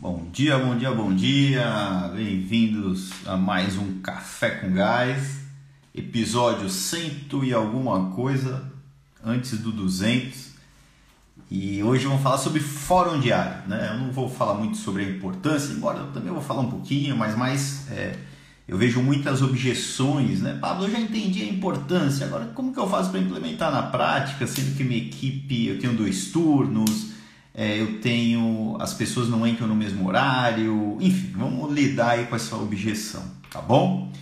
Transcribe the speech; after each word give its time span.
Bom 0.00 0.28
dia, 0.32 0.56
bom 0.56 0.78
dia, 0.78 0.92
bom 0.92 1.12
dia. 1.12 2.12
Bem-vindos 2.14 3.10
a 3.26 3.36
mais 3.36 3.76
um 3.76 3.98
Café 4.00 4.50
com 4.50 4.72
Gás, 4.72 5.40
episódio 5.92 6.70
cento 6.70 7.44
e 7.44 7.52
alguma 7.52 8.10
coisa, 8.10 8.70
antes 9.24 9.58
do 9.58 9.72
200. 9.72 10.50
E 11.50 11.82
hoje 11.82 12.06
vamos 12.06 12.22
falar 12.22 12.38
sobre 12.38 12.60
fórum 12.60 13.18
diário, 13.18 13.68
né? 13.68 13.90
Eu 13.92 13.98
não 13.98 14.12
vou 14.12 14.30
falar 14.30 14.54
muito 14.54 14.76
sobre 14.76 15.02
a 15.02 15.10
importância, 15.10 15.72
embora 15.72 15.98
eu 15.98 16.12
também 16.12 16.32
vou 16.32 16.42
falar 16.42 16.60
um 16.60 16.70
pouquinho, 16.70 17.16
mas 17.16 17.36
mais 17.36 17.90
é, 17.90 18.16
eu 18.68 18.78
vejo 18.78 19.02
muitas 19.02 19.42
objeções, 19.42 20.40
né? 20.40 20.56
Pablo, 20.60 20.84
eu 20.84 20.92
já 20.92 21.00
entendi 21.00 21.42
a 21.42 21.48
importância, 21.48 22.24
agora 22.24 22.44
como 22.54 22.72
que 22.72 22.78
eu 22.78 22.88
faço 22.88 23.10
para 23.10 23.18
implementar 23.18 23.72
na 23.72 23.82
prática, 23.82 24.46
sendo 24.46 24.76
que 24.76 24.84
minha 24.84 25.02
equipe, 25.02 25.66
eu 25.66 25.80
tenho 25.80 25.94
dois 25.94 26.30
turnos, 26.30 27.17
é, 27.58 27.80
eu 27.80 28.00
tenho. 28.00 28.76
as 28.78 28.94
pessoas 28.94 29.28
não 29.28 29.44
entram 29.44 29.66
no 29.66 29.74
mesmo 29.74 30.06
horário, 30.06 30.96
enfim, 31.00 31.32
vamos 31.36 31.72
lidar 31.74 32.10
aí 32.10 32.26
com 32.26 32.36
essa 32.36 32.54
objeção, 32.54 33.24
tá 33.50 33.60
bom? 33.60 34.12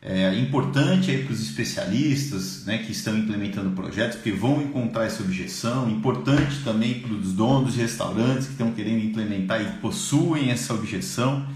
É 0.00 0.34
importante 0.36 1.10
aí 1.10 1.22
para 1.22 1.34
os 1.34 1.40
especialistas 1.42 2.64
né, 2.64 2.78
que 2.78 2.90
estão 2.90 3.16
implementando 3.16 3.70
projetos, 3.70 4.16
porque 4.16 4.32
vão 4.32 4.60
encontrar 4.62 5.04
essa 5.04 5.22
objeção. 5.22 5.88
Importante 5.88 6.64
também 6.64 6.98
para 6.98 7.12
os 7.12 7.34
donos 7.34 7.74
de 7.74 7.82
restaurantes 7.82 8.46
que 8.46 8.52
estão 8.52 8.72
querendo 8.72 9.04
implementar 9.04 9.60
e 9.60 9.78
possuem 9.78 10.50
essa 10.50 10.74
objeção. 10.74 11.46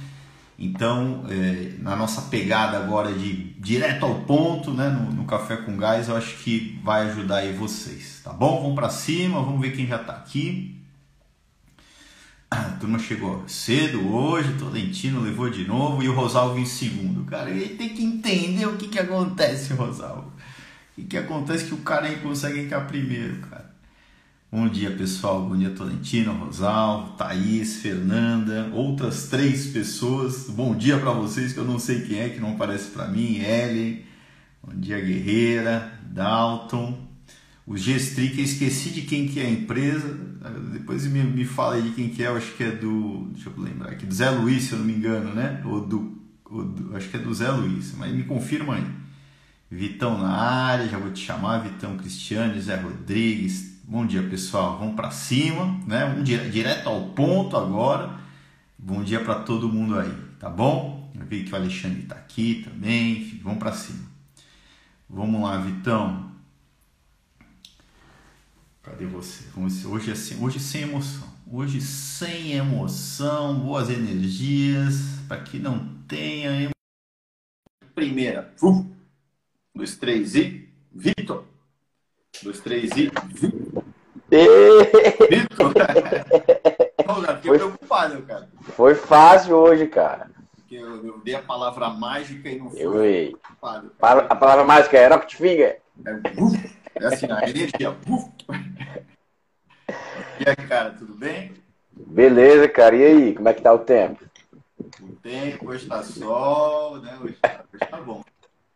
Então, 0.59 1.25
é, 1.29 1.73
na 1.81 1.97
nossa 1.97 2.23
pegada 2.23 2.77
agora 2.77 3.13
de 3.13 3.55
direto 3.59 4.05
ao 4.05 4.21
ponto, 4.21 4.71
né, 4.71 4.91
no, 4.91 5.13
no, 5.13 5.25
Café 5.25 5.57
com 5.57 5.77
Gás, 5.77 6.09
eu 6.09 6.17
acho 6.17 6.37
que 6.45 6.79
vai 6.85 7.09
ajudar 7.09 7.39
aí 7.39 7.53
vocês, 7.53 8.21
tá 8.23 8.33
bom? 8.33 8.61
Vamos 8.61 8.75
para 8.77 8.91
cima, 8.91 9.41
vamos 9.41 9.61
ver 9.61 9.75
quem 9.75 9.87
já 9.87 9.97
está 9.97 10.13
aqui. 10.13 10.76
A 12.49 12.63
turma 12.79 12.99
chegou 12.99 13.43
cedo 13.49 14.09
hoje, 14.09 14.55
Tolentino 14.55 15.21
levou 15.21 15.51
de 15.51 15.67
novo 15.67 16.01
e 16.03 16.09
o 16.09 16.15
Rosalvo 16.15 16.59
em 16.59 16.65
segundo. 16.65 17.25
Cara, 17.25 17.51
ele 17.51 17.75
tem 17.75 17.89
que 17.89 18.05
entender 18.05 18.67
o 18.67 18.77
que, 18.77 18.87
que 18.87 19.01
acontece, 19.01 19.73
Rosalvo. 19.73 20.33
O 20.93 20.95
que, 20.95 21.05
que 21.05 21.17
acontece 21.17 21.65
que 21.65 21.75
o 21.75 21.79
cara 21.79 22.07
aí 22.07 22.17
consegue 22.17 22.61
entrar 22.61 22.83
primeiro, 22.83 23.39
cara. 23.39 23.75
Bom 24.51 24.69
dia, 24.69 24.93
pessoal. 24.93 25.43
Bom 25.43 25.57
dia, 25.57 25.71
Tolentino, 25.71 26.33
Rosalvo, 26.35 27.17
Thaís, 27.17 27.83
Fernanda, 27.83 28.71
outras 28.73 29.27
três 29.27 29.67
pessoas. 29.67 30.49
Bom 30.49 30.77
dia 30.77 30.99
para 30.99 31.11
vocês, 31.11 31.53
que 31.53 31.59
eu 31.59 31.65
não 31.65 31.81
sei 31.81 32.03
quem 32.03 32.21
é, 32.21 32.29
que 32.29 32.39
não 32.39 32.53
aparece 32.53 32.91
para 32.91 33.09
mim. 33.09 33.41
Ellen, 33.41 34.05
bom 34.63 34.73
dia, 34.73 35.01
Guerreira, 35.01 35.93
Dalton, 36.05 36.97
o 37.67 37.77
G-Strick, 37.77 38.41
esqueci 38.41 38.91
de 38.91 39.03
quem 39.03 39.27
que 39.27 39.41
é 39.41 39.47
a 39.47 39.51
empresa. 39.51 40.36
Depois 40.73 41.07
me, 41.07 41.23
me 41.23 41.45
fala 41.45 41.77
aí 41.77 41.93
quem 41.95 42.09
que 42.09 42.23
é, 42.23 42.29
eu 42.29 42.37
acho 42.37 42.53
que 42.55 42.65
é 42.65 42.71
do. 42.71 43.29
Deixa 43.33 43.51
eu 43.51 43.63
lembrar 43.63 43.91
aqui, 43.91 44.07
do 44.07 44.15
Zé 44.15 44.31
Luiz, 44.31 44.65
se 44.65 44.73
eu 44.73 44.79
não 44.79 44.87
me 44.87 44.95
engano, 44.95 45.35
né? 45.35 45.63
Ou 45.65 45.81
do, 45.81 46.19
ou 46.45 46.65
do. 46.65 46.97
Acho 46.97 47.09
que 47.09 47.17
é 47.17 47.21
do 47.21 47.35
Zé 47.35 47.51
Luiz, 47.51 47.95
mas 47.97 48.13
me 48.13 48.25
confirma 48.25 48.75
aí. 48.75 48.87
Vitão 49.71 50.17
na 50.19 50.31
área, 50.31 50.89
já 50.89 50.99
vou 50.99 51.11
te 51.11 51.25
chamar, 51.25 51.59
Vitão 51.59 51.97
Cristiane, 51.97 52.61
Zé 52.61 52.77
Rodrigues. 52.77 53.81
Bom 53.85 54.07
dia, 54.07 54.23
pessoal. 54.23 54.79
Vamos 54.79 54.95
para 54.95 55.11
cima, 55.11 55.79
né? 55.87 56.05
Um 56.05 56.23
direto 56.23 56.89
ao 56.89 57.11
ponto 57.11 57.57
agora. 57.57 58.19
Bom 58.79 59.03
dia 59.03 59.21
para 59.21 59.37
todo 59.37 59.69
mundo 59.69 59.99
aí, 59.99 60.13
tá 60.39 60.49
bom? 60.49 61.11
Eu 61.19 61.27
vi 61.27 61.45
que 61.45 61.53
o 61.53 61.57
Alexandre 61.57 62.03
está 62.03 62.15
aqui 62.15 62.63
também. 62.65 63.23
Enfim, 63.23 63.41
vamos 63.43 63.59
para 63.59 63.73
cima. 63.73 64.05
Vamos 65.09 65.41
lá, 65.41 65.57
Vitão. 65.59 66.31
Cadê 68.87 69.05
você? 69.05 69.45
Hoje, 69.89 70.13
assim, 70.13 70.41
hoje 70.45 70.61
sem 70.61 70.83
emoção. 70.83 71.27
Hoje 71.51 71.81
sem 71.81 72.53
emoção, 72.53 73.59
boas 73.59 73.91
energias, 73.91 74.95
para 75.27 75.43
que 75.43 75.59
não 75.59 75.89
tenha 76.07 76.51
emoção. 76.51 76.71
Primeira. 77.97 78.55
Um, 78.63 78.89
dois, 79.75 79.97
três 79.97 80.37
e. 80.37 80.69
Vitor. 80.93 81.45
Dois, 82.45 82.61
três 82.61 82.93
e. 82.93 83.11
Vitor. 84.31 85.75
fiquei 87.37 87.51
foi, 87.51 87.59
preocupado, 87.59 88.23
cara. 88.23 88.49
Foi 88.61 88.95
fácil 88.95 89.57
hoje, 89.57 89.89
cara. 89.89 90.31
Porque 90.55 90.77
eu, 90.77 91.05
eu 91.05 91.19
dei 91.19 91.35
a 91.35 91.43
palavra 91.43 91.89
mágica 91.91 92.49
e 92.49 92.57
não 92.57 92.71
foi. 92.71 92.81
Eu 92.81 93.05
errei. 93.05 93.37
A 94.01 94.37
palavra 94.37 94.65
mágica 94.65 94.97
é 94.97 95.09
Rocket 95.09 95.35
Finger. 95.35 95.81
É, 96.05 97.03
é 97.03 97.07
assim, 97.07 97.27
a 97.31 97.49
energia. 97.49 97.97
E 100.39 100.49
aí, 100.49 100.69
cara, 100.69 100.91
tudo 100.91 101.15
bem? 101.15 101.53
Beleza, 101.93 102.69
cara. 102.69 102.97
E 102.97 103.05
aí, 103.05 103.35
como 103.35 103.49
é 103.49 103.55
que 103.55 103.63
tá 103.63 103.73
o 103.73 103.79
tempo? 103.79 104.25
O 105.01 105.13
tempo, 105.23 105.71
hoje 105.71 105.87
tá 105.87 106.03
sol, 106.03 106.99
né? 107.01 107.19
Hoje 107.23 107.37
tá, 107.41 107.65
hoje 107.73 107.91
tá 107.91 108.01
bom. 108.01 108.23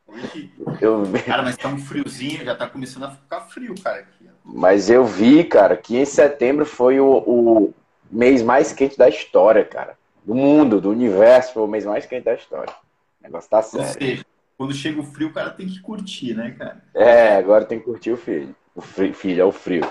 Hoje... 0.06 0.52
Eu... 0.80 1.04
Cara, 1.26 1.42
mas 1.42 1.56
tá 1.56 1.68
um 1.68 1.78
friozinho, 1.78 2.44
já 2.44 2.54
tá 2.54 2.66
começando 2.66 3.04
a 3.04 3.10
ficar 3.10 3.42
frio, 3.42 3.74
cara. 3.82 4.00
Aqui. 4.00 4.28
Mas 4.44 4.90
eu 4.90 5.04
vi, 5.04 5.44
cara, 5.44 5.76
que 5.76 5.96
em 5.96 6.04
setembro 6.04 6.64
foi 6.64 6.98
o, 6.98 7.18
o 7.18 7.74
mês 8.10 8.42
mais 8.42 8.72
quente 8.72 8.98
da 8.98 9.08
história, 9.08 9.64
cara. 9.64 9.96
Do 10.24 10.34
mundo, 10.34 10.80
do 10.80 10.90
universo, 10.90 11.54
foi 11.54 11.62
o 11.62 11.68
mês 11.68 11.84
mais 11.84 12.06
quente 12.06 12.24
da 12.24 12.34
história. 12.34 12.72
O 13.20 13.24
negócio 13.24 13.50
tá 13.50 13.62
sério. 13.62 13.86
Ou 13.86 13.92
seja, 13.92 14.26
quando 14.56 14.74
chega 14.74 15.00
o 15.00 15.04
frio, 15.04 15.28
o 15.28 15.32
cara 15.32 15.50
tem 15.50 15.68
que 15.68 15.80
curtir, 15.80 16.34
né, 16.34 16.54
cara? 16.58 16.82
É, 16.94 17.36
agora 17.36 17.64
tem 17.64 17.78
que 17.78 17.84
curtir 17.84 18.10
o 18.12 18.16
filho. 18.16 18.54
O 18.74 18.80
frio, 18.80 19.14
filho, 19.14 19.40
é 19.40 19.44
o 19.44 19.52
frio. 19.52 19.84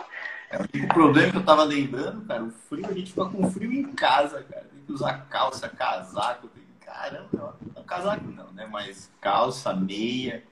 É, 0.50 0.58
o 0.84 0.88
problema 0.88 1.32
que 1.32 1.38
eu 1.38 1.46
tava 1.46 1.64
lembrando, 1.64 2.26
cara, 2.26 2.44
o 2.44 2.52
frio, 2.52 2.88
a 2.88 2.94
gente 2.94 3.12
fica 3.12 3.26
com 3.26 3.52
frio 3.52 3.72
em 3.72 3.92
casa, 3.94 4.44
cara. 4.44 4.66
Tem 4.66 4.84
que 4.84 4.92
usar 4.92 5.26
calça, 5.30 5.70
casaco, 5.70 6.50
caramba, 6.80 7.56
não, 7.76 7.84
casaco 7.84 8.26
não, 8.26 8.52
né? 8.52 8.68
Mas 8.70 9.12
calça, 9.22 9.74
meia, 9.74 10.44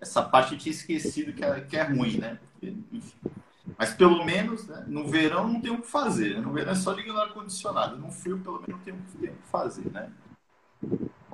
essa 0.00 0.22
parte 0.22 0.54
eu 0.54 0.58
tinha 0.58 0.72
esquecido 0.72 1.32
que 1.32 1.44
é, 1.44 1.60
que 1.60 1.76
é 1.76 1.82
ruim, 1.82 2.18
né? 2.18 2.38
Mas 3.78 3.94
pelo 3.94 4.24
menos, 4.24 4.66
né, 4.66 4.84
no 4.86 5.08
verão 5.08 5.48
não 5.48 5.60
tem 5.60 5.70
o 5.70 5.80
que 5.80 5.88
fazer. 5.88 6.34
Né? 6.34 6.40
No 6.40 6.52
verão 6.52 6.72
é 6.72 6.74
só 6.74 6.92
ligar 6.92 7.14
no 7.14 7.20
ar-condicionado. 7.20 7.96
No 7.96 8.10
frio, 8.10 8.38
pelo 8.38 8.60
menos, 8.60 8.68
não 8.68 8.78
tem 8.78 8.94
o 8.94 8.96
que 8.96 9.32
fazer, 9.50 9.90
né? 9.90 10.10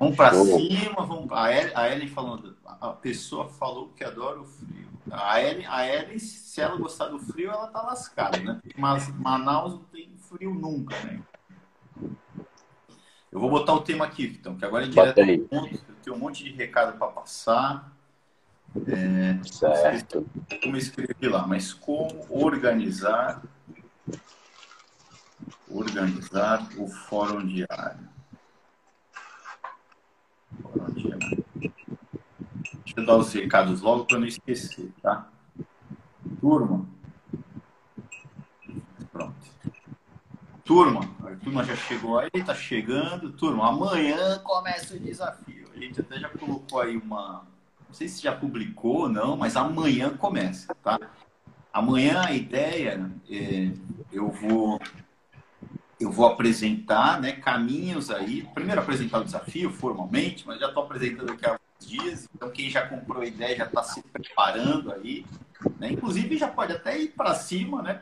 Vamos 0.01 0.17
para 0.17 0.33
cima, 0.33 1.05
vamos. 1.05 1.31
A 1.31 1.55
Ellen, 1.55 1.71
a 1.75 1.89
Ellen 1.91 2.07
falando, 2.07 2.57
a 2.65 2.89
pessoa 2.89 3.47
falou 3.47 3.89
que 3.89 4.03
adora 4.03 4.41
o 4.41 4.45
frio. 4.45 4.89
A 5.11 5.39
Ellen, 5.39 5.67
a 5.67 5.87
Ellen, 5.87 6.17
se 6.17 6.59
ela 6.59 6.75
gostar 6.75 7.09
do 7.09 7.19
frio, 7.19 7.51
ela 7.51 7.67
tá 7.67 7.83
lascada, 7.83 8.39
né? 8.39 8.59
Mas 8.75 9.07
Manaus 9.15 9.73
não 9.73 9.83
tem 9.83 10.09
frio 10.17 10.55
nunca, 10.55 10.95
né? 11.03 11.21
Eu 13.31 13.39
vou 13.39 13.47
botar 13.47 13.73
o 13.73 13.81
tema 13.81 14.05
aqui, 14.05 14.35
então, 14.39 14.57
que 14.57 14.65
agora 14.65 14.85
é 14.85 14.87
direto 14.87 15.19
ao 15.19 15.37
ponto. 15.47 15.75
Eu 15.75 15.95
tenho 16.03 16.15
um 16.15 16.19
monte 16.19 16.45
de 16.45 16.51
recado 16.51 16.97
para 16.97 17.07
passar. 17.11 17.95
É, 18.87 19.39
certo. 19.43 20.25
Como 20.63 20.77
escrevi 20.77 21.27
lá, 21.27 21.45
mas 21.45 21.73
como 21.73 22.25
organizar 22.27 23.43
organizar 25.69 26.67
o 26.75 26.87
fórum 26.87 27.45
diário. 27.45 28.09
Deixa 32.83 32.99
eu 32.99 33.05
dar 33.05 33.17
os 33.17 33.31
recados 33.33 33.81
logo 33.81 34.05
para 34.05 34.19
não 34.19 34.27
esquecer, 34.27 34.91
tá? 35.01 35.29
Turma. 36.39 36.85
Pronto. 39.11 39.35
Turma, 40.65 41.01
a 41.23 41.35
turma 41.35 41.63
já 41.63 41.75
chegou 41.75 42.19
aí, 42.19 42.29
tá 42.45 42.53
chegando. 42.53 43.31
Turma, 43.31 43.69
amanhã 43.69 44.39
começa 44.39 44.95
o 44.95 44.99
desafio. 44.99 45.67
A 45.73 45.79
gente 45.79 46.01
até 46.01 46.19
já 46.19 46.29
colocou 46.29 46.81
aí 46.81 46.97
uma. 46.97 47.45
Não 47.87 47.93
sei 47.93 48.07
se 48.07 48.21
já 48.21 48.33
publicou 48.35 49.01
ou 49.01 49.09
não, 49.09 49.35
mas 49.35 49.55
amanhã 49.55 50.15
começa, 50.15 50.73
tá? 50.83 50.99
Amanhã 51.73 52.21
a 52.25 52.33
ideia 52.33 53.09
é, 53.29 53.71
eu 54.11 54.29
vou 54.29 54.79
eu 56.01 56.11
vou 56.11 56.25
apresentar 56.25 57.19
né, 57.21 57.33
caminhos 57.33 58.09
aí. 58.09 58.47
Primeiro 58.53 58.81
apresentar 58.81 59.19
o 59.19 59.23
desafio 59.23 59.69
formalmente, 59.69 60.45
mas 60.45 60.59
já 60.59 60.67
estou 60.67 60.83
apresentando 60.83 61.31
aqui 61.31 61.45
há 61.45 61.51
alguns 61.51 61.87
dias. 61.87 62.29
Então 62.35 62.49
quem 62.49 62.69
já 62.69 62.87
comprou 62.87 63.21
a 63.21 63.25
ideia 63.25 63.55
já 63.55 63.65
está 63.65 63.83
se 63.83 64.01
preparando 64.01 64.91
aí. 64.91 65.25
Né? 65.79 65.91
Inclusive 65.91 66.37
já 66.37 66.47
pode 66.47 66.73
até 66.73 66.97
ir 66.97 67.09
para 67.09 67.35
cima, 67.35 67.81
né? 67.81 68.01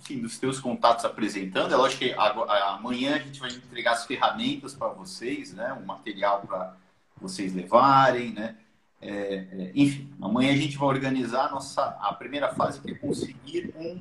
Enfim, 0.00 0.20
dos 0.20 0.38
teus 0.38 0.58
contatos 0.58 1.04
apresentando. 1.04 1.72
É 1.72 1.76
lógico 1.76 2.04
que 2.04 2.12
amanhã 2.14 3.16
a 3.16 3.18
gente 3.18 3.38
vai 3.38 3.50
entregar 3.50 3.92
as 3.92 4.06
ferramentas 4.06 4.74
para 4.74 4.88
vocês, 4.88 5.52
né? 5.52 5.72
Um 5.72 5.84
material 5.84 6.42
para 6.42 6.76
vocês 7.20 7.54
levarem, 7.54 8.32
né? 8.32 8.56
É, 9.00 9.10
é, 9.10 9.72
enfim, 9.74 10.12
amanhã 10.20 10.52
a 10.52 10.56
gente 10.56 10.78
vai 10.78 10.88
organizar 10.88 11.46
a 11.46 11.50
nossa 11.50 11.82
a 12.00 12.12
primeira 12.12 12.54
fase 12.54 12.80
que 12.80 12.92
é 12.92 12.94
conseguir 12.94 13.74
um 13.76 14.00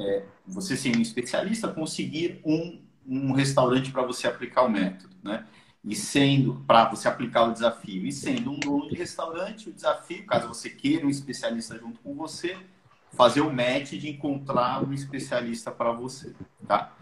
é, 0.00 0.24
você 0.46 0.76
sendo 0.76 0.98
um 0.98 1.02
especialista, 1.02 1.68
conseguir 1.68 2.40
um, 2.44 2.80
um 3.06 3.32
restaurante 3.32 3.90
para 3.90 4.02
você 4.02 4.26
aplicar 4.26 4.62
o 4.62 4.70
método, 4.70 5.14
né? 5.22 5.46
E 5.82 5.94
sendo, 5.96 6.62
para 6.66 6.90
você 6.90 7.08
aplicar 7.08 7.44
o 7.44 7.52
desafio, 7.52 8.06
e 8.06 8.12
sendo 8.12 8.50
um 8.50 8.58
dono 8.58 8.88
de 8.88 8.94
restaurante, 8.94 9.70
o 9.70 9.72
desafio, 9.72 10.26
caso 10.26 10.48
você 10.48 10.68
queira 10.68 11.06
um 11.06 11.10
especialista 11.10 11.78
junto 11.78 11.98
com 12.00 12.14
você, 12.14 12.56
fazer 13.12 13.40
o 13.40 13.52
match 13.52 13.92
de 13.92 14.08
encontrar 14.08 14.84
um 14.84 14.92
especialista 14.92 15.70
para 15.70 15.92
você, 15.92 16.34
tá? 16.66 16.94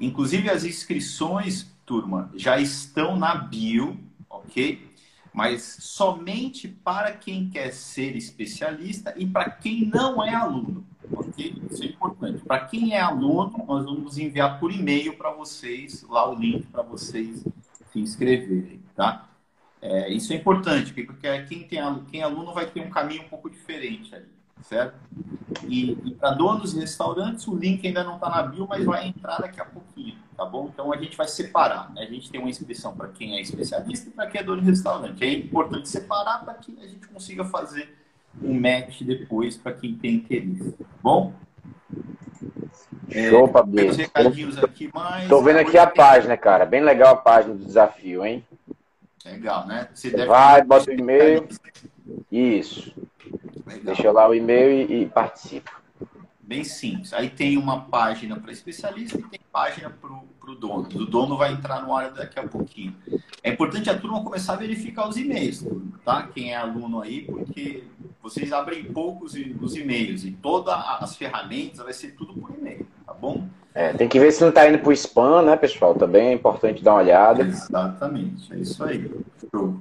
Inclusive 0.00 0.50
as 0.50 0.64
inscrições, 0.64 1.70
turma, 1.86 2.30
já 2.34 2.58
estão 2.58 3.16
na 3.16 3.34
bio, 3.34 3.98
ok? 4.28 4.90
Mas 5.32 5.76
somente 5.80 6.66
para 6.66 7.12
quem 7.12 7.48
quer 7.48 7.72
ser 7.72 8.16
especialista 8.16 9.14
e 9.16 9.24
para 9.24 9.48
quem 9.50 9.86
não 9.86 10.22
é 10.24 10.34
aluno, 10.34 10.84
ok? 11.12 11.62
Isso 11.70 11.82
é 11.82 11.86
importante. 11.86 12.44
Para 12.44 12.66
quem 12.66 12.94
é 12.94 13.00
aluno, 13.00 13.64
nós 13.66 13.84
vamos 13.84 14.18
enviar 14.18 14.58
por 14.58 14.72
e-mail 14.72 15.16
para 15.16 15.30
vocês 15.30 16.02
lá 16.08 16.30
o 16.30 16.34
link 16.34 16.66
para 16.66 16.82
vocês 16.82 17.44
se 17.92 18.00
inscreverem, 18.00 18.80
tá? 18.94 19.28
É, 19.82 20.12
isso 20.12 20.32
é 20.32 20.36
importante, 20.36 20.92
porque 20.92 21.42
quem, 21.48 21.66
tem, 21.66 22.04
quem 22.10 22.20
é 22.20 22.24
aluno 22.24 22.52
vai 22.52 22.66
ter 22.66 22.80
um 22.80 22.90
caminho 22.90 23.22
um 23.22 23.28
pouco 23.28 23.48
diferente 23.48 24.14
ali 24.14 24.40
certo? 24.62 24.94
E, 25.66 25.92
e 25.92 26.14
para 26.14 26.30
donos 26.30 26.72
de 26.72 26.80
restaurantes, 26.80 27.46
o 27.46 27.56
link 27.56 27.86
ainda 27.86 28.04
não 28.04 28.14
está 28.16 28.28
na 28.28 28.42
bio, 28.42 28.66
mas 28.68 28.84
vai 28.84 29.08
entrar 29.08 29.38
daqui 29.38 29.60
a 29.60 29.64
pouquinho, 29.64 30.16
tá 30.36 30.44
bom? 30.44 30.70
Então 30.72 30.92
a 30.92 30.96
gente 30.96 31.16
vai 31.16 31.28
separar, 31.28 31.92
né? 31.92 32.02
A 32.02 32.06
gente 32.06 32.30
tem 32.30 32.40
uma 32.40 32.50
inscrição 32.50 32.94
para 32.96 33.08
quem 33.08 33.36
é 33.36 33.40
especialista 33.40 34.08
e 34.08 34.12
para 34.12 34.26
quem 34.26 34.40
é 34.40 34.44
dono 34.44 34.60
de 34.60 34.68
restaurante. 34.68 35.22
É 35.22 35.32
importante 35.32 35.88
separar 35.88 36.44
para 36.44 36.54
que 36.54 36.76
a 36.80 36.86
gente 36.86 37.06
consiga 37.08 37.44
fazer 37.44 37.96
um 38.42 38.58
match 38.58 39.02
depois 39.02 39.56
para 39.56 39.72
quem 39.72 39.94
tem 39.94 40.14
interesse, 40.14 40.72
tá 40.72 40.84
bom? 41.02 41.32
Show, 43.10 43.46
é, 43.46 43.48
Pablo. 43.48 43.76
Tô 45.28 45.42
vendo 45.42 45.58
aqui 45.58 45.76
a 45.76 45.86
tem... 45.86 45.96
página, 45.96 46.36
cara. 46.36 46.64
Bem 46.64 46.80
legal 46.80 47.14
a 47.14 47.16
página 47.16 47.54
do 47.54 47.64
desafio, 47.64 48.24
hein? 48.24 48.44
Legal, 49.24 49.66
né? 49.66 49.88
Você, 49.92 50.10
Você 50.10 50.26
vai, 50.26 50.62
bota 50.62 50.90
o 50.90 50.94
e-mail. 50.94 51.48
Isso. 52.30 52.94
Legal. 53.66 53.84
Deixa 53.84 54.12
lá 54.12 54.28
o 54.28 54.34
e-mail 54.34 54.70
e, 54.70 55.02
e 55.02 55.06
participa. 55.06 55.79
Bem 56.50 56.64
simples. 56.64 57.12
Aí 57.12 57.30
tem 57.30 57.56
uma 57.56 57.82
página 57.82 58.34
para 58.34 58.50
especialista 58.50 59.16
e 59.16 59.22
tem 59.22 59.38
página 59.52 59.88
para 59.88 60.12
o 60.12 60.54
dono. 60.56 60.88
O 60.96 61.06
dono 61.06 61.36
vai 61.36 61.52
entrar 61.52 61.80
no 61.80 61.96
ar 61.96 62.10
daqui 62.10 62.40
a 62.40 62.48
pouquinho. 62.48 62.92
É 63.40 63.52
importante 63.52 63.88
a 63.88 63.96
turma 63.96 64.24
começar 64.24 64.54
a 64.54 64.56
verificar 64.56 65.08
os 65.08 65.16
e-mails, 65.16 65.64
tá? 66.04 66.24
Quem 66.24 66.52
é 66.52 66.56
aluno 66.56 67.00
aí, 67.00 67.24
porque 67.24 67.84
vocês 68.20 68.52
abrem 68.52 68.82
poucos 68.82 69.34
os 69.60 69.76
e-mails 69.76 70.24
e 70.24 70.32
todas 70.32 70.74
as 70.74 71.14
ferramentas 71.14 71.84
vai 71.84 71.92
ser 71.92 72.16
tudo 72.16 72.34
por 72.34 72.52
e-mail, 72.52 72.84
tá 73.06 73.14
bom? 73.14 73.48
É, 73.72 73.92
tem 73.92 74.08
que 74.08 74.18
ver 74.18 74.32
se 74.32 74.40
não 74.40 74.48
está 74.48 74.68
indo 74.68 74.78
para 74.78 74.88
o 74.88 74.92
spam, 74.92 75.42
né, 75.42 75.56
pessoal? 75.56 75.94
Também 75.94 76.28
é 76.28 76.32
importante 76.32 76.82
dar 76.82 76.94
uma 76.94 77.02
olhada. 77.02 77.42
Exatamente, 77.42 78.52
é 78.52 78.56
isso 78.56 78.82
aí. 78.82 79.10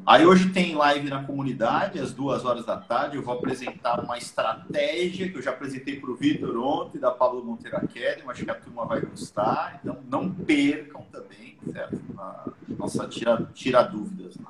Aí 0.05 0.25
hoje 0.25 0.49
tem 0.49 0.75
live 0.75 1.09
na 1.09 1.23
comunidade, 1.23 1.99
às 1.99 2.13
duas 2.13 2.45
horas 2.45 2.65
da 2.65 2.77
tarde. 2.77 3.17
Eu 3.17 3.23
vou 3.23 3.33
apresentar 3.33 3.99
uma 3.99 4.17
estratégia 4.17 5.29
que 5.29 5.37
eu 5.37 5.41
já 5.41 5.51
apresentei 5.51 5.99
para 5.99 6.11
o 6.11 6.15
Vitor 6.15 6.55
ontem, 6.57 6.99
da 6.99 7.09
Pablo 7.09 7.43
Monteiro 7.43 7.77
Academy. 7.77 8.23
Acho 8.27 8.45
que 8.45 8.51
a 8.51 8.55
turma 8.55 8.85
vai 8.85 9.01
gostar. 9.01 9.79
Então 9.81 9.97
não 10.07 10.29
percam 10.29 11.03
também, 11.11 11.57
certo? 11.71 11.99
Na 12.13 12.45
nossa 12.77 13.07
tira, 13.07 13.49
tira 13.53 13.81
dúvidas. 13.81 14.35
Né? 14.37 14.45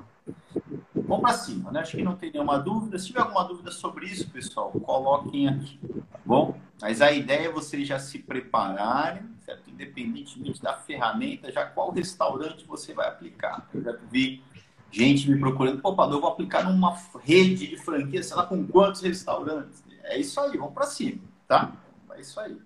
Vamos 1.06 1.20
para 1.20 1.32
cima, 1.34 1.70
né? 1.70 1.80
Acho 1.80 1.96
que 1.96 2.02
não 2.02 2.16
tem 2.16 2.32
nenhuma 2.32 2.58
dúvida. 2.58 2.98
Se 2.98 3.06
tiver 3.06 3.20
alguma 3.20 3.44
dúvida 3.44 3.70
sobre 3.70 4.06
isso, 4.06 4.28
pessoal, 4.30 4.70
coloquem 4.70 5.48
aqui, 5.48 5.78
tá 6.10 6.18
bom? 6.24 6.58
Mas 6.80 7.00
a 7.00 7.12
ideia 7.12 7.48
é 7.48 7.52
vocês 7.52 7.86
já 7.86 7.98
se 7.98 8.18
prepararem, 8.18 9.22
certo? 9.44 9.70
Independentemente 9.70 10.62
da 10.62 10.74
ferramenta, 10.74 11.50
já 11.52 11.64
qual 11.66 11.90
restaurante 11.90 12.64
você 12.66 12.92
vai 12.92 13.08
aplicar. 13.08 13.68
Eu 13.74 13.82
já 13.82 13.96
vi 14.10 14.42
gente 14.90 15.30
me 15.30 15.38
procurando, 15.38 15.80
pô, 15.80 15.94
Padre, 15.94 16.16
eu 16.16 16.20
vou 16.20 16.30
aplicar 16.30 16.64
numa 16.64 16.96
rede 17.22 17.66
de 17.66 17.76
franquia, 17.76 18.22
sei 18.22 18.36
lá 18.36 18.46
com 18.46 18.66
quantos 18.66 19.00
restaurantes. 19.00 19.82
É 20.02 20.18
isso 20.18 20.40
aí, 20.40 20.56
vamos 20.56 20.74
para 20.74 20.86
cima, 20.86 21.20
tá? 21.46 21.72
É 22.12 22.20
isso 22.20 22.40
aí. 22.40 22.58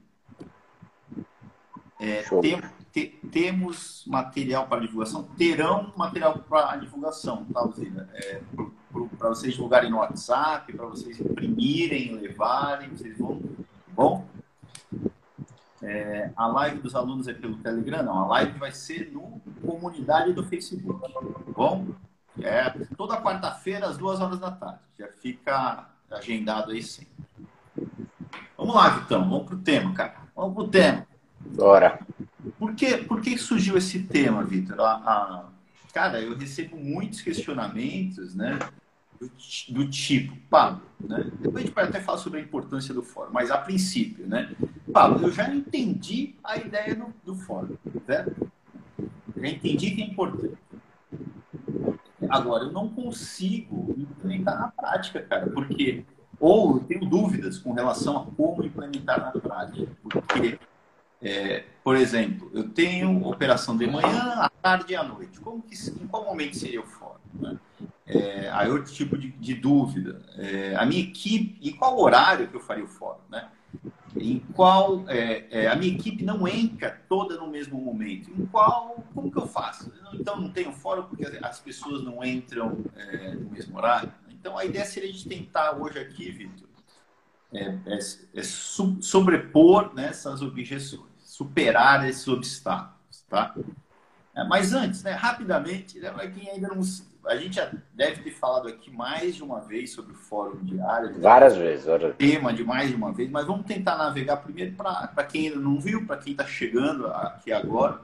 É, 2.01 2.23
tem, 2.41 2.61
te, 2.95 3.07
temos 3.33 4.05
material 4.07 4.69
para 4.69 4.81
divulgação, 4.81 5.25
terão 5.37 5.93
material 5.97 6.39
para 6.39 6.77
divulgação, 6.77 7.45
tá, 7.47 7.61
Luzina? 7.61 8.09
É, 8.15 8.41
para 9.19 9.31
vocês 9.31 9.55
divulgarem 9.55 9.91
no 9.91 9.99
WhatsApp, 9.99 10.73
para 10.73 10.87
vocês 10.87 11.19
imprimirem, 11.19 12.15
levarem, 12.15 12.91
vocês 12.91 13.19
vão. 13.19 13.43
Bom? 13.89 14.25
É, 15.83 16.31
a 16.37 16.47
live 16.47 16.79
dos 16.79 16.95
alunos 16.95 17.27
é 17.27 17.35
pelo 17.35 17.57
Telegram? 17.57 18.05
Não, 18.05 18.17
a 18.17 18.27
live 18.29 18.59
vai 18.59 18.71
ser 18.71 19.11
no 19.13 19.41
comunidade 19.67 20.33
do 20.33 20.45
Facebook. 20.45 21.01
Bom? 21.53 21.89
É 22.41 22.71
toda 22.97 23.21
quarta-feira, 23.21 23.89
às 23.89 23.99
duas 23.99 24.21
horas 24.21 24.39
da 24.39 24.53
tarde. 24.53 24.81
Já 24.99 25.09
fica 25.09 25.89
agendado 26.11 26.71
aí 26.71 26.83
sim. 26.83 27.07
Vamos 28.57 28.75
lá, 28.75 28.89
Vitão. 28.91 29.29
Vamos 29.29 29.47
pro 29.47 29.59
tema, 29.59 29.93
cara. 29.93 30.15
Vamos 30.35 30.55
pro 30.55 30.69
tema. 30.69 31.07
Bora. 31.47 32.01
Por 32.59 32.75
que, 32.75 32.99
por 32.99 33.21
que 33.21 33.37
surgiu 33.39 33.77
esse 33.77 34.01
tema, 34.01 34.45
Vitor? 34.45 34.81
A, 34.81 34.93
a, 34.93 35.45
cara, 35.93 36.21
eu 36.21 36.37
recebo 36.37 36.77
muitos 36.77 37.21
questionamentos, 37.21 38.35
né? 38.35 38.59
Do, 39.21 39.31
do, 39.71 39.89
tipo, 39.89 40.37
Pablo, 40.51 40.83
né? 41.01 41.31
Depois 41.41 41.57
a 41.57 41.61
gente 41.61 41.73
pode 41.73 41.89
até 41.89 42.01
falar 42.01 42.19
sobre 42.19 42.41
a 42.41 42.43
importância 42.43 42.93
do 42.93 43.03
fórum, 43.03 43.33
mas 43.33 43.51
a 43.51 43.59
princípio, 43.59 44.27
né? 44.27 44.55
Pablo, 44.93 45.27
eu 45.27 45.33
já 45.33 45.49
entendi 45.55 46.35
a 46.43 46.57
ideia 46.57 46.95
do, 46.95 47.15
do 47.25 47.35
fórum, 47.37 47.77
certo? 48.07 48.51
Já 49.37 49.49
entendi 49.49 49.93
que 49.93 50.03
é 50.03 50.07
importante. 50.07 50.59
Agora, 52.29 52.65
eu 52.65 52.73
não 52.73 52.89
consigo 52.89 53.95
implementar 53.97 54.59
na 54.59 54.69
prática, 54.69 55.23
cara, 55.23 55.49
porque 55.51 56.05
ou 56.41 56.77
eu 56.77 56.81
tenho 56.81 57.07
dúvidas 57.07 57.59
com 57.59 57.73
relação 57.73 58.19
a 58.19 58.27
como 58.27 58.65
implementar 58.65 59.21
na 59.21 59.31
prática, 59.41 59.91
porque 60.03 60.59
é, 61.25 61.65
por 61.83 61.97
exemplo, 61.97 62.51
eu 62.53 62.69
tenho 62.69 63.27
operação 63.27 63.75
de 63.79 63.87
manhã, 63.87 64.35
à 64.37 64.51
tarde 64.51 64.93
e 64.93 64.97
à 64.97 65.03
noite. 65.03 65.41
Como 65.41 65.63
que, 65.63 65.75
em 65.75 66.07
qual 66.07 66.23
momento 66.23 66.55
seria 66.55 66.83
o 66.83 66.87
fórum? 66.87 67.19
Né? 67.33 67.59
É, 68.07 68.51
aí 68.53 68.71
outro 68.71 68.93
tipo 68.93 69.17
de, 69.17 69.31
de 69.31 69.55
dúvida. 69.55 70.21
É, 70.37 70.77
a 70.77 70.85
minha 70.85 71.01
equipe, 71.01 71.59
em 71.67 71.75
qual 71.75 71.99
horário 71.99 72.47
que 72.47 72.55
eu 72.55 72.61
faria 72.61 72.85
o 72.85 72.89
fórum? 72.89 73.23
Né? 73.31 73.49
Em 74.15 74.39
qual 74.53 75.05
é, 75.09 75.47
é, 75.51 75.67
a 75.67 75.75
minha 75.75 75.95
equipe 75.95 76.23
não 76.23 76.47
entra 76.47 76.91
toda 77.09 77.39
no 77.39 77.49
mesmo 77.49 77.81
momento? 77.81 78.31
Em 78.31 78.45
qual, 78.45 79.03
como 79.15 79.33
que 79.33 79.39
eu 79.39 79.47
faço? 79.47 79.91
Então 80.13 80.39
não 80.39 80.51
tenho 80.51 80.73
fórum 80.73 81.05
porque 81.05 81.25
as 81.43 81.59
pessoas 81.59 82.05
não 82.05 82.23
entram 82.23 82.85
é, 82.95 83.31
no 83.31 83.51
mesmo 83.51 83.79
horário. 83.79 84.13
Então 84.29 84.59
a 84.59 84.65
ideia 84.67 84.85
seria 84.85 85.11
de 85.11 85.27
tentar 85.27 85.73
hoje 85.73 85.99
aqui, 85.99 86.31
Vitor, 86.31 86.69
sobrepor 89.01 89.95
né, 89.95 90.09
essas 90.09 90.43
objeções 90.43 91.14
superar 91.35 92.09
esses 92.09 92.29
obstáculos, 92.29 93.25
tá? 93.29 93.53
É, 94.37 94.45
mas 94.45 94.73
antes, 94.73 95.03
né, 95.03 95.11
rapidamente, 95.11 95.99
né, 95.99 96.13
quem 96.33 96.49
ainda 96.49 96.69
não, 96.69 96.81
a 97.27 97.37
gente 97.37 97.57
já 97.57 97.73
deve 97.93 98.23
ter 98.23 98.31
falado 98.31 98.69
aqui 98.69 98.89
mais 98.89 99.35
de 99.35 99.43
uma 99.43 99.59
vez 99.59 99.91
sobre 99.91 100.13
o 100.13 100.15
fórum 100.15 100.63
diário. 100.63 101.11
Né? 101.11 101.19
Várias 101.19 101.57
vezes. 101.57 101.87
Tema 102.17 102.53
de 102.53 102.63
mais 102.63 102.89
de 102.89 102.95
uma 102.95 103.13
vez, 103.13 103.29
mas 103.29 103.45
vamos 103.47 103.67
tentar 103.67 103.97
navegar 103.97 104.37
primeiro 104.37 104.77
para 104.77 105.25
quem 105.25 105.49
ainda 105.49 105.59
não 105.59 105.81
viu, 105.81 106.07
para 106.07 106.19
quem 106.19 106.33
está 106.33 106.47
chegando 106.47 107.09
aqui 107.09 107.53
agora. 107.53 108.01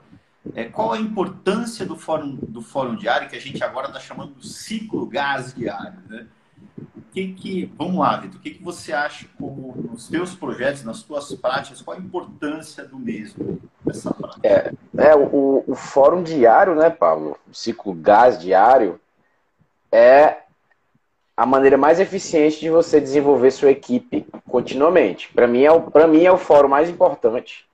É, 0.56 0.64
qual 0.64 0.92
a 0.92 0.98
importância 0.98 1.86
do 1.86 1.96
fórum, 1.96 2.34
do 2.34 2.60
fórum 2.60 2.96
diário, 2.96 3.28
que 3.28 3.36
a 3.36 3.40
gente 3.40 3.62
agora 3.62 3.86
está 3.86 4.00
chamando 4.00 4.34
de 4.34 4.48
ciclo 4.48 5.06
gás 5.06 5.54
diário, 5.54 6.00
né? 6.08 6.26
Que 7.10 7.32
que, 7.32 7.72
vamos 7.76 7.98
lá, 7.98 8.16
Vitor, 8.16 8.38
o 8.38 8.42
que, 8.42 8.50
que 8.50 8.62
você 8.62 8.92
acha 8.92 9.26
como 9.38 9.74
nos 9.76 10.06
seus 10.06 10.34
projetos, 10.34 10.84
nas 10.84 10.98
suas 10.98 11.32
práticas, 11.34 11.82
qual 11.82 11.96
a 11.96 12.00
importância 12.00 12.84
do 12.84 12.98
mesmo 12.98 13.60
dessa 13.84 14.12
prática? 14.14 14.46
É, 14.46 14.72
é 14.96 15.16
o, 15.16 15.64
o 15.66 15.74
fórum 15.74 16.22
diário, 16.22 16.74
né, 16.74 16.90
Paulo? 16.90 17.36
O 17.50 17.54
ciclo 17.54 17.92
gás 17.92 18.38
diário 18.38 19.00
é 19.90 20.38
a 21.36 21.46
maneira 21.46 21.76
mais 21.76 21.98
eficiente 21.98 22.60
de 22.60 22.70
você 22.70 23.00
desenvolver 23.00 23.50
sua 23.50 23.70
equipe 23.70 24.26
continuamente. 24.48 25.32
Para 25.32 25.46
mim 25.46 25.62
é 25.62 25.72
o 25.72 26.08
mim 26.08 26.24
é 26.24 26.32
o 26.32 26.38
fórum 26.38 26.68
mais 26.68 26.88
importante. 26.88 27.66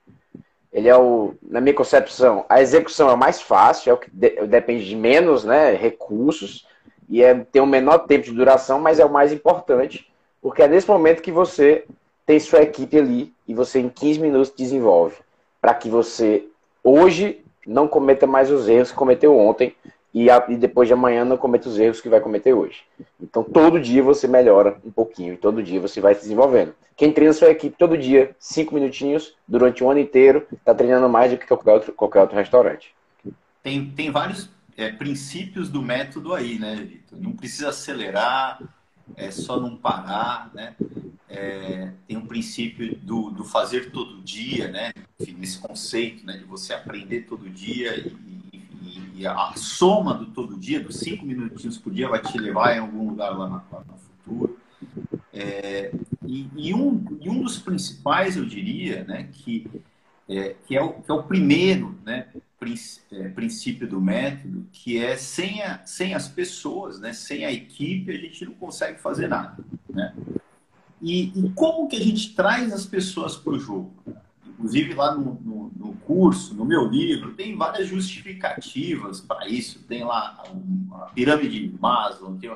Ele 0.71 0.87
é 0.87 0.97
o, 0.97 1.33
na 1.41 1.59
minha 1.61 1.73
concepção, 1.73 2.45
a 2.47 2.61
execução 2.61 3.09
é 3.09 3.13
o 3.13 3.17
mais 3.17 3.41
fácil, 3.41 3.89
é 3.89 3.93
o 3.93 3.97
que 3.97 4.11
de, 4.11 4.45
depende 4.45 4.85
de 4.85 4.95
menos, 4.95 5.43
né, 5.43 5.73
recursos 5.73 6.66
e 7.09 7.23
é, 7.23 7.33
tem 7.35 7.61
um 7.61 7.65
menor 7.67 7.99
tempo 7.99 8.25
de 8.25 8.31
duração, 8.31 8.79
mas 8.79 8.99
é 8.99 9.05
o 9.05 9.11
mais 9.11 9.31
importante, 9.31 10.07
porque 10.41 10.61
é 10.61 10.67
nesse 10.67 10.87
momento 10.87 11.21
que 11.21 11.31
você 11.31 11.85
tem 12.25 12.39
sua 12.39 12.61
equipe 12.61 12.97
ali 12.97 13.33
e 13.47 13.53
você 13.53 13.79
em 13.79 13.89
15 13.89 14.19
minutos 14.19 14.53
desenvolve, 14.55 15.15
para 15.61 15.73
que 15.73 15.89
você 15.89 16.45
hoje 16.83 17.43
não 17.65 17.87
cometa 17.87 18.27
mais 18.27 18.51
os 18.51 18.67
erros 18.67 18.91
que 18.91 18.97
cometeu 18.97 19.37
ontem 19.37 19.73
e, 20.13 20.29
a, 20.29 20.43
e, 20.49 20.55
depois 20.55 20.87
de 20.87 20.93
amanhã 20.93 21.23
não 21.23 21.37
cometa 21.37 21.69
os 21.69 21.77
erros 21.77 22.01
que 22.01 22.09
vai 22.09 22.19
cometer 22.19 22.53
hoje. 22.53 22.81
Então 23.21 23.43
todo 23.43 23.79
dia 23.79 24.01
você 24.01 24.27
melhora 24.27 24.77
um 24.85 24.91
pouquinho 24.91 25.33
e 25.33 25.37
todo 25.37 25.61
dia 25.61 25.79
você 25.79 26.01
vai 26.01 26.15
se 26.15 26.21
desenvolvendo. 26.21 26.73
Quem 26.95 27.11
treina 27.11 27.33
sua 27.33 27.49
equipe 27.49 27.75
todo 27.77 27.97
dia, 27.97 28.35
cinco 28.39 28.73
minutinhos, 28.73 29.35
durante 29.47 29.83
um 29.83 29.91
ano 29.91 29.99
inteiro, 29.99 30.47
está 30.51 30.73
treinando 30.73 31.07
mais 31.07 31.31
do 31.31 31.37
que 31.37 31.45
qualquer 31.45 31.71
outro, 31.71 31.93
qualquer 31.93 32.21
outro 32.21 32.35
restaurante. 32.35 32.93
Tem, 33.61 33.85
tem 33.91 34.09
vários 34.09 34.49
é, 34.77 34.91
princípios 34.91 35.67
do 35.69 35.81
método 35.81 36.33
aí, 36.33 36.57
né, 36.57 36.75
Vitor? 36.75 37.19
Não 37.19 37.33
precisa 37.33 37.69
acelerar, 37.69 38.61
é 39.15 39.31
só 39.31 39.59
não 39.59 39.75
parar, 39.75 40.51
né? 40.53 40.75
é, 41.29 41.91
tem 42.07 42.17
um 42.17 42.25
princípio 42.25 42.95
do, 42.95 43.29
do, 43.29 43.43
fazer 43.43 43.91
todo 43.91 44.21
dia, 44.21 44.69
né? 44.69 44.93
Enfim, 45.19 45.37
esse 45.41 45.59
conceito 45.59 46.25
né, 46.25 46.37
de 46.37 46.45
você 46.45 46.73
aprender 46.73 47.21
todo 47.21 47.49
dia 47.49 47.97
e, 47.97 48.15
e, 48.81 49.21
e, 49.21 49.27
a 49.27 49.53
soma 49.55 50.13
do 50.13 50.27
todo 50.27 50.57
dia, 50.57 50.79
dos 50.79 50.97
cinco 50.97 51.25
minutinhos 51.25 51.77
por 51.77 51.93
dia, 51.93 52.07
vai 52.07 52.21
te 52.21 52.37
levar 52.37 52.75
em 52.75 52.79
algum 52.79 53.09
lugar 53.09 53.37
lá, 53.37 53.63
lá 53.71 53.83
no 53.85 53.97
futuro. 53.97 54.59
É, 55.33 55.91
e, 56.25 56.47
e, 56.55 56.73
um, 56.73 57.05
e 57.19 57.29
um 57.29 57.41
dos 57.41 57.59
principais, 57.59 58.37
eu 58.37 58.45
diria, 58.45 59.03
né, 59.03 59.29
que, 59.31 59.67
é, 60.29 60.55
que, 60.65 60.77
é, 60.77 60.81
o, 60.81 60.93
que 60.93 61.11
é 61.11 61.13
o 61.13 61.23
primeiro 61.23 61.97
né, 62.05 62.27
princípio 63.35 63.87
do 63.87 64.01
método, 64.01 64.67
que 64.71 64.97
é 64.97 65.15
sem, 65.15 65.61
a, 65.61 65.85
sem 65.85 66.13
as 66.13 66.27
pessoas, 66.27 66.99
né, 66.99 67.13
sem 67.13 67.45
a 67.45 67.51
equipe, 67.51 68.11
a 68.11 68.17
gente 68.17 68.45
não 68.45 68.53
consegue 68.53 68.99
fazer 68.99 69.27
nada. 69.27 69.63
Né? 69.89 70.13
E, 71.01 71.31
e 71.39 71.49
como 71.51 71.87
que 71.87 71.95
a 71.95 72.03
gente 72.03 72.33
traz 72.33 72.73
as 72.73 72.85
pessoas 72.85 73.35
para 73.35 73.53
o 73.53 73.59
jogo? 73.59 73.93
Inclusive 74.45 74.95
lá 74.95 75.13
no, 75.13 75.35
no, 75.35 75.71
no, 75.75 75.93
curso, 75.97 76.55
no 76.55 76.65
meu 76.65 76.87
livro, 76.87 77.33
tem 77.35 77.55
várias 77.55 77.87
justificativas 77.87 79.21
para 79.21 79.47
isso. 79.47 79.83
Tem 79.83 80.03
lá 80.03 80.43
a 80.93 81.11
pirâmide 81.13 81.67
de 81.67 81.79
Maslow, 81.79 82.35
tem 82.37 82.49
o 82.49 82.55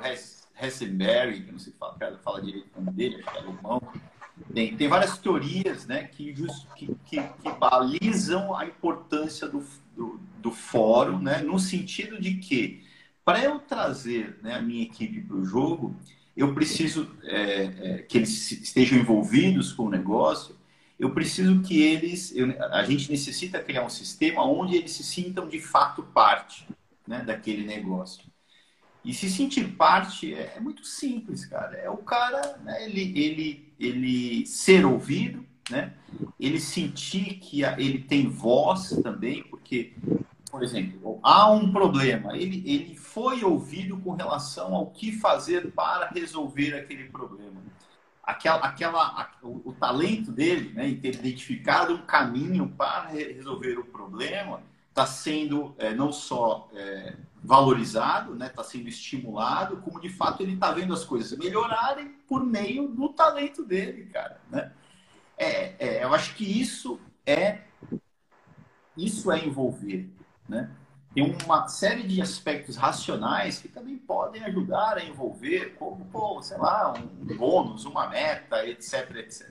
Hessenberg, 0.59 1.43
que 1.43 1.51
não 1.51 1.59
sei 1.59 1.73
fala, 1.79 1.95
fala 2.23 2.41
direito 2.41 2.67
o 2.75 2.81
nome 2.81 2.97
dele, 2.97 3.17
acho 3.17 3.31
que 3.31 3.37
é 3.37 3.41
alemão. 3.41 3.81
Tem, 4.51 4.75
tem 4.75 4.87
várias 4.87 5.17
teorias 5.19 5.85
né, 5.85 6.05
que, 6.05 6.33
just, 6.33 6.65
que, 6.75 6.87
que, 7.05 7.21
que 7.21 7.51
balizam 7.59 8.55
a 8.55 8.65
importância 8.65 9.47
do, 9.47 9.63
do, 9.95 10.19
do 10.39 10.51
fórum, 10.51 11.19
né, 11.19 11.41
no 11.41 11.59
sentido 11.59 12.19
de 12.19 12.35
que, 12.35 12.83
para 13.23 13.43
eu 13.43 13.59
trazer 13.59 14.37
né, 14.41 14.55
a 14.55 14.61
minha 14.61 14.83
equipe 14.83 15.21
para 15.21 15.35
o 15.35 15.45
jogo, 15.45 15.95
eu 16.35 16.53
preciso 16.53 17.09
é, 17.23 17.63
é, 17.63 17.97
que 17.99 18.17
eles 18.17 18.51
estejam 18.51 18.97
envolvidos 18.97 19.73
com 19.73 19.83
o 19.83 19.89
negócio, 19.89 20.55
eu 20.97 21.11
preciso 21.11 21.61
que 21.61 21.81
eles, 21.81 22.31
eu, 22.35 22.53
a 22.71 22.83
gente 22.83 23.09
necessita 23.09 23.61
criar 23.61 23.83
um 23.83 23.89
sistema 23.89 24.45
onde 24.45 24.75
eles 24.75 24.91
se 24.91 25.03
sintam 25.03 25.47
de 25.47 25.59
fato 25.59 26.03
parte 26.03 26.67
né, 27.07 27.23
daquele 27.23 27.65
negócio. 27.65 28.23
E 29.03 29.13
se 29.13 29.29
sentir 29.29 29.67
parte 29.75 30.33
é, 30.33 30.53
é 30.57 30.59
muito 30.59 30.85
simples, 30.85 31.45
cara. 31.45 31.75
É 31.77 31.89
o 31.89 31.97
cara, 31.97 32.57
né, 32.57 32.85
ele, 32.85 33.19
ele, 33.19 33.73
ele 33.79 34.45
ser 34.45 34.85
ouvido, 34.85 35.43
né? 35.71 35.93
Ele 36.39 36.59
sentir 36.59 37.35
que 37.35 37.63
ele 37.63 37.99
tem 37.99 38.27
voz 38.27 38.89
também, 39.01 39.43
porque 39.43 39.93
por 40.51 40.61
exemplo, 40.61 41.17
há 41.23 41.49
um 41.49 41.71
problema, 41.71 42.35
ele, 42.35 42.61
ele 42.65 42.93
foi 42.97 43.41
ouvido 43.41 43.97
com 43.97 44.11
relação 44.11 44.75
ao 44.75 44.87
que 44.87 45.13
fazer 45.13 45.71
para 45.71 46.09
resolver 46.09 46.75
aquele 46.75 47.05
problema. 47.05 47.61
Aquela, 48.21 48.59
aquela, 48.59 49.31
o, 49.41 49.73
talento 49.79 50.29
dele, 50.29 50.73
né, 50.73 50.89
em 50.89 50.97
ter 50.97 51.15
identificado 51.15 51.93
um 51.93 52.05
caminho 52.05 52.67
para 52.67 53.07
resolver 53.07 53.79
o 53.79 53.85
problema, 53.85 54.61
está 54.89 55.05
sendo 55.05 55.73
é, 55.77 55.93
não 55.93 56.11
só 56.11 56.69
é, 56.73 57.15
valorizado, 57.41 58.33
está 58.33 58.45
né, 58.45 58.49
tá 58.49 58.63
sendo 58.63 58.89
estimulado, 58.89 59.77
como 59.77 60.01
de 60.01 60.09
fato 60.09 60.43
ele 60.43 60.53
está 60.53 60.71
vendo 60.71 60.93
as 60.93 61.05
coisas 61.05 61.37
melhorarem 61.37 62.09
por 62.27 62.45
meio 62.45 62.89
do 62.89 63.07
talento 63.09 63.63
dele, 63.63 64.05
cara. 64.11 64.39
Né? 64.49 64.71
É, 65.41 65.73
é, 65.79 66.03
eu 66.03 66.13
acho 66.13 66.35
que 66.35 66.45
isso 66.45 66.99
é 67.25 67.61
isso 68.95 69.31
é 69.31 69.43
envolver. 69.43 70.07
Né? 70.47 70.69
Tem 71.15 71.35
uma 71.45 71.67
série 71.67 72.03
de 72.03 72.21
aspectos 72.21 72.75
racionais 72.75 73.59
que 73.59 73.67
também 73.67 73.97
podem 73.97 74.43
ajudar 74.43 74.97
a 74.97 75.03
envolver, 75.03 75.75
como, 75.79 76.05
pô, 76.05 76.41
sei 76.43 76.57
lá, 76.57 76.93
um 76.93 77.35
bônus, 77.35 77.85
uma 77.85 78.07
meta, 78.07 78.65
etc, 78.67 79.15
etc. 79.15 79.49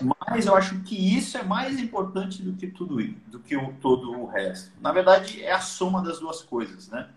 Mas 0.00 0.46
eu 0.46 0.56
acho 0.56 0.80
que 0.80 0.96
isso 0.96 1.36
é 1.36 1.42
mais 1.42 1.78
importante 1.78 2.42
do 2.42 2.54
que 2.54 2.66
tudo 2.66 2.96
do 3.28 3.38
que 3.38 3.56
o, 3.56 3.72
todo 3.74 4.18
o 4.18 4.26
resto. 4.26 4.72
Na 4.80 4.90
verdade, 4.90 5.42
é 5.42 5.52
a 5.52 5.60
soma 5.60 6.02
das 6.02 6.18
duas 6.18 6.42
coisas, 6.42 6.88
né? 6.88 7.08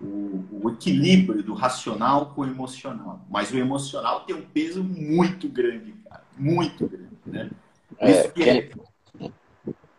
O, 0.00 0.44
o, 0.62 0.70
equilíbrio 0.70 1.42
do 1.42 1.52
racional 1.52 2.26
com 2.26 2.42
o 2.42 2.46
emocional. 2.46 3.20
Mas 3.28 3.50
o 3.50 3.58
emocional 3.58 4.20
tem 4.20 4.36
um 4.36 4.42
peso 4.42 4.84
muito 4.84 5.48
grande, 5.48 5.92
cara. 6.08 6.22
Muito 6.38 6.88
grande, 6.88 7.09
né? 7.30 7.50
É, 7.98 8.10
é... 8.10 8.70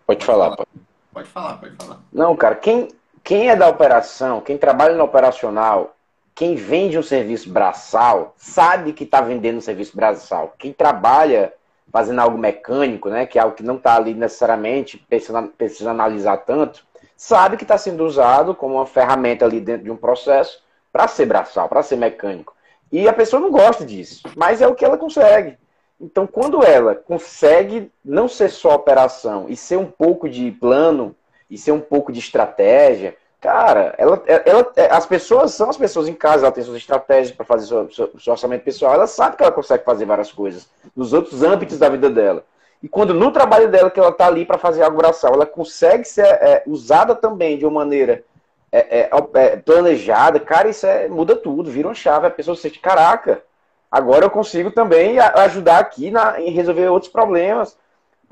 Pode 0.05 0.25
falar, 0.25 0.55
pode. 0.55 0.69
Pode 1.13 1.27
falar, 1.27 1.57
pode 1.57 1.75
falar. 1.75 1.99
Não, 2.11 2.35
cara, 2.35 2.55
quem, 2.55 2.89
quem 3.23 3.49
é 3.49 3.55
da 3.55 3.67
operação, 3.67 4.41
quem 4.41 4.57
trabalha 4.57 4.95
no 4.95 5.03
operacional, 5.03 5.95
quem 6.33 6.55
vende 6.55 6.97
um 6.97 7.03
serviço 7.03 7.51
braçal, 7.51 8.33
sabe 8.37 8.93
que 8.93 9.03
está 9.03 9.21
vendendo 9.21 9.57
um 9.57 9.61
serviço 9.61 9.95
braçal. 9.95 10.55
Quem 10.57 10.71
trabalha 10.71 11.53
fazendo 11.91 12.19
algo 12.19 12.37
mecânico, 12.37 13.09
né, 13.09 13.25
que 13.25 13.37
é 13.37 13.41
algo 13.41 13.55
que 13.55 13.63
não 13.63 13.75
está 13.75 13.95
ali 13.95 14.13
necessariamente 14.13 14.97
precisa 14.97 15.91
analisar 15.91 16.37
tanto, 16.37 16.85
sabe 17.17 17.57
que 17.57 17.63
está 17.63 17.77
sendo 17.77 18.05
usado 18.05 18.55
como 18.55 18.75
uma 18.75 18.85
ferramenta 18.85 19.45
ali 19.45 19.59
dentro 19.59 19.83
de 19.83 19.91
um 19.91 19.97
processo 19.97 20.63
para 20.91 21.07
ser 21.07 21.25
braçal, 21.25 21.67
para 21.67 21.83
ser 21.83 21.97
mecânico. 21.97 22.55
E 22.91 23.07
a 23.07 23.13
pessoa 23.13 23.41
não 23.41 23.51
gosta 23.51 23.85
disso, 23.85 24.23
mas 24.35 24.61
é 24.61 24.67
o 24.67 24.75
que 24.75 24.85
ela 24.85 24.97
consegue. 24.97 25.57
Então, 26.01 26.25
quando 26.25 26.63
ela 26.65 26.95
consegue 26.95 27.91
não 28.03 28.27
ser 28.27 28.49
só 28.49 28.73
operação 28.73 29.45
e 29.47 29.55
ser 29.55 29.77
um 29.77 29.85
pouco 29.85 30.27
de 30.27 30.51
plano 30.51 31.15
e 31.47 31.59
ser 31.59 31.71
um 31.71 31.79
pouco 31.79 32.11
de 32.11 32.17
estratégia, 32.17 33.15
cara, 33.39 33.93
ela, 33.99 34.23
ela, 34.25 34.71
as 34.89 35.05
pessoas 35.05 35.53
são 35.53 35.69
as 35.69 35.77
pessoas 35.77 36.07
em 36.07 36.13
casa, 36.13 36.45
ela 36.45 36.51
tem 36.51 36.63
suas 36.63 36.77
estratégias 36.77 37.35
para 37.35 37.45
fazer 37.45 37.67
seu, 37.67 37.91
seu, 37.91 38.11
seu, 38.19 38.33
orçamento 38.33 38.63
pessoal, 38.63 38.95
ela 38.95 39.05
sabe 39.05 39.37
que 39.37 39.43
ela 39.43 39.51
consegue 39.51 39.83
fazer 39.83 40.05
várias 40.05 40.31
coisas 40.31 40.67
nos 40.95 41.13
outros 41.13 41.43
âmbitos 41.43 41.77
da 41.77 41.87
vida 41.87 42.09
dela. 42.09 42.43
E 42.81 42.89
quando 42.89 43.13
no 43.13 43.31
trabalho 43.31 43.69
dela 43.69 43.91
que 43.91 43.99
ela 43.99 44.09
está 44.09 44.25
ali 44.25 44.43
para 44.43 44.57
fazer 44.57 44.81
algo 44.81 44.97
braçal, 44.97 45.35
ela 45.35 45.45
consegue 45.45 46.03
ser 46.03 46.25
é, 46.25 46.63
usada 46.65 47.13
também 47.13 47.59
de 47.59 47.65
uma 47.65 47.81
maneira 47.81 48.23
é, 48.71 49.01
é, 49.01 49.09
é 49.35 49.57
planejada, 49.57 50.39
cara, 50.39 50.67
isso 50.67 50.87
é, 50.87 51.07
muda 51.07 51.35
tudo, 51.35 51.69
vira 51.69 51.87
uma 51.87 51.93
chave, 51.93 52.25
a 52.25 52.31
pessoa 52.31 52.55
se 52.55 52.63
sente, 52.63 52.79
caraca, 52.79 53.43
agora 53.91 54.25
eu 54.25 54.29
consigo 54.29 54.71
também 54.71 55.19
ajudar 55.19 55.79
aqui 55.79 56.09
na, 56.09 56.39
em 56.39 56.51
resolver 56.51 56.87
outros 56.87 57.11
problemas. 57.11 57.77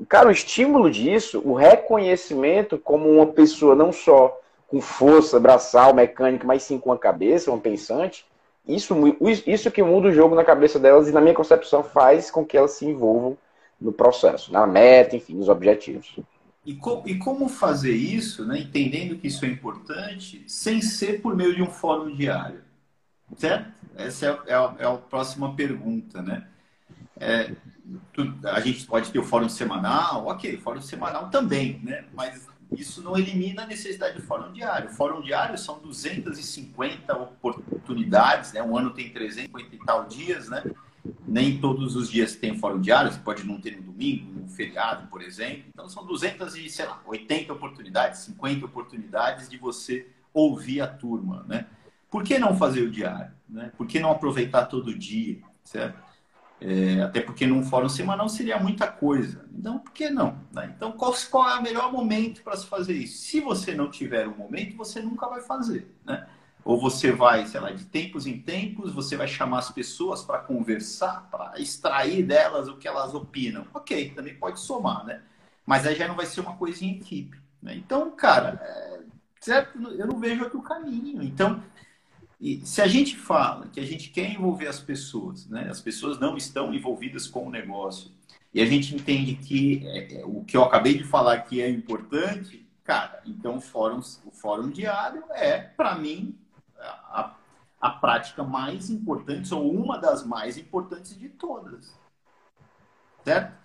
Cara, 0.08 0.28
o 0.28 0.32
estímulo 0.32 0.90
disso, 0.90 1.42
o 1.44 1.52
reconhecimento 1.52 2.78
como 2.78 3.10
uma 3.10 3.26
pessoa 3.26 3.74
não 3.74 3.92
só 3.92 4.40
com 4.66 4.80
força 4.80 5.38
braçal, 5.38 5.92
mecânica, 5.92 6.46
mas 6.46 6.62
sim 6.62 6.78
com 6.78 6.92
a 6.92 6.98
cabeça, 6.98 7.50
uma 7.50 7.60
pensante, 7.60 8.24
isso, 8.66 8.94
isso 9.46 9.70
que 9.70 9.82
muda 9.82 10.08
o 10.08 10.12
jogo 10.12 10.34
na 10.34 10.44
cabeça 10.44 10.78
delas 10.78 11.08
e 11.08 11.12
na 11.12 11.20
minha 11.20 11.34
concepção 11.34 11.82
faz 11.82 12.30
com 12.30 12.44
que 12.44 12.56
elas 12.56 12.72
se 12.72 12.86
envolvam 12.86 13.36
no 13.80 13.92
processo, 13.92 14.52
na 14.52 14.66
meta, 14.66 15.16
enfim, 15.16 15.34
nos 15.34 15.48
objetivos. 15.48 16.14
E, 16.64 16.74
co 16.74 17.02
e 17.06 17.16
como 17.16 17.48
fazer 17.48 17.94
isso, 17.94 18.46
né, 18.46 18.58
entendendo 18.60 19.16
que 19.16 19.26
isso 19.26 19.44
é 19.44 19.48
importante, 19.48 20.44
sem 20.46 20.80
ser 20.80 21.20
por 21.20 21.34
meio 21.34 21.54
de 21.54 21.62
um 21.62 21.70
fórum 21.70 22.14
diário? 22.14 22.60
Certo? 23.36 23.72
Essa 23.96 24.42
é, 24.46 24.54
a, 24.54 24.74
é 24.78 24.86
a 24.86 24.96
próxima 24.96 25.54
pergunta, 25.54 26.22
né? 26.22 26.46
É, 27.16 27.54
tu, 28.12 28.34
a 28.44 28.60
gente 28.60 28.86
pode 28.86 29.10
ter 29.10 29.18
o 29.18 29.24
fórum 29.24 29.48
semanal, 29.48 30.26
ok, 30.26 30.56
fórum 30.58 30.80
semanal 30.80 31.28
também, 31.28 31.80
né? 31.84 32.04
Mas 32.14 32.48
isso 32.76 33.02
não 33.02 33.16
elimina 33.16 33.62
a 33.62 33.66
necessidade 33.66 34.16
de 34.16 34.22
fórum 34.22 34.52
diário. 34.52 34.90
Fórum 34.90 35.20
diário 35.20 35.58
são 35.58 35.80
250 35.80 37.16
oportunidades, 37.16 38.52
né? 38.52 38.62
Um 38.62 38.76
ano 38.76 38.90
tem 38.90 39.10
350 39.10 39.74
e 39.74 39.78
tal 39.80 40.06
dias, 40.06 40.48
né? 40.48 40.62
Nem 41.26 41.58
todos 41.58 41.96
os 41.96 42.10
dias 42.10 42.34
tem 42.36 42.56
fórum 42.58 42.80
diário, 42.80 43.10
você 43.10 43.18
pode 43.20 43.44
não 43.44 43.60
ter 43.60 43.76
no 43.76 43.82
domingo, 43.82 44.32
no 44.32 44.48
feriado, 44.48 45.08
por 45.08 45.22
exemplo. 45.22 45.64
Então 45.68 45.88
são 45.88 46.04
200 46.06 46.54
e, 46.56 46.68
sei 46.68 46.86
lá, 46.86 47.00
80 47.06 47.52
oportunidades, 47.52 48.20
50 48.20 48.66
oportunidades 48.66 49.48
de 49.48 49.56
você 49.56 50.06
ouvir 50.32 50.80
a 50.80 50.86
turma, 50.86 51.44
né? 51.48 51.66
Por 52.10 52.24
que 52.24 52.38
não 52.38 52.56
fazer 52.56 52.82
o 52.82 52.90
diário? 52.90 53.32
Né? 53.48 53.70
Por 53.76 53.86
que 53.86 54.00
não 54.00 54.10
aproveitar 54.10 54.66
todo 54.66 54.98
dia? 54.98 55.38
Certo? 55.64 56.10
É, 56.60 57.00
até 57.00 57.22
porque 57.22 57.46
num 57.46 57.62
fórum 57.62 57.88
semanal 57.88 58.28
seria 58.28 58.58
muita 58.58 58.86
coisa. 58.86 59.46
Então, 59.56 59.78
por 59.78 59.92
que 59.92 60.10
não? 60.10 60.38
Né? 60.52 60.72
Então, 60.76 60.92
qual, 60.92 61.14
qual, 61.30 61.48
é 61.48 61.58
o 61.58 61.62
melhor 61.62 61.90
momento 61.90 62.42
para 62.42 62.56
se 62.56 62.66
fazer 62.66 62.92
isso? 62.92 63.22
Se 63.22 63.40
você 63.40 63.74
não 63.74 63.90
tiver 63.90 64.28
um 64.28 64.36
momento, 64.36 64.76
você 64.76 65.00
nunca 65.00 65.26
vai 65.26 65.40
fazer. 65.40 65.90
Né? 66.04 66.26
Ou 66.62 66.78
você 66.78 67.10
vai, 67.10 67.46
sei 67.46 67.60
lá, 67.60 67.70
de 67.70 67.84
tempos 67.86 68.26
em 68.26 68.38
tempos, 68.38 68.92
você 68.92 69.16
vai 69.16 69.26
chamar 69.26 69.60
as 69.60 69.70
pessoas 69.70 70.22
para 70.22 70.40
conversar, 70.40 71.28
para 71.30 71.58
extrair 71.58 72.22
delas 72.22 72.68
o 72.68 72.76
que 72.76 72.86
elas 72.86 73.14
opinam. 73.14 73.66
Ok, 73.72 74.10
também 74.10 74.34
pode 74.34 74.60
somar, 74.60 75.04
né? 75.06 75.22
Mas 75.64 75.86
aí 75.86 75.94
já 75.94 76.06
não 76.06 76.16
vai 76.16 76.26
ser 76.26 76.40
uma 76.40 76.56
coisa 76.56 76.84
em 76.84 76.96
equipe. 76.96 77.40
Né? 77.62 77.74
Então, 77.76 78.10
cara, 78.10 78.60
é, 78.62 79.00
certo? 79.40 79.78
eu 79.92 80.06
não 80.06 80.18
vejo 80.18 80.44
outro 80.44 80.60
caminho. 80.60 81.22
Então, 81.22 81.62
e 82.40 82.64
se 82.64 82.80
a 82.80 82.86
gente 82.86 83.16
fala 83.16 83.68
que 83.68 83.78
a 83.78 83.84
gente 83.84 84.08
quer 84.08 84.30
envolver 84.30 84.66
as 84.66 84.80
pessoas, 84.80 85.46
né? 85.46 85.68
as 85.68 85.80
pessoas 85.80 86.18
não 86.18 86.36
estão 86.36 86.72
envolvidas 86.72 87.26
com 87.26 87.46
o 87.46 87.50
negócio, 87.50 88.10
e 88.52 88.62
a 88.62 88.66
gente 88.66 88.94
entende 88.94 89.34
que 89.34 89.86
é, 89.86 90.20
é, 90.20 90.24
o 90.24 90.42
que 90.42 90.56
eu 90.56 90.64
acabei 90.64 90.96
de 90.96 91.04
falar 91.04 91.34
aqui 91.34 91.60
é 91.60 91.68
importante, 91.68 92.66
cara, 92.82 93.22
então 93.26 93.58
o 93.58 93.60
fórum, 93.60 94.00
o 94.24 94.30
fórum 94.30 94.70
diário 94.70 95.22
é, 95.32 95.58
para 95.58 95.94
mim, 95.96 96.36
a, 96.78 97.36
a 97.80 97.90
prática 97.90 98.42
mais 98.42 98.88
importante, 98.88 99.52
ou 99.54 99.72
uma 99.72 99.98
das 99.98 100.24
mais 100.24 100.56
importantes 100.56 101.18
de 101.18 101.28
todas. 101.28 101.94
certo? 103.22 103.60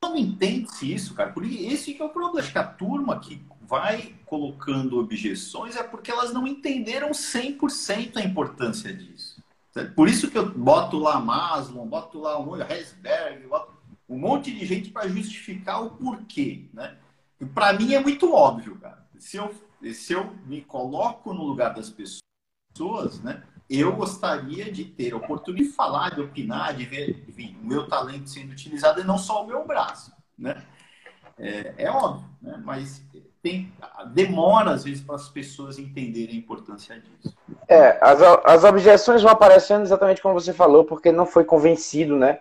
Quando 0.00 0.16
entende-se 0.16 0.92
isso, 0.94 1.14
cara, 1.14 1.32
porque 1.32 1.54
esse 1.66 1.92
que 1.92 2.00
é 2.00 2.04
o 2.04 2.08
problema. 2.08 2.38
Acho 2.40 2.52
que 2.52 2.58
a 2.58 2.64
turma 2.64 3.18
que 3.18 3.44
vai 3.68 4.14
colocando 4.24 4.98
objeções 4.98 5.76
é 5.76 5.82
porque 5.82 6.10
elas 6.10 6.32
não 6.32 6.46
entenderam 6.46 7.10
100% 7.10 8.16
a 8.16 8.22
importância 8.22 8.92
disso. 8.92 9.42
Por 9.94 10.08
isso 10.08 10.30
que 10.30 10.38
eu 10.38 10.50
boto 10.50 10.98
lá 10.98 11.20
Maslow, 11.20 11.84
boto 11.84 12.18
lá 12.18 12.40
o 12.40 12.56
Heisberg, 12.60 13.46
boto 13.46 13.76
um 14.08 14.18
monte 14.18 14.50
de 14.50 14.64
gente 14.64 14.90
para 14.90 15.06
justificar 15.06 15.84
o 15.84 15.90
porquê, 15.90 16.68
né? 16.72 16.96
Para 17.54 17.74
mim 17.74 17.92
é 17.92 18.00
muito 18.00 18.32
óbvio, 18.32 18.76
cara. 18.76 19.06
Se 19.18 19.36
eu, 19.36 19.54
se 19.92 20.14
eu 20.14 20.34
me 20.46 20.62
coloco 20.62 21.34
no 21.34 21.44
lugar 21.44 21.74
das 21.74 21.90
pessoas, 21.90 23.20
né? 23.20 23.42
Eu 23.68 23.94
gostaria 23.94 24.72
de 24.72 24.86
ter 24.86 25.12
a 25.12 25.18
oportunidade 25.18 25.68
de 25.68 25.74
falar, 25.74 26.14
de 26.14 26.22
opinar, 26.22 26.74
de 26.74 26.86
ver 26.86 27.22
enfim, 27.28 27.54
o 27.62 27.66
meu 27.66 27.86
talento 27.86 28.30
sendo 28.30 28.52
utilizado 28.52 29.00
e 29.00 29.04
não 29.04 29.18
só 29.18 29.44
o 29.44 29.46
meu 29.46 29.66
braço, 29.66 30.10
né? 30.38 30.64
É, 31.38 31.74
é 31.76 31.90
óbvio, 31.90 32.28
né? 32.40 32.60
Mas 32.64 33.06
demora 34.26 34.72
às 34.72 34.84
vezes 34.84 35.02
para 35.02 35.16
as 35.16 35.28
pessoas 35.28 35.78
entenderem 35.78 36.36
a 36.36 36.38
importância 36.38 37.00
disso. 37.00 37.36
É, 37.68 37.98
as, 38.00 38.20
as 38.22 38.64
objeções 38.64 39.22
vão 39.22 39.30
aparecendo 39.30 39.82
exatamente 39.82 40.20
como 40.20 40.34
você 40.34 40.52
falou, 40.52 40.84
porque 40.84 41.12
não 41.12 41.26
foi 41.26 41.44
convencido, 41.44 42.16
né? 42.16 42.38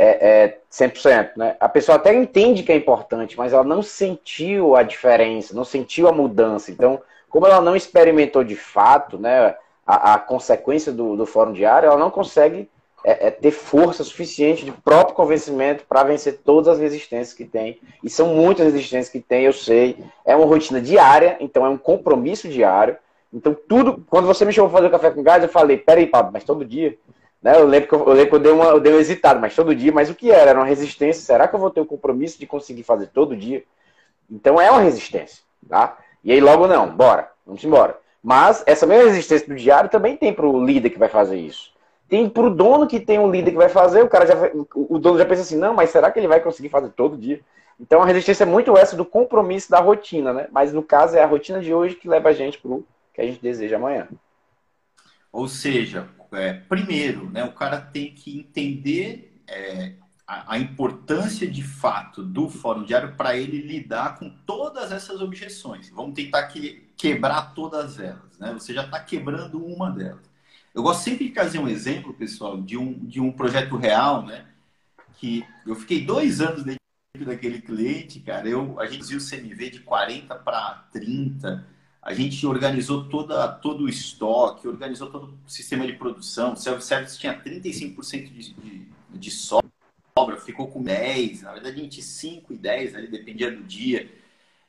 é, 0.00 0.44
é 0.44 0.58
100%. 0.72 1.32
Né? 1.36 1.56
A 1.60 1.68
pessoa 1.68 1.96
até 1.96 2.14
entende 2.14 2.62
que 2.62 2.72
é 2.72 2.76
importante, 2.76 3.36
mas 3.36 3.52
ela 3.52 3.62
não 3.62 3.82
sentiu 3.82 4.74
a 4.74 4.82
diferença, 4.82 5.54
não 5.54 5.64
sentiu 5.64 6.08
a 6.08 6.12
mudança. 6.12 6.70
Então, 6.70 7.02
como 7.28 7.46
ela 7.46 7.60
não 7.60 7.76
experimentou 7.76 8.42
de 8.42 8.56
fato 8.56 9.18
né, 9.18 9.54
a, 9.86 10.14
a 10.14 10.18
consequência 10.18 10.90
do, 10.90 11.16
do 11.16 11.26
fórum 11.26 11.52
diário, 11.52 11.86
ela 11.86 11.98
não 11.98 12.10
consegue 12.10 12.66
é, 13.04 13.28
é 13.28 13.30
ter 13.30 13.50
força 13.50 14.04
suficiente 14.04 14.64
de 14.64 14.72
próprio 14.72 15.14
convencimento 15.14 15.84
para 15.88 16.04
vencer 16.04 16.40
todas 16.44 16.68
as 16.68 16.78
resistências 16.78 17.34
que 17.34 17.44
tem. 17.44 17.78
E 18.02 18.10
são 18.10 18.34
muitas 18.34 18.66
resistências 18.66 19.08
que 19.08 19.20
tem, 19.20 19.44
eu 19.44 19.52
sei. 19.52 19.96
É 20.24 20.36
uma 20.36 20.46
rotina 20.46 20.80
diária, 20.80 21.36
então 21.40 21.64
é 21.64 21.68
um 21.68 21.78
compromisso 21.78 22.48
diário. 22.48 22.96
Então, 23.32 23.56
tudo. 23.68 24.04
Quando 24.08 24.26
você 24.26 24.44
me 24.44 24.52
chamou 24.52 24.70
para 24.70 24.78
fazer 24.78 24.88
o 24.88 24.90
café 24.90 25.10
com 25.10 25.22
gás, 25.22 25.42
eu 25.42 25.48
falei: 25.48 25.76
peraí, 25.76 26.06
Pablo, 26.06 26.32
mas 26.32 26.44
todo 26.44 26.64
dia? 26.64 26.96
Né? 27.42 27.56
Eu 27.56 27.66
lembro 27.66 27.88
que 27.88 27.94
eu, 27.94 28.00
eu, 28.00 28.12
lembro 28.12 28.28
que 28.28 28.34
eu 28.36 28.40
dei, 28.40 28.52
uma, 28.52 28.64
eu 28.66 28.80
dei 28.80 28.92
uma 28.92 29.00
hesitada, 29.00 29.40
mas 29.40 29.54
todo 29.54 29.74
dia, 29.74 29.92
mas 29.92 30.10
o 30.10 30.14
que 30.14 30.30
era? 30.30 30.50
Era 30.50 30.58
uma 30.58 30.66
resistência. 30.66 31.22
Será 31.22 31.48
que 31.48 31.54
eu 31.54 31.60
vou 31.60 31.70
ter 31.70 31.80
o 31.80 31.86
compromisso 31.86 32.38
de 32.38 32.46
conseguir 32.46 32.82
fazer 32.82 33.06
todo 33.08 33.36
dia? 33.36 33.64
Então 34.30 34.60
é 34.60 34.70
uma 34.70 34.80
resistência, 34.80 35.42
tá? 35.68 35.98
E 36.22 36.32
aí 36.32 36.40
logo 36.40 36.66
não, 36.66 36.88
bora, 36.88 37.30
vamos 37.46 37.64
embora. 37.64 37.98
Mas 38.22 38.62
essa 38.66 38.86
mesma 38.86 39.08
resistência 39.08 39.48
do 39.48 39.56
diário 39.56 39.88
também 39.88 40.16
tem 40.16 40.32
para 40.32 40.46
o 40.46 40.64
líder 40.64 40.90
que 40.90 40.98
vai 40.98 41.08
fazer 41.08 41.36
isso. 41.36 41.72
Tem 42.10 42.28
para 42.28 42.42
o 42.42 42.54
dono 42.54 42.88
que 42.88 42.98
tem 42.98 43.20
um 43.20 43.30
líder 43.30 43.52
que 43.52 43.56
vai 43.56 43.68
fazer, 43.68 44.02
o 44.02 44.08
cara 44.08 44.26
já, 44.26 44.34
o 44.74 44.98
dono 44.98 45.16
já 45.16 45.24
pensa 45.24 45.42
assim, 45.42 45.56
não, 45.56 45.72
mas 45.72 45.90
será 45.90 46.10
que 46.10 46.18
ele 46.18 46.26
vai 46.26 46.40
conseguir 46.40 46.68
fazer 46.68 46.88
todo 46.90 47.16
dia? 47.16 47.40
Então 47.78 48.02
a 48.02 48.04
resistência 48.04 48.42
é 48.42 48.46
muito 48.46 48.76
essa 48.76 48.96
do 48.96 49.04
compromisso 49.04 49.70
da 49.70 49.78
rotina, 49.78 50.32
né? 50.32 50.48
Mas 50.50 50.72
no 50.72 50.82
caso 50.82 51.16
é 51.16 51.22
a 51.22 51.26
rotina 51.26 51.60
de 51.60 51.72
hoje 51.72 51.94
que 51.94 52.08
leva 52.08 52.28
a 52.28 52.32
gente 52.32 52.58
para 52.58 52.72
o 52.72 52.84
que 53.14 53.20
a 53.20 53.24
gente 53.24 53.40
deseja 53.40 53.76
amanhã. 53.76 54.08
Ou 55.32 55.46
seja, 55.46 56.08
é, 56.32 56.52
primeiro, 56.52 57.30
né, 57.30 57.44
o 57.44 57.52
cara 57.52 57.80
tem 57.80 58.12
que 58.12 58.36
entender 58.36 59.40
é, 59.48 59.92
a, 60.26 60.54
a, 60.54 60.58
importância 60.58 61.46
de 61.48 61.62
fato 61.62 62.24
do 62.24 62.48
fórum 62.48 62.82
diário 62.82 63.14
para 63.16 63.36
ele 63.36 63.62
lidar 63.62 64.18
com 64.18 64.28
todas 64.44 64.90
essas 64.90 65.20
objeções. 65.20 65.90
Vamos 65.90 66.14
tentar 66.14 66.42
que, 66.48 66.90
quebrar 66.96 67.54
todas 67.54 68.00
elas. 68.00 68.38
Né? 68.38 68.52
Você 68.52 68.74
já 68.74 68.84
está 68.84 68.98
quebrando 69.00 69.64
uma 69.64 69.90
delas. 69.90 70.29
Eu 70.74 70.82
gosto 70.82 71.02
sempre 71.02 71.28
de 71.28 71.34
trazer 71.34 71.58
um 71.58 71.68
exemplo, 71.68 72.14
pessoal, 72.14 72.60
de 72.60 72.76
um, 72.76 72.92
de 72.92 73.20
um 73.20 73.32
projeto 73.32 73.76
real, 73.76 74.24
né? 74.24 74.46
Que 75.14 75.44
eu 75.66 75.74
fiquei 75.74 76.04
dois 76.04 76.40
anos 76.40 76.62
dentro 76.62 76.80
daquele 77.26 77.60
cliente, 77.60 78.20
cara. 78.20 78.48
Eu, 78.48 78.78
a 78.80 78.86
gente 78.86 79.04
viu 79.04 79.18
o 79.18 79.24
CMV 79.24 79.70
de 79.70 79.80
40 79.80 80.34
para 80.36 80.88
30 80.92 81.66
a 82.02 82.14
gente 82.14 82.46
organizou 82.46 83.08
toda, 83.08 83.46
todo 83.46 83.84
o 83.84 83.88
estoque, 83.88 84.66
organizou 84.66 85.10
todo 85.10 85.38
o 85.46 85.50
sistema 85.50 85.86
de 85.86 85.92
produção. 85.92 86.54
O 86.54 86.56
self-service 86.56 87.18
tinha 87.18 87.38
35% 87.38 88.32
de, 88.32 88.54
de, 88.54 88.88
de 89.10 89.30
sobra, 89.30 89.70
ficou 90.42 90.68
com 90.68 90.82
10%, 90.82 91.42
na 91.42 91.52
verdade, 91.52 91.82
25% 91.82 92.44
e 92.50 92.58
10%, 92.58 92.96
ali 92.96 93.06
dependia 93.06 93.50
do 93.50 93.62
dia. 93.62 94.10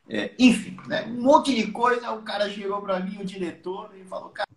É, 0.10 0.34
enfim, 0.38 0.78
né? 0.88 1.06
um 1.06 1.21
monte 1.21 1.56
de 1.56 1.71
coisa. 1.71 2.12
O 2.12 2.21
cara 2.21 2.49
chegou 2.49 2.82
para 2.82 2.99
mim, 2.99 3.21
o 3.21 3.25
diretor, 3.25 3.91
e 3.95 4.04
falou: 4.04 4.30
Cara, 4.30 4.49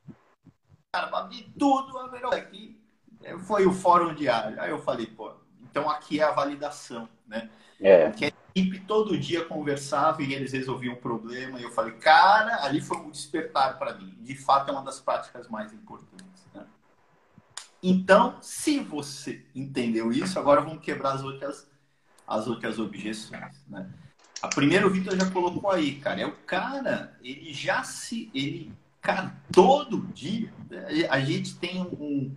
cara 0.94 1.22
de 1.22 1.42
tudo, 1.58 1.98
a 1.98 2.10
melhor 2.10 2.34
aqui 2.34 2.78
é, 3.22 3.36
foi 3.38 3.66
o 3.66 3.72
fórum 3.72 4.14
diário. 4.14 4.60
Aí 4.60 4.70
eu 4.70 4.78
falei: 4.78 5.06
Pô, 5.06 5.32
então 5.62 5.90
aqui 5.90 6.20
é 6.20 6.24
a 6.24 6.30
validação, 6.30 7.08
né? 7.26 7.50
É. 7.80 8.10
Que 8.10 8.32
equipe 8.54 8.78
todo 8.80 9.18
dia 9.18 9.44
conversava 9.44 10.22
e 10.22 10.32
eles 10.32 10.52
resolviam 10.52 10.94
o 10.94 11.00
problema. 11.00 11.58
E 11.58 11.64
eu 11.64 11.70
falei, 11.72 11.94
cara, 11.94 12.64
ali 12.64 12.80
foi 12.80 12.96
um 12.98 13.10
despertar 13.10 13.78
para 13.78 13.94
mim. 13.94 14.16
De 14.20 14.36
fato, 14.36 14.70
é 14.70 14.72
uma 14.72 14.84
das 14.84 15.00
práticas 15.00 15.48
mais 15.48 15.72
importantes. 15.72 16.46
Né? 16.54 16.64
Então, 17.82 18.38
se 18.40 18.78
você 18.78 19.44
entendeu 19.54 20.12
isso, 20.12 20.38
agora 20.38 20.60
vamos 20.60 20.84
quebrar 20.84 21.14
as 21.14 21.24
outras, 21.24 21.68
as 22.24 22.46
outras 22.46 22.78
objeções. 22.78 23.66
Né? 23.66 23.90
A 24.40 24.46
primeira 24.46 24.86
o 24.86 24.90
Vitor 24.90 25.16
já 25.16 25.28
colocou 25.30 25.70
aí, 25.72 25.96
cara. 25.96 26.20
É 26.20 26.26
o 26.26 26.36
cara, 26.46 27.18
ele 27.24 27.52
já 27.52 27.82
se. 27.82 28.30
Ele, 28.32 28.72
cara, 29.04 29.36
todo 29.52 30.08
dia. 30.12 30.52
A 31.10 31.20
gente 31.20 31.54
tem 31.56 31.82
um 31.82 32.34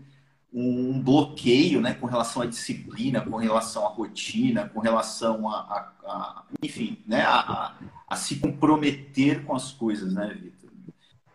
um 0.59 0.99
bloqueio 0.99 1.81
né, 1.81 1.93
com 1.93 2.07
relação 2.07 2.41
à 2.41 2.45
disciplina, 2.45 3.21
com 3.21 3.35
relação 3.35 3.85
à 3.85 3.89
rotina, 3.89 4.67
com 4.69 4.79
relação 4.79 5.47
a, 5.47 5.59
a, 5.59 6.09
a 6.09 6.43
enfim, 6.63 7.03
né, 7.05 7.21
a, 7.21 7.75
a, 8.07 8.15
se 8.15 8.37
comprometer 8.37 9.43
com 9.43 9.55
as 9.55 9.71
coisas, 9.71 10.13
né, 10.13 10.33
Vitor? 10.33 10.67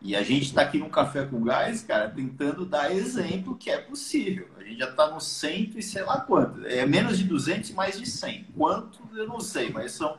E 0.01 0.16
a 0.16 0.23
gente 0.25 0.47
está 0.47 0.62
aqui 0.62 0.79
no 0.79 0.90
Café 0.90 1.25
com 1.25 1.45
Gás, 1.45 1.83
cara, 1.83 2.11
tentando 2.11 2.66
dar 2.66 2.90
exemplo 2.90 3.55
que 3.55 3.71
é 3.71 3.79
possível. 3.79 4.49
A 4.59 4.64
gente 4.64 4.79
já 4.79 4.90
está 4.90 5.09
no 5.09 5.21
cento 5.21 5.79
e 5.79 5.83
sei 5.83 6.03
lá 6.03 6.21
quanto. 6.23 6.66
É 6.66 6.85
menos 6.85 7.16
de 7.16 7.23
200 7.23 7.71
e 7.71 7.75
mais 7.75 8.01
de 8.01 8.07
100. 8.07 8.49
Quanto, 8.57 8.99
eu 9.14 9.29
não 9.29 9.38
sei, 9.38 9.71
mas 9.71 9.92
são 9.92 10.18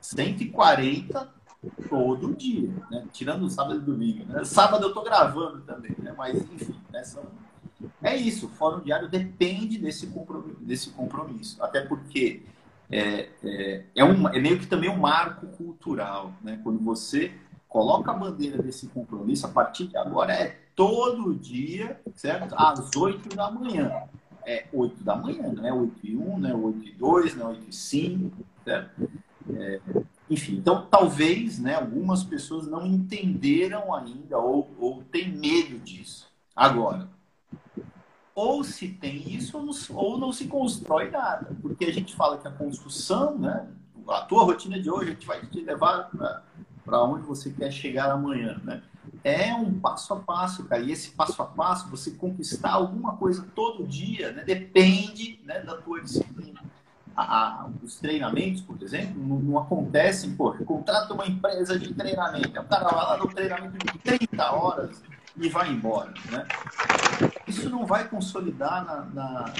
140 0.00 1.32
todo 1.88 2.34
dia, 2.34 2.70
né? 2.90 3.04
Tirando 3.12 3.48
sábado 3.48 3.78
e 3.78 3.82
domingo. 3.82 4.24
Né? 4.26 4.44
Sábado 4.44 4.84
eu 4.84 4.88
estou 4.88 5.02
gravando 5.02 5.60
também, 5.62 5.94
né? 5.98 6.14
Mas, 6.16 6.36
enfim, 6.36 6.74
né? 6.92 7.02
são 7.04 7.22
é 8.02 8.16
isso, 8.16 8.46
o 8.46 8.48
Fórum 8.50 8.80
Diário 8.80 9.08
depende 9.08 9.78
desse 9.78 10.06
compromisso, 10.06 10.60
desse 10.60 10.90
compromisso 10.90 11.62
até 11.62 11.80
porque 11.80 12.42
é, 12.90 13.28
é, 13.42 13.84
é, 13.94 14.04
um, 14.04 14.28
é 14.28 14.38
meio 14.38 14.58
que 14.58 14.66
também 14.66 14.90
um 14.90 14.98
marco 14.98 15.46
cultural, 15.48 16.32
né? 16.42 16.60
Quando 16.62 16.78
você 16.80 17.32
coloca 17.68 18.10
a 18.10 18.14
bandeira 18.14 18.62
desse 18.62 18.86
compromisso, 18.88 19.46
a 19.46 19.50
partir 19.50 19.88
de 19.88 19.96
agora 19.96 20.32
é 20.32 20.60
todo 20.76 21.34
dia, 21.34 22.00
certo? 22.14 22.54
Às 22.56 22.94
8 22.94 23.34
da 23.34 23.50
manhã. 23.50 23.90
É 24.46 24.66
8 24.72 25.02
da 25.02 25.16
manhã, 25.16 25.50
não 25.52 25.66
é 25.66 25.72
8 25.72 26.06
e 26.06 26.16
1, 26.16 26.38
não 26.38 26.50
é 26.50 26.54
8 26.54 26.86
e 26.86 26.92
2, 26.92 27.36
não 27.36 27.46
é 27.46 27.48
8 27.50 27.66
e 27.68 27.72
5, 27.72 28.36
certo? 28.62 29.10
É, 29.54 29.80
enfim, 30.34 30.56
então 30.56 30.86
talvez 30.90 31.60
né, 31.60 31.76
algumas 31.76 32.24
pessoas 32.24 32.66
não 32.66 32.84
entenderam 32.84 33.94
ainda 33.94 34.36
ou, 34.36 34.68
ou 34.80 35.02
têm 35.04 35.28
medo 35.28 35.78
disso. 35.78 36.28
Agora, 36.56 37.08
ou 38.34 38.64
se 38.64 38.88
tem 38.88 39.32
isso 39.32 39.56
ou 39.56 39.64
não, 39.64 39.72
ou 39.96 40.18
não 40.18 40.32
se 40.32 40.46
constrói 40.46 41.08
nada. 41.08 41.56
Porque 41.62 41.84
a 41.84 41.92
gente 41.92 42.14
fala 42.16 42.36
que 42.36 42.48
a 42.48 42.50
construção, 42.50 43.38
né, 43.38 43.68
a 44.08 44.22
tua 44.22 44.42
rotina 44.42 44.80
de 44.80 44.90
hoje, 44.90 45.10
a 45.10 45.12
gente 45.12 45.26
vai 45.26 45.46
te 45.46 45.60
levar 45.60 46.10
para 46.84 47.04
onde 47.04 47.24
você 47.24 47.50
quer 47.50 47.70
chegar 47.70 48.10
amanhã. 48.10 48.60
Né? 48.64 48.82
É 49.22 49.54
um 49.54 49.78
passo 49.78 50.12
a 50.14 50.16
passo, 50.16 50.64
cara. 50.64 50.82
E 50.82 50.90
esse 50.90 51.12
passo 51.12 51.40
a 51.42 51.46
passo, 51.46 51.88
você 51.88 52.10
conquistar 52.10 52.72
alguma 52.72 53.16
coisa 53.16 53.46
todo 53.54 53.86
dia, 53.86 54.32
né, 54.32 54.42
depende 54.42 55.38
né, 55.44 55.60
da 55.60 55.76
tua 55.76 56.00
disciplina. 56.00 56.33
A, 57.16 57.22
a, 57.22 57.68
os 57.82 57.96
treinamentos, 57.96 58.60
por 58.60 58.80
exemplo, 58.82 59.14
não, 59.16 59.38
não 59.38 59.58
acontecem, 59.58 60.34
pô, 60.34 60.52
contrata 60.64 61.14
uma 61.14 61.26
empresa 61.26 61.78
de 61.78 61.94
treinamento, 61.94 62.60
o 62.60 62.64
cara 62.64 62.88
vai 62.88 63.04
lá 63.04 63.16
no 63.18 63.28
treinamento 63.28 63.78
de 63.78 63.98
30 63.98 64.52
horas, 64.52 65.02
e 65.36 65.48
vai 65.48 65.70
embora. 65.70 66.12
Né? 66.30 66.46
Isso 67.46 67.68
não 67.68 67.86
vai 67.86 68.08
consolidar 68.08 68.84
na, 68.84 69.04
na, 69.06 69.54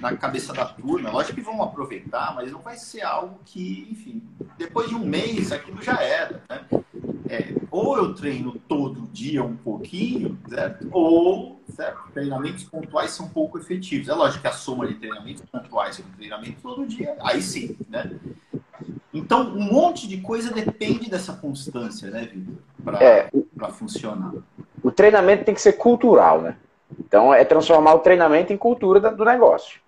na, 0.00 0.16
cabeça 0.16 0.52
da 0.52 0.64
turma. 0.64 1.10
Lógico 1.10 1.36
que 1.36 1.40
vão 1.40 1.62
aproveitar, 1.62 2.34
mas 2.34 2.50
não 2.50 2.60
vai 2.60 2.76
ser 2.76 3.02
algo 3.02 3.40
que, 3.44 3.88
enfim, 3.90 4.22
depois 4.58 4.88
de 4.88 4.94
um 4.94 5.04
mês 5.04 5.52
aquilo 5.52 5.82
já 5.82 6.00
era. 6.00 6.42
Né? 6.48 6.60
É, 7.28 7.54
ou 7.70 7.96
eu 7.96 8.14
treino 8.14 8.56
todo 8.68 9.02
dia 9.12 9.42
um 9.42 9.56
pouquinho, 9.56 10.38
certo? 10.48 10.88
ou 10.92 11.60
certo? 11.68 11.98
treinamentos 12.12 12.64
pontuais 12.64 13.10
são 13.10 13.28
pouco 13.28 13.58
efetivos. 13.58 14.08
É 14.08 14.14
lógico 14.14 14.42
que 14.42 14.48
a 14.48 14.52
soma 14.52 14.86
de 14.86 14.94
treinamentos 14.94 15.42
pontuais 15.50 15.98
com 15.98 16.10
treinamento 16.16 16.60
todo 16.62 16.86
dia, 16.86 17.16
aí 17.20 17.42
sim. 17.42 17.76
Né? 17.88 18.12
Então, 19.12 19.48
um 19.48 19.72
monte 19.72 20.06
de 20.06 20.18
coisa 20.18 20.52
depende 20.52 21.10
dessa 21.10 21.32
constância, 21.32 22.10
né, 22.10 22.28
Vitor? 22.32 22.54
Para 22.84 23.02
é, 23.02 23.30
funcionar 23.70 24.32
o 24.86 24.92
treinamento 24.92 25.44
tem 25.44 25.54
que 25.54 25.60
ser 25.60 25.72
cultural, 25.72 26.40
né? 26.40 26.56
Então, 27.00 27.34
é 27.34 27.44
transformar 27.44 27.94
o 27.94 27.98
treinamento 27.98 28.52
em 28.52 28.56
cultura 28.56 29.00
do 29.00 29.24
negócio. 29.24 29.80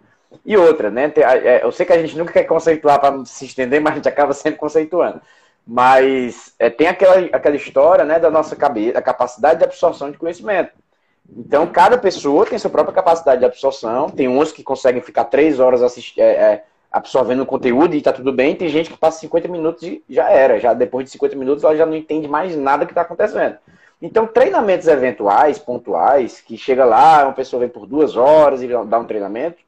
E 0.45 0.57
outra, 0.57 0.91
né? 0.91 1.13
É, 1.17 1.65
eu 1.65 1.71
sei 1.71 1.87
que 1.87 1.93
a 1.93 2.01
gente 2.01 2.19
nunca 2.19 2.33
quer 2.33 2.43
conceituar 2.43 2.99
para 2.99 3.25
se 3.25 3.45
estender, 3.45 3.81
mas 3.81 3.93
a 3.93 3.97
gente 3.97 4.09
acaba 4.09 4.33
sempre 4.33 4.59
conceituando. 4.59 5.21
Mas 5.71 6.55
é, 6.59 6.71
tem 6.71 6.87
aquela, 6.87 7.19
aquela 7.31 7.55
história 7.55 8.03
né, 8.03 8.19
da 8.19 8.31
nossa 8.31 8.57
cabeça, 8.57 8.99
a 8.99 9.03
capacidade 9.03 9.59
de 9.59 9.65
absorção 9.67 10.11
de 10.11 10.17
conhecimento. 10.17 10.73
Então, 11.31 11.67
cada 11.67 11.99
pessoa 11.99 12.47
tem 12.47 12.59
sua 12.59 12.71
própria 12.71 12.95
capacidade 12.95 13.41
de 13.41 13.45
absorção. 13.45 14.09
Tem 14.09 14.27
uns 14.27 14.51
que 14.51 14.63
conseguem 14.63 15.03
ficar 15.03 15.25
três 15.25 15.61
horas 15.61 15.83
é, 16.17 16.23
é, 16.23 16.65
absorvendo 16.91 17.43
o 17.43 17.47
conteúdo 17.47 17.95
e 17.95 17.99
está 17.99 18.15
tudo 18.15 18.33
bem. 18.33 18.57
Tem 18.57 18.71
gente 18.71 18.89
que 18.89 18.97
passa 18.97 19.21
50 19.21 19.47
minutos 19.49 19.83
e 19.83 20.03
já 20.09 20.31
era. 20.31 20.59
Já 20.59 20.73
depois 20.73 21.05
de 21.05 21.11
50 21.11 21.37
minutos 21.37 21.63
ela 21.63 21.77
já 21.77 21.85
não 21.85 21.95
entende 21.95 22.27
mais 22.27 22.57
nada 22.57 22.87
que 22.87 22.93
está 22.93 23.03
acontecendo. 23.03 23.59
Então, 24.01 24.27
treinamentos 24.27 24.89
eventuais, 24.89 25.59
pontuais, 25.59 26.41
que 26.41 26.57
chega 26.57 26.87
lá, 26.87 27.25
uma 27.25 27.35
pessoa 27.35 27.61
vem 27.61 27.69
por 27.69 27.85
duas 27.85 28.17
horas 28.17 28.63
e 28.63 28.69
dá 28.69 28.99
um 28.99 29.05
treinamento, 29.05 29.59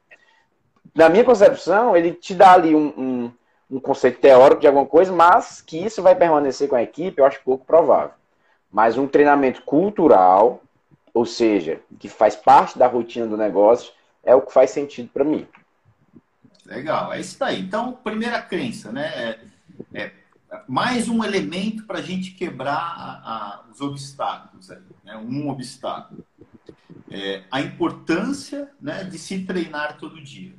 na 0.95 1.09
minha 1.09 1.23
concepção, 1.23 1.95
ele 1.95 2.11
te 2.11 2.33
dá 2.33 2.53
ali 2.53 2.75
um, 2.75 2.87
um, 2.97 3.31
um, 3.71 3.79
conceito 3.79 4.19
teórico 4.19 4.61
de 4.61 4.67
alguma 4.67 4.85
coisa, 4.85 5.11
mas 5.11 5.61
que 5.61 5.77
isso 5.77 6.01
vai 6.01 6.13
permanecer 6.13 6.67
com 6.67 6.75
a 6.75 6.83
equipe, 6.83 7.19
eu 7.19 7.25
acho 7.25 7.41
pouco 7.43 7.65
provável. 7.65 8.11
Mas 8.71 8.97
um 8.97 9.07
treinamento 9.07 9.61
cultural, 9.63 10.61
ou 11.13 11.25
seja, 11.25 11.81
que 11.97 12.09
faz 12.09 12.35
parte 12.35 12.77
da 12.77 12.87
rotina 12.87 13.25
do 13.25 13.37
negócio, 13.37 13.93
é 14.23 14.35
o 14.35 14.41
que 14.41 14.53
faz 14.53 14.71
sentido 14.71 15.09
para 15.13 15.23
mim. 15.23 15.47
Legal, 16.65 17.11
é 17.13 17.19
isso 17.19 17.39
daí. 17.39 17.61
Então, 17.61 17.93
primeira 17.93 18.41
crença, 18.41 18.91
né? 18.91 19.39
É, 19.93 20.03
é 20.03 20.11
mais 20.67 21.09
um 21.09 21.23
elemento 21.23 21.85
para 21.85 21.99
a 21.99 22.01
gente 22.01 22.31
quebrar 22.31 22.73
a, 22.73 23.21
a, 23.23 23.63
os 23.71 23.81
obstáculos, 23.81 24.69
aí, 24.69 24.81
né? 25.03 25.17
um 25.17 25.49
obstáculo. 25.49 26.23
É, 27.09 27.43
a 27.51 27.59
importância 27.59 28.69
né, 28.79 29.03
de 29.03 29.17
se 29.17 29.43
treinar 29.43 29.97
todo 29.97 30.21
dia 30.21 30.53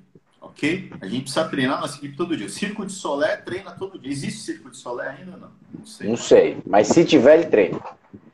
ok? 0.53 0.93
A 1.01 1.07
gente 1.07 1.23
precisa 1.23 1.49
treinar 1.49 1.81
nossa 1.81 1.97
equipe 1.97 2.17
todo 2.17 2.37
dia. 2.37 2.47
O 2.47 2.51
Circo 2.51 2.87
de 2.87 2.93
Solé 2.93 3.37
treina 3.37 3.73
todo 3.73 3.99
dia. 3.99 4.13
Existe 4.13 4.41
Circo 4.41 4.71
de 4.71 4.77
Solé 4.77 5.09
ainda 5.09 5.33
ou 5.33 5.39
não? 5.39 5.51
Não 5.79 5.87
sei. 5.87 6.09
Não 6.09 6.17
sei, 6.17 6.63
mas 6.67 6.89
se 6.89 7.05
tiver, 7.05 7.39
ele 7.39 7.47
treina. 7.47 7.81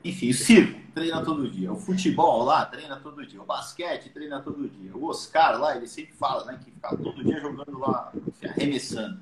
Enfim, 0.04 0.30
o 0.30 0.34
circo 0.34 0.80
treina 0.94 1.22
todo 1.22 1.50
dia. 1.50 1.72
O 1.72 1.76
futebol 1.76 2.44
lá 2.44 2.64
treina 2.64 2.96
todo 2.96 3.26
dia. 3.26 3.40
O 3.40 3.44
basquete 3.44 4.10
treina 4.10 4.40
todo 4.40 4.68
dia. 4.68 4.90
O 4.94 5.06
Oscar 5.06 5.58
lá, 5.58 5.76
ele 5.76 5.86
sempre 5.86 6.14
fala, 6.14 6.44
né, 6.44 6.58
que 6.64 6.70
fica 6.70 6.96
todo 6.96 7.22
dia 7.24 7.40
jogando 7.40 7.78
lá, 7.78 8.12
arremessando. 8.44 9.20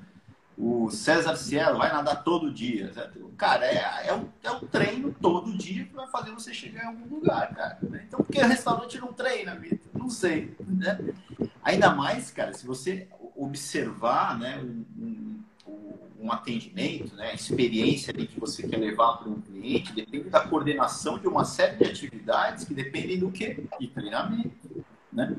O 0.57 0.89
César 0.89 1.35
Cielo 1.35 1.77
vai 1.77 1.91
nadar 1.91 2.23
todo 2.23 2.51
dia. 2.51 2.91
Certo? 2.91 3.31
Cara, 3.37 3.65
é, 3.65 4.07
é, 4.07 4.13
um, 4.13 4.27
é 4.41 4.51
um 4.51 4.59
treino 4.61 5.15
todo 5.21 5.55
dia 5.55 5.85
que 5.85 5.93
vai 5.93 6.07
fazer 6.07 6.31
você 6.31 6.51
chegar 6.53 6.85
em 6.85 6.87
algum 6.87 7.15
lugar, 7.15 7.53
cara. 7.53 7.77
Então, 7.83 8.19
por 8.19 8.31
que 8.31 8.39
o 8.39 8.47
restaurante 8.47 8.99
não 8.99 9.13
treina, 9.13 9.55
Vitor? 9.55 9.91
Não 9.93 10.09
sei. 10.09 10.55
Né? 10.67 10.97
Ainda 11.63 11.93
mais, 11.93 12.31
cara, 12.31 12.53
se 12.53 12.65
você 12.65 13.07
observar 13.35 14.39
né, 14.39 14.57
um, 14.57 14.83
um, 14.97 15.43
um 16.21 16.31
atendimento, 16.31 17.15
né, 17.15 17.29
a 17.31 17.35
experiência 17.35 18.11
que 18.11 18.39
você 18.39 18.67
quer 18.67 18.77
levar 18.77 19.17
para 19.17 19.29
um 19.29 19.39
cliente, 19.39 19.93
depende 19.93 20.29
da 20.29 20.39
coordenação 20.39 21.19
de 21.19 21.27
uma 21.27 21.45
série 21.45 21.77
de 21.77 21.83
atividades 21.83 22.65
que 22.65 22.73
dependem 22.73 23.19
do 23.19 23.29
quê? 23.29 23.63
De 23.79 23.87
treinamento. 23.87 24.83
Né? 25.13 25.35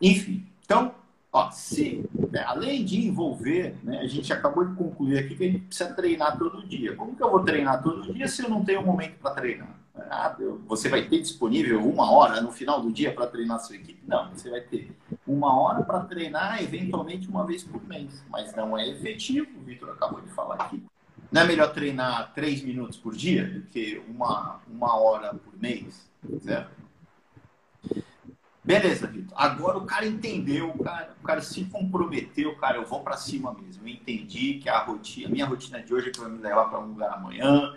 Enfim, 0.00 0.46
então, 0.64 0.94
ó, 1.32 1.50
se, 1.50 2.04
né, 2.30 2.42
além 2.46 2.84
de 2.84 3.06
envolver, 3.06 3.76
né, 3.82 3.98
a 4.00 4.06
gente 4.06 4.32
acabou 4.32 4.64
de 4.64 4.74
concluir 4.74 5.18
aqui 5.18 5.36
que 5.36 5.44
a 5.44 5.50
gente 5.50 5.64
precisa 5.66 5.94
treinar 5.94 6.38
todo 6.38 6.66
dia. 6.66 6.94
Como 6.96 7.14
que 7.14 7.22
eu 7.22 7.30
vou 7.30 7.44
treinar 7.44 7.82
todo 7.82 8.12
dia 8.12 8.26
se 8.28 8.42
eu 8.42 8.48
não 8.48 8.64
tenho 8.64 8.84
momento 8.84 9.18
para 9.18 9.34
treinar? 9.34 9.78
Ah, 10.10 10.36
você 10.66 10.88
vai 10.88 11.02
ter 11.02 11.20
disponível 11.20 11.84
uma 11.84 12.10
hora 12.10 12.40
no 12.40 12.52
final 12.52 12.80
do 12.80 12.92
dia 12.92 13.12
para 13.12 13.26
treinar 13.26 13.58
sua 13.60 13.76
equipe? 13.76 14.00
Não, 14.06 14.30
você 14.30 14.48
vai 14.48 14.60
ter 14.60 14.92
uma 15.26 15.60
hora 15.60 15.82
para 15.82 16.00
treinar 16.00 16.62
eventualmente 16.62 17.28
uma 17.28 17.44
vez 17.44 17.64
por 17.64 17.82
mês. 17.86 18.24
Mas 18.30 18.54
não 18.54 18.78
é 18.78 18.88
efetivo, 18.88 19.48
o 19.58 19.64
Vitor 19.64 19.90
acabou 19.90 20.20
de 20.20 20.28
falar 20.30 20.54
aqui. 20.54 20.82
Não 21.30 21.42
é 21.42 21.46
melhor 21.46 21.72
treinar 21.74 22.32
três 22.32 22.62
minutos 22.62 22.96
por 22.96 23.14
dia 23.14 23.44
do 23.46 23.62
que 23.62 24.00
uma, 24.08 24.60
uma 24.66 24.96
hora 24.96 25.34
por 25.34 25.60
mês? 25.60 26.08
Certo? 26.42 26.70
Beleza, 28.68 29.06
Vitor. 29.06 29.34
Agora 29.34 29.78
o 29.78 29.86
cara 29.86 30.06
entendeu, 30.06 30.68
o 30.68 30.84
cara, 30.84 31.16
o 31.20 31.24
cara 31.24 31.40
se 31.40 31.64
comprometeu, 31.64 32.54
cara, 32.56 32.76
eu 32.76 32.84
vou 32.84 33.00
para 33.00 33.16
cima 33.16 33.54
mesmo. 33.54 33.82
Eu 33.82 33.88
entendi 33.88 34.54
que 34.54 34.68
a 34.68 34.78
rotina, 34.78 35.26
a 35.26 35.30
minha 35.30 35.46
rotina 35.46 35.82
de 35.82 35.92
hoje 35.92 36.08
é 36.08 36.12
que 36.12 36.20
vai 36.20 36.30
me 36.30 36.38
levar 36.38 36.66
para 36.66 36.78
um 36.78 36.88
lugar 36.88 37.14
amanhã 37.14 37.74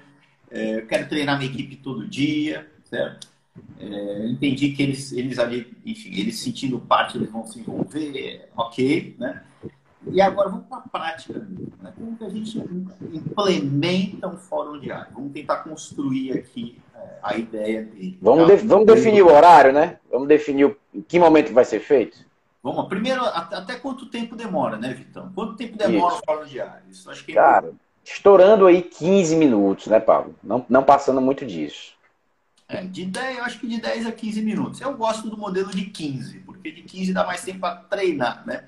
é, 0.51 0.79
eu 0.79 0.85
quero 0.85 1.07
treinar 1.07 1.37
minha 1.37 1.49
equipe 1.49 1.77
todo 1.77 2.05
dia, 2.05 2.69
certo? 2.83 3.29
É, 3.79 4.27
entendi 4.27 4.73
que 4.73 4.83
eles, 4.83 5.11
eles 5.13 5.39
ali, 5.39 5.77
enfim, 5.85 6.09
eles 6.11 6.39
sentindo 6.39 6.77
parte, 6.77 7.17
eles 7.17 7.31
vão 7.31 7.47
se 7.47 7.59
envolver, 7.59 8.49
ok, 8.55 9.15
né? 9.17 9.43
E 10.11 10.19
agora 10.19 10.49
vamos 10.49 10.65
para 10.65 10.79
a 10.79 10.89
prática. 10.89 11.39
Né? 11.81 11.93
Como 11.95 12.17
que 12.17 12.25
a 12.25 12.29
gente 12.29 12.57
implementa 12.57 14.27
um 14.27 14.37
fórum 14.37 14.79
diário? 14.79 15.13
Vamos 15.13 15.31
tentar 15.31 15.57
construir 15.57 16.33
aqui 16.33 16.81
a 17.21 17.37
ideia 17.37 17.83
dele. 17.83 18.17
Vamos, 18.21 18.47
de, 18.47 18.67
vamos 18.67 18.85
definir 18.85 19.21
o 19.21 19.31
horário, 19.31 19.71
né? 19.71 19.97
Vamos 20.09 20.27
definir 20.27 20.65
o, 20.65 20.77
em 20.93 21.01
que 21.01 21.19
momento 21.19 21.53
vai 21.53 21.65
ser 21.65 21.79
feito? 21.79 22.25
Vamos, 22.63 22.87
primeiro, 22.87 23.23
até, 23.23 23.55
até 23.55 23.75
quanto 23.75 24.05
tempo 24.05 24.35
demora, 24.35 24.77
né, 24.77 24.93
Vitão? 24.93 25.31
Quanto 25.33 25.55
tempo 25.55 25.77
demora 25.77 26.13
Isso. 26.13 26.21
o 26.21 26.25
fórum 26.25 26.45
diário? 26.45 26.83
Isso 26.89 27.09
acho 27.09 27.25
que 27.25 27.31
é 27.31 27.35
Cara, 27.35 27.73
estourando 28.03 28.67
aí 28.67 28.81
15 28.81 29.35
minutos, 29.35 29.87
né, 29.87 29.99
Paulo? 29.99 30.35
Não, 30.43 30.65
não 30.69 30.83
passando 30.83 31.19
muito 31.19 31.45
disso. 31.45 31.93
É, 32.67 32.83
de 32.83 33.05
10, 33.05 33.37
eu 33.37 33.43
acho 33.43 33.59
que 33.59 33.67
de 33.67 33.81
10 33.81 34.05
a 34.05 34.11
15 34.11 34.41
minutos. 34.41 34.79
Eu 34.79 34.95
gosto 34.95 35.29
do 35.29 35.37
modelo 35.37 35.71
de 35.71 35.85
15, 35.85 36.39
porque 36.39 36.71
de 36.71 36.83
15 36.83 37.13
dá 37.13 37.25
mais 37.25 37.43
tempo 37.43 37.59
para 37.59 37.75
treinar, 37.75 38.45
né? 38.45 38.65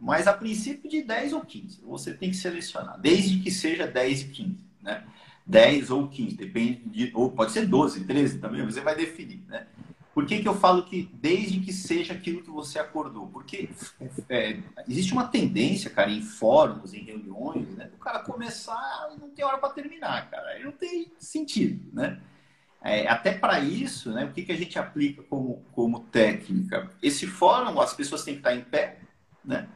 Mas 0.00 0.26
a 0.26 0.32
princípio 0.32 0.88
de 0.88 1.02
10 1.02 1.32
ou 1.32 1.40
15, 1.40 1.80
você 1.84 2.14
tem 2.14 2.30
que 2.30 2.36
selecionar, 2.36 2.98
desde 2.98 3.40
que 3.40 3.50
seja 3.50 3.86
10 3.86 4.22
e 4.22 4.28
15, 4.28 4.58
né? 4.80 5.04
10 5.48 5.90
ou 5.90 6.06
15, 6.06 6.36
depende 6.36 6.82
de. 6.84 7.10
Ou 7.14 7.32
pode 7.32 7.52
ser 7.52 7.66
12, 7.66 8.04
13 8.04 8.38
também, 8.38 8.64
você 8.64 8.82
vai 8.82 8.94
definir, 8.94 9.42
né? 9.48 9.66
Por 10.12 10.26
que, 10.26 10.42
que 10.42 10.48
eu 10.48 10.54
falo 10.54 10.82
que 10.82 11.08
desde 11.14 11.60
que 11.60 11.72
seja 11.72 12.12
aquilo 12.12 12.42
que 12.42 12.50
você 12.50 12.78
acordou? 12.78 13.28
Porque 13.28 13.70
é, 14.28 14.58
existe 14.88 15.12
uma 15.12 15.28
tendência, 15.28 15.88
cara, 15.88 16.10
em 16.10 16.20
fóruns, 16.20 16.92
em 16.92 17.04
reuniões, 17.04 17.68
né, 17.76 17.84
do 17.84 17.96
cara 17.98 18.18
começar 18.18 19.10
e 19.14 19.20
não 19.20 19.30
tem 19.30 19.44
hora 19.44 19.58
para 19.58 19.72
terminar, 19.72 20.28
cara. 20.28 20.48
Aí 20.48 20.64
não 20.64 20.72
tem 20.72 21.12
sentido, 21.20 21.88
né? 21.92 22.20
É, 22.82 23.08
até 23.08 23.32
para 23.32 23.60
isso, 23.60 24.10
né, 24.10 24.24
o 24.24 24.32
que, 24.32 24.42
que 24.42 24.52
a 24.52 24.56
gente 24.56 24.76
aplica 24.78 25.22
como, 25.22 25.64
como 25.72 26.00
técnica? 26.00 26.90
Esse 27.00 27.26
fórum, 27.26 27.80
as 27.80 27.94
pessoas 27.94 28.24
têm 28.24 28.34
que 28.34 28.40
estar 28.40 28.54
em 28.56 28.64
pé, 28.64 28.98
né? 29.44 29.68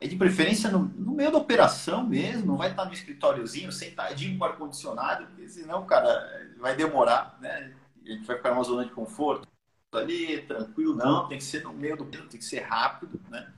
É 0.00 0.06
de 0.06 0.16
preferência 0.16 0.70
no, 0.70 0.80
no 0.80 1.12
meio 1.12 1.32
da 1.32 1.38
operação 1.38 2.06
mesmo, 2.06 2.46
não 2.46 2.56
vai 2.56 2.70
estar 2.70 2.84
no 2.84 2.92
escritóriozinho, 2.92 3.72
sentadinho 3.72 4.38
com 4.38 4.44
ar-condicionado, 4.44 5.26
porque 5.26 5.48
senão, 5.48 5.84
cara, 5.86 6.48
vai 6.58 6.76
demorar, 6.76 7.36
né? 7.40 7.74
A 8.04 8.10
gente 8.10 8.26
vai 8.26 8.36
ficar 8.36 8.50
numa 8.50 8.62
zona 8.62 8.84
de 8.84 8.92
conforto 8.92 9.48
ali, 9.92 10.42
tranquilo, 10.42 10.94
não, 10.94 11.26
tem 11.28 11.38
que 11.38 11.44
ser 11.44 11.64
no 11.64 11.72
meio 11.72 11.96
do 11.96 12.04
tem 12.04 12.26
que 12.26 12.44
ser 12.44 12.60
rápido, 12.60 13.20
né? 13.28 13.52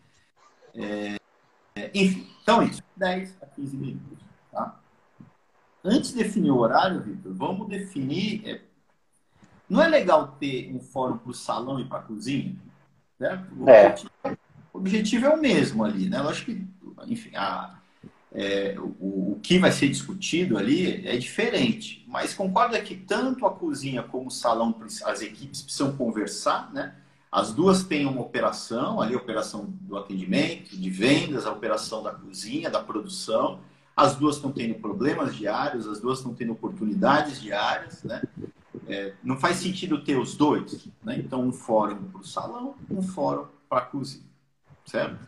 É, 0.74 1.16
é, 1.74 1.90
enfim, 1.94 2.28
então 2.42 2.62
é 2.62 2.66
isso, 2.66 2.82
10 2.96 3.36
a 3.42 3.46
15 3.46 3.76
minutos, 3.76 4.18
tá? 4.50 4.80
Antes 5.84 6.10
de 6.10 6.22
definir 6.22 6.50
o 6.50 6.58
horário, 6.58 7.02
Victor, 7.02 7.32
vamos 7.34 7.68
definir. 7.68 8.46
É, 8.46 8.60
não 9.68 9.80
é 9.80 9.88
legal 9.88 10.36
ter 10.38 10.70
um 10.74 10.80
fórum 10.80 11.16
para 11.16 11.30
o 11.30 11.34
salão 11.34 11.80
e 11.80 11.84
para 11.84 11.98
a 11.98 12.02
cozinha? 12.02 12.54
Certo? 13.18 13.54
O, 13.56 13.68
é. 13.68 13.94
O 14.72 14.78
objetivo 14.78 15.26
é 15.26 15.30
o 15.30 15.40
mesmo 15.40 15.84
ali, 15.84 16.08
né? 16.08 16.18
Acho 16.18 16.44
que, 16.44 16.66
enfim, 17.06 17.30
a, 17.34 17.78
é, 18.32 18.76
o, 18.78 19.32
o, 19.32 19.40
que 19.42 19.58
vai 19.58 19.72
ser 19.72 19.88
discutido 19.88 20.56
ali 20.56 21.06
é 21.06 21.16
diferente. 21.16 22.04
Mas 22.08 22.34
concorda 22.34 22.80
que 22.80 22.94
tanto 22.94 23.46
a 23.46 23.50
cozinha 23.50 24.02
como 24.02 24.28
o 24.28 24.30
salão, 24.30 24.74
as 25.04 25.22
equipes 25.22 25.62
precisam 25.62 25.96
conversar, 25.96 26.72
né? 26.72 26.94
As 27.30 27.52
duas 27.52 27.84
têm 27.84 28.06
uma 28.06 28.20
operação, 28.20 29.00
ali 29.00 29.14
a 29.14 29.18
operação 29.18 29.72
do 29.82 29.96
atendimento, 29.96 30.76
de 30.76 30.90
vendas, 30.90 31.46
a 31.46 31.52
operação 31.52 32.02
da 32.02 32.12
cozinha, 32.12 32.68
da 32.68 32.82
produção. 32.82 33.60
As 33.96 34.16
duas 34.16 34.36
estão 34.36 34.50
tendo 34.50 34.74
problemas 34.74 35.36
diários, 35.36 35.86
as 35.86 36.00
duas 36.00 36.18
estão 36.18 36.34
tendo 36.34 36.52
oportunidades 36.52 37.40
diárias, 37.40 38.02
né? 38.02 38.22
É, 38.88 39.12
não 39.22 39.36
faz 39.36 39.58
sentido 39.58 40.02
ter 40.02 40.16
os 40.16 40.34
dois, 40.34 40.88
né? 41.04 41.16
Então, 41.18 41.42
um 41.42 41.52
fórum 41.52 42.04
para 42.04 42.20
o 42.20 42.24
salão, 42.24 42.74
um 42.90 43.02
fórum 43.02 43.46
para 43.68 43.78
a 43.78 43.82
cozinha, 43.82 44.24
certo? 44.86 45.18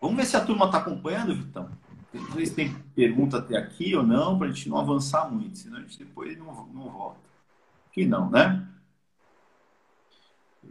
Vamos 0.00 0.16
ver 0.16 0.26
se 0.26 0.36
a 0.36 0.44
turma 0.44 0.66
está 0.66 0.78
acompanhando, 0.78 1.34
Vitão. 1.34 1.68
Não 2.12 2.32
sei 2.32 2.46
se 2.46 2.54
tem 2.54 2.74
pergunta 2.94 3.38
até 3.38 3.56
aqui 3.56 3.94
ou 3.94 4.02
não, 4.02 4.38
para 4.38 4.48
a 4.48 4.50
gente 4.50 4.68
não 4.68 4.78
avançar 4.78 5.30
muito, 5.30 5.58
senão 5.58 5.78
a 5.78 5.80
gente 5.80 5.98
depois 5.98 6.36
não, 6.38 6.66
não 6.66 6.90
volta. 6.90 7.20
Que 7.92 8.06
não, 8.06 8.30
né? 8.30 8.66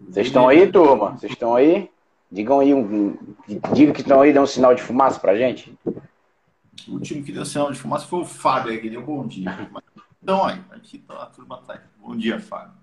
Vocês 0.10 0.28
estão 0.28 0.48
aí, 0.48 0.72
turma? 0.72 1.12
Vocês 1.12 1.32
estão 1.32 1.56
aí? 1.56 1.90
Digam 2.32 2.60
aí, 2.60 2.74
um, 2.74 3.18
diga 3.74 3.94
que 3.94 4.02
estão 4.02 4.22
aí, 4.22 4.34
dê 4.34 4.40
um 4.40 4.46
sinal 4.46 4.76
de 4.76 4.82
fumaça 4.82 5.20
para 5.20 5.38
gente. 5.38 5.78
O 6.88 6.94
último 6.94 7.24
que 7.24 7.32
deu 7.32 7.46
sinal 7.46 7.72
de 7.72 7.80
fumaça 7.80 8.06
foi 8.06 8.20
o 8.20 8.26
Fábio, 8.26 8.80
que 8.82 8.90
deu 8.90 9.06
bom 9.06 9.26
dia. 9.26 9.70
Então 10.22 10.46
aí, 10.46 10.62
aqui 10.72 10.98
tá, 11.00 11.24
a 11.24 11.26
turma 11.28 11.58
tá 11.66 11.74
aí. 11.74 11.80
Bom 12.00 12.16
dia, 12.16 12.40
Fábio. 12.40 12.74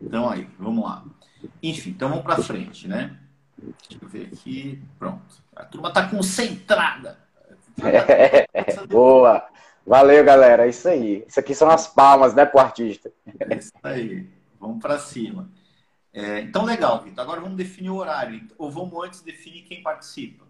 Então 0.00 0.28
aí, 0.28 0.48
vamos 0.58 0.84
lá. 0.84 1.04
Enfim, 1.62 1.90
então 1.90 2.08
vamos 2.08 2.24
para 2.24 2.42
frente, 2.42 2.86
né? 2.86 3.18
Deixa 3.88 4.04
eu 4.04 4.08
ver 4.08 4.30
aqui. 4.32 4.82
Pronto. 4.98 5.22
A 5.54 5.64
turma 5.64 5.88
está 5.88 6.08
concentrada. 6.08 7.18
É, 7.82 8.46
boa. 8.86 9.46
Valeu, 9.86 10.24
galera. 10.24 10.66
É 10.66 10.68
isso 10.68 10.88
aí. 10.88 11.24
Isso 11.26 11.40
aqui 11.40 11.54
são 11.54 11.70
as 11.70 11.86
palmas, 11.86 12.34
né, 12.34 12.44
pro 12.44 12.60
artista. 12.60 13.10
É 13.40 13.56
isso 13.56 13.72
aí. 13.82 14.28
Vamos 14.60 14.80
para 14.80 14.98
cima. 14.98 15.48
É, 16.12 16.40
então, 16.40 16.64
legal, 16.64 17.02
Vitor. 17.02 17.22
Agora 17.22 17.40
vamos 17.40 17.56
definir 17.56 17.90
o 17.90 17.96
horário. 17.96 18.40
Ou 18.56 18.70
vamos 18.70 19.04
antes 19.04 19.20
definir 19.20 19.62
quem 19.62 19.82
participa? 19.82 20.44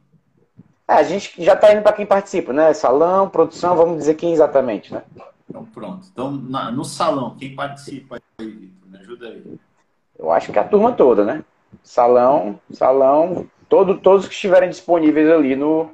É, 0.86 0.94
a 0.94 1.02
gente 1.02 1.42
já 1.42 1.54
está 1.54 1.72
indo 1.72 1.82
para 1.82 1.94
quem 1.94 2.04
participa, 2.04 2.52
né? 2.52 2.72
Salão, 2.74 3.28
produção, 3.28 3.74
vamos 3.74 3.98
dizer 3.98 4.14
quem 4.14 4.32
exatamente, 4.32 4.92
né? 4.92 5.02
Então, 5.48 5.64
pronto. 5.64 6.06
Então, 6.12 6.30
na, 6.30 6.70
no 6.70 6.84
salão, 6.84 7.36
quem 7.36 7.54
participa 7.54 8.20
aí, 8.38 8.46
Vitor? 8.50 8.88
Me 8.88 8.98
ajuda 8.98 9.28
aí. 9.28 9.58
Eu 10.18 10.30
acho 10.30 10.52
que 10.52 10.58
é 10.58 10.62
a 10.62 10.68
turma 10.68 10.92
toda, 10.92 11.24
né? 11.24 11.44
Salão, 11.82 12.60
salão, 12.72 13.48
todo, 13.68 13.98
todos 13.98 14.26
que 14.26 14.34
estiverem 14.34 14.68
disponíveis 14.68 15.28
ali 15.30 15.56
no. 15.56 15.90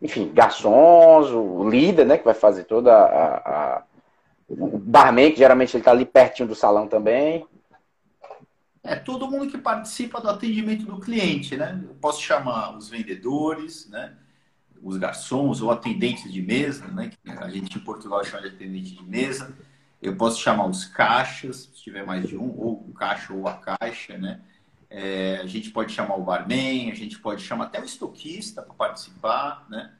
Enfim, 0.00 0.30
garçons, 0.32 1.30
o 1.30 1.68
líder, 1.68 2.06
né? 2.06 2.16
Que 2.16 2.24
vai 2.24 2.34
fazer 2.34 2.64
toda 2.64 2.92
a. 2.94 3.36
a 3.36 3.82
o 4.48 4.78
barman, 4.78 5.30
que 5.30 5.38
geralmente 5.38 5.76
ele 5.76 5.80
está 5.80 5.92
ali 5.92 6.04
pertinho 6.04 6.48
do 6.48 6.56
salão 6.56 6.88
também. 6.88 7.46
É 8.82 8.96
todo 8.96 9.30
mundo 9.30 9.50
que 9.50 9.58
participa 9.58 10.20
do 10.20 10.28
atendimento 10.28 10.86
do 10.86 10.98
cliente, 10.98 11.56
né? 11.56 11.78
Eu 11.86 11.94
posso 11.96 12.20
chamar 12.22 12.76
os 12.76 12.88
vendedores, 12.88 13.88
né? 13.90 14.16
Os 14.82 14.96
garçons 14.96 15.60
ou 15.60 15.70
atendentes 15.70 16.32
de 16.32 16.40
mesa, 16.40 16.86
né? 16.88 17.10
A 17.38 17.48
gente 17.50 17.78
em 17.78 17.80
Portugal 17.80 18.24
chama 18.24 18.42
de 18.42 18.54
atendente 18.54 18.96
de 18.96 19.04
mesa. 19.04 19.54
Eu 20.00 20.16
posso 20.16 20.40
chamar 20.40 20.66
os 20.66 20.86
caixas, 20.86 21.70
se 21.74 21.82
tiver 21.82 22.06
mais 22.06 22.26
de 22.26 22.36
um, 22.36 22.54
ou 22.56 22.86
o 22.88 22.92
caixa 22.94 23.34
ou 23.34 23.46
a 23.46 23.54
caixa, 23.54 24.16
né? 24.16 24.40
É, 24.90 25.36
a 25.40 25.46
gente 25.46 25.70
pode 25.70 25.92
chamar 25.92 26.16
o 26.16 26.22
barman, 26.22 26.90
a 26.90 26.94
gente 26.94 27.18
pode 27.18 27.42
chamar 27.42 27.66
até 27.66 27.80
o 27.80 27.84
estoquista 27.84 28.60
para 28.60 28.74
participar, 28.74 29.64
né? 29.70 29.92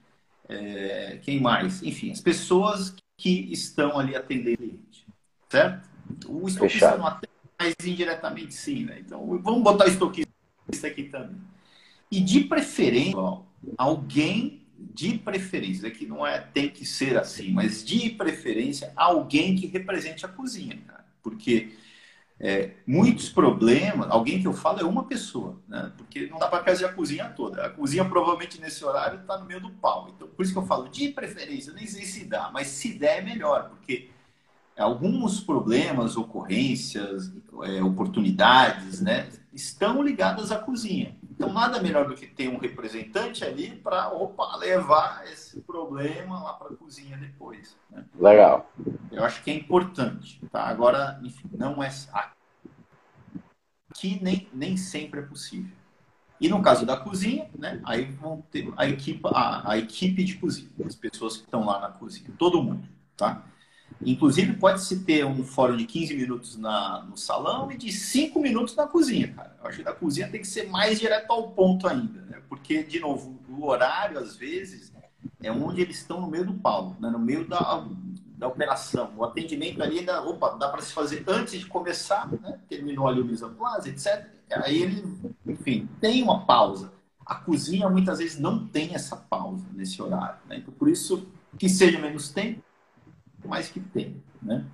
É, 0.49 1.21
quem 1.23 1.41
mais? 1.41 1.81
Enfim, 1.83 2.11
as 2.11 2.21
pessoas 2.21 2.95
que 3.17 3.53
estão 3.53 3.99
ali 3.99 4.17
atendendo 4.17 4.55
o 4.55 4.57
cliente, 4.57 5.07
certo? 5.49 5.89
O 6.27 6.49
estoquista 6.49 6.87
Fechado. 6.87 6.99
não 6.99 7.07
atende, 7.07 7.33
mas 7.59 7.75
indiretamente 7.87 8.53
sim, 8.53 8.85
né? 8.85 8.99
Então, 8.99 9.25
vamos 9.41 9.63
botar 9.63 9.85
o 9.85 9.89
estoquista 9.89 10.29
aqui 10.85 11.05
também. 11.05 11.41
E 12.11 12.21
de 12.21 12.41
preferência, 12.41 13.17
alguém 13.79 14.67
de 14.77 15.19
preferência, 15.19 15.87
aqui 15.87 16.07
não 16.07 16.27
é 16.27 16.41
tem 16.41 16.69
que 16.69 16.85
ser 16.85 17.17
assim, 17.17 17.53
mas 17.53 17.85
de 17.85 18.11
preferência 18.11 18.93
alguém 18.97 19.55
que 19.55 19.67
represente 19.67 20.25
a 20.25 20.29
cozinha, 20.29 20.77
cara. 20.87 21.05
Porque 21.23 21.73
é, 22.43 22.71
muitos 22.87 23.29
problemas, 23.29 24.11
alguém 24.11 24.41
que 24.41 24.49
eu 24.49 24.55
falo 24.55 24.81
é 24.81 24.85
uma 24.85 25.05
pessoa, 25.05 25.61
né? 25.69 25.93
Porque 25.95 26.27
não 26.27 26.39
dá 26.39 26.49
para 26.49 26.65
fazer 26.65 26.87
a 26.87 26.93
cozinha 26.93 27.29
toda. 27.29 27.67
A 27.67 27.69
cozinha 27.69 28.03
provavelmente 28.03 28.59
nesse 28.59 28.83
horário 28.83 29.21
está 29.21 29.37
no 29.37 29.45
meio 29.45 29.61
do 29.61 29.69
pau. 29.69 30.09
Então, 30.09 30.27
por 30.27 30.43
isso 30.43 30.53
que 30.53 30.59
eu 30.59 30.67
falo 30.67 30.89
de 30.89 31.09
preferência, 31.09 31.71
nem 31.75 31.87
sei 31.87 32.07
se 32.07 32.25
dá, 32.25 32.51
mas 32.51 32.69
se 32.69 32.95
der 32.95 33.19
é 33.19 33.21
melhor, 33.21 33.69
porque 33.69 34.09
alguns 34.75 35.41
problemas, 35.41 36.17
ocorrências, 36.17 37.31
é, 37.65 37.83
oportunidades, 37.83 39.03
né, 39.03 39.29
estão 39.53 40.03
ligadas 40.03 40.51
à 40.51 40.57
cozinha. 40.57 41.15
Então, 41.41 41.55
nada 41.55 41.81
melhor 41.81 42.07
do 42.07 42.15
que 42.15 42.27
ter 42.27 42.49
um 42.49 42.59
representante 42.59 43.43
ali 43.43 43.75
para 43.75 44.13
levar 44.59 45.25
esse 45.25 45.59
problema 45.63 46.39
lá 46.39 46.53
para 46.53 46.75
a 46.75 46.77
cozinha 46.77 47.17
depois. 47.17 47.75
Né? 47.91 48.05
Legal. 48.15 48.71
Eu 49.11 49.25
acho 49.25 49.43
que 49.43 49.51
é 49.51 49.55
importante. 49.55 50.39
Tá? 50.53 50.65
Agora, 50.65 51.19
enfim, 51.23 51.49
não 51.57 51.83
é. 51.83 51.91
Aqui 53.91 54.23
nem, 54.23 54.51
nem 54.53 54.77
sempre 54.77 55.21
é 55.21 55.23
possível. 55.23 55.75
E 56.39 56.47
no 56.47 56.61
caso 56.61 56.85
da 56.85 56.99
cozinha, 56.99 57.49
né, 57.59 57.81
aí 57.85 58.05
vão 58.05 58.43
ter 58.51 58.71
a 58.77 58.87
equipe, 58.87 59.23
a, 59.25 59.73
a 59.73 59.79
equipe 59.79 60.23
de 60.23 60.37
cozinha, 60.37 60.71
as 60.85 60.95
pessoas 60.95 61.39
que 61.39 61.45
estão 61.45 61.65
lá 61.65 61.81
na 61.81 61.89
cozinha, 61.89 62.31
todo 62.39 62.63
mundo, 62.63 62.87
tá? 63.17 63.43
Inclusive, 64.05 64.55
pode-se 64.55 65.01
ter 65.01 65.27
um 65.27 65.45
fórum 65.45 65.77
de 65.77 65.85
15 65.85 66.15
minutos 66.17 66.57
na, 66.57 67.05
no 67.09 67.17
salão 67.17 67.71
e 67.71 67.77
de 67.77 67.93
5 67.93 68.41
minutos 68.41 68.75
na 68.75 68.87
cozinha, 68.87 69.29
cara. 69.29 69.57
Eu 69.61 69.69
acho 69.69 69.79
que 69.79 69.85
na 69.85 69.93
cozinha 69.93 70.29
tem 70.29 70.41
que 70.41 70.47
ser 70.47 70.69
mais 70.69 70.99
direto 70.99 71.31
ao 71.31 71.51
ponto 71.51 71.87
ainda, 71.87 72.23
né? 72.23 72.41
Porque, 72.49 72.83
de 72.83 72.99
novo, 72.99 73.39
o 73.49 73.67
horário, 73.67 74.19
às 74.19 74.37
vezes, 74.37 74.93
é 75.43 75.53
onde 75.53 75.83
eles 75.83 75.99
estão 75.99 76.21
no 76.21 76.27
meio 76.29 76.47
do 76.47 76.55
pau, 76.55 76.97
né? 76.99 77.11
no 77.11 77.19
meio 77.19 77.47
da, 77.47 77.87
da 78.39 78.49
operação. 78.49 79.13
O 79.17 79.25
atendimento 79.25 79.83
ali, 79.83 79.99
ainda, 79.99 80.23
opa, 80.23 80.57
dá 80.57 80.69
para 80.69 80.81
se 80.81 80.93
fazer 80.93 81.23
antes 81.27 81.61
de 81.61 81.67
começar, 81.67 82.27
né? 82.33 82.59
Terminou 82.69 83.07
ali 83.07 83.21
o 83.21 83.25
mise 83.25 83.45
en 83.45 83.53
place, 83.53 83.89
etc. 83.91 84.27
Aí 84.65 84.83
ele, 84.83 85.05
enfim, 85.47 85.89
tem 86.01 86.23
uma 86.23 86.45
pausa. 86.47 86.93
A 87.25 87.35
cozinha, 87.35 87.89
muitas 87.89 88.19
vezes, 88.19 88.39
não 88.39 88.67
tem 88.67 88.95
essa 88.95 89.15
pausa 89.15 89.67
nesse 89.73 90.01
horário, 90.03 90.39
né? 90.49 90.57
Então, 90.57 90.73
por 90.73 90.89
isso, 90.89 91.29
que 91.59 91.69
seja 91.69 91.99
menos 91.99 92.31
tempo, 92.31 92.63
mais 93.51 93.69
que 93.69 93.81
tem, 93.81 94.23
né? 94.41 94.65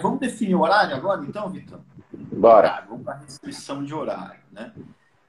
Vamos 0.00 0.20
definir 0.20 0.54
o 0.54 0.62
horário 0.62 0.94
agora, 0.94 1.22
então, 1.22 1.48
Vitor? 1.50 1.80
Bora. 2.12 2.84
Vamos 2.88 3.04
para 3.04 3.14
a 3.14 3.18
restrição 3.18 3.84
de 3.84 3.92
horário, 3.92 4.40
né? 4.52 4.72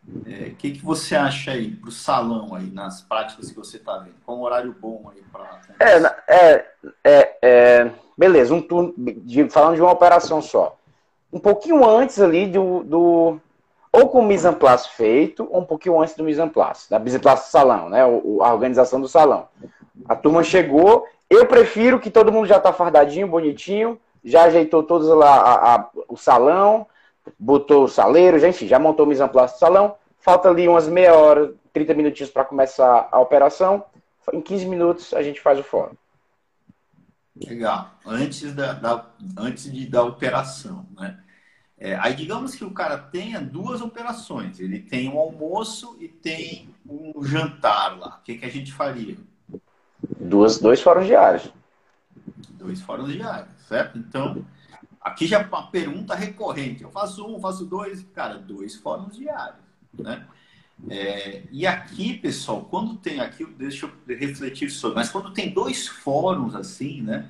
O 0.07 0.21
é, 0.29 0.51
que, 0.51 0.71
que 0.71 0.85
você 0.85 1.15
acha 1.15 1.51
aí 1.51 1.71
para 1.71 1.89
o 1.89 1.91
salão 1.91 2.53
aí, 2.53 2.69
nas 2.69 3.01
práticas 3.01 3.49
que 3.49 3.55
você 3.55 3.77
está 3.77 3.97
vendo? 3.97 4.15
Qual 4.23 4.37
um 4.37 4.41
horário 4.41 4.75
bom 4.79 5.11
aí 5.11 5.23
para... 5.31 5.61
É, 5.79 5.97
é, 6.27 6.71
é, 7.03 7.37
é, 7.41 7.91
beleza, 8.15 8.53
um 8.53 8.61
turno, 8.61 8.93
de, 8.97 9.49
falando 9.49 9.75
de 9.75 9.81
uma 9.81 9.91
operação 9.91 10.43
só. 10.43 10.77
Um 11.33 11.39
pouquinho 11.39 11.83
antes 11.87 12.21
ali 12.21 12.47
do, 12.47 12.83
do 12.83 13.41
ou 13.91 14.09
com 14.09 14.19
o 14.19 14.25
mise 14.25 14.47
en 14.47 14.53
place 14.53 14.89
feito, 14.89 15.47
ou 15.49 15.61
um 15.61 15.65
pouquinho 15.65 15.99
antes 15.99 16.15
do 16.15 16.23
mise 16.23 16.41
en 16.41 16.49
place, 16.49 16.89
da 16.89 16.99
mise 16.99 17.17
en 17.17 17.19
place 17.21 17.47
do 17.47 17.51
salão, 17.51 17.89
né? 17.89 18.05
O, 18.05 18.43
a 18.43 18.53
organização 18.53 19.01
do 19.01 19.07
salão. 19.07 19.47
A 20.03 20.15
turma 20.15 20.43
chegou, 20.43 21.07
eu 21.29 21.45
prefiro 21.45 21.99
que 21.99 22.11
todo 22.11 22.31
mundo 22.31 22.47
já 22.47 22.57
está 22.57 22.73
fardadinho, 22.73 23.27
bonitinho, 23.27 23.99
já 24.23 24.43
ajeitou 24.43 24.83
todos 24.83 25.07
lá 25.07 25.35
a, 25.35 25.75
a, 25.75 25.89
o 26.07 26.17
salão, 26.17 26.87
botou 27.39 27.85
o 27.85 27.87
saleiro, 27.87 28.39
já, 28.39 28.47
enfim, 28.47 28.67
já 28.67 28.79
montou 28.79 29.05
o 29.05 29.09
mise 29.09 29.23
en 29.23 29.27
place 29.27 29.55
do 29.55 29.59
salão. 29.59 29.95
Falta 30.19 30.49
ali 30.49 30.67
umas 30.67 30.87
meia 30.87 31.15
hora, 31.15 31.53
30 31.71 31.93
minutinhos 31.93 32.31
para 32.31 32.45
começar 32.45 33.07
a 33.11 33.19
operação. 33.19 33.85
Em 34.33 34.41
15 34.41 34.65
minutos 34.65 35.13
a 35.13 35.21
gente 35.21 35.39
faz 35.39 35.59
o 35.59 35.63
fórum. 35.63 35.95
Legal. 37.35 37.91
Antes 38.05 38.53
da, 38.53 38.73
da, 38.73 39.05
antes 39.37 39.71
de, 39.71 39.85
da 39.87 40.03
operação, 40.03 40.85
né? 40.97 41.19
É, 41.77 41.93
aí 41.95 42.15
digamos 42.15 42.55
que 42.55 42.63
o 42.63 42.71
cara 42.71 42.97
tenha 42.97 43.41
duas 43.41 43.81
operações. 43.81 44.59
Ele 44.59 44.79
tem 44.79 45.09
um 45.09 45.19
almoço 45.19 45.97
e 45.99 46.07
tem 46.07 46.73
um 46.87 47.23
jantar 47.23 47.99
lá. 47.99 48.17
O 48.19 48.23
que, 48.23 48.37
que 48.37 48.45
a 48.45 48.49
gente 48.49 48.71
faria? 48.71 49.17
Duas, 50.29 50.59
dois 50.59 50.81
fóruns 50.81 51.05
diários. 51.05 51.51
Dois 52.51 52.81
fóruns 52.81 53.11
diários, 53.11 53.49
certo? 53.67 53.97
Então, 53.97 54.45
aqui 54.99 55.27
já 55.27 55.39
é 55.39 55.45
uma 55.45 55.67
pergunta 55.67 56.15
recorrente. 56.15 56.83
Eu 56.83 56.91
faço 56.91 57.25
um, 57.25 57.39
faço 57.39 57.65
dois, 57.65 58.03
cara, 58.13 58.37
dois 58.37 58.75
fóruns 58.75 59.15
diários, 59.15 59.61
né? 59.93 60.25
É, 60.89 61.43
e 61.51 61.65
aqui, 61.65 62.15
pessoal, 62.15 62.65
quando 62.65 62.97
tem 62.97 63.21
aqui, 63.21 63.45
deixa 63.45 63.85
eu 63.85 64.17
refletir 64.17 64.69
sobre, 64.69 64.97
mas 64.97 65.09
quando 65.09 65.31
tem 65.31 65.49
dois 65.49 65.87
fóruns 65.87 66.53
assim, 66.53 67.01
né? 67.01 67.29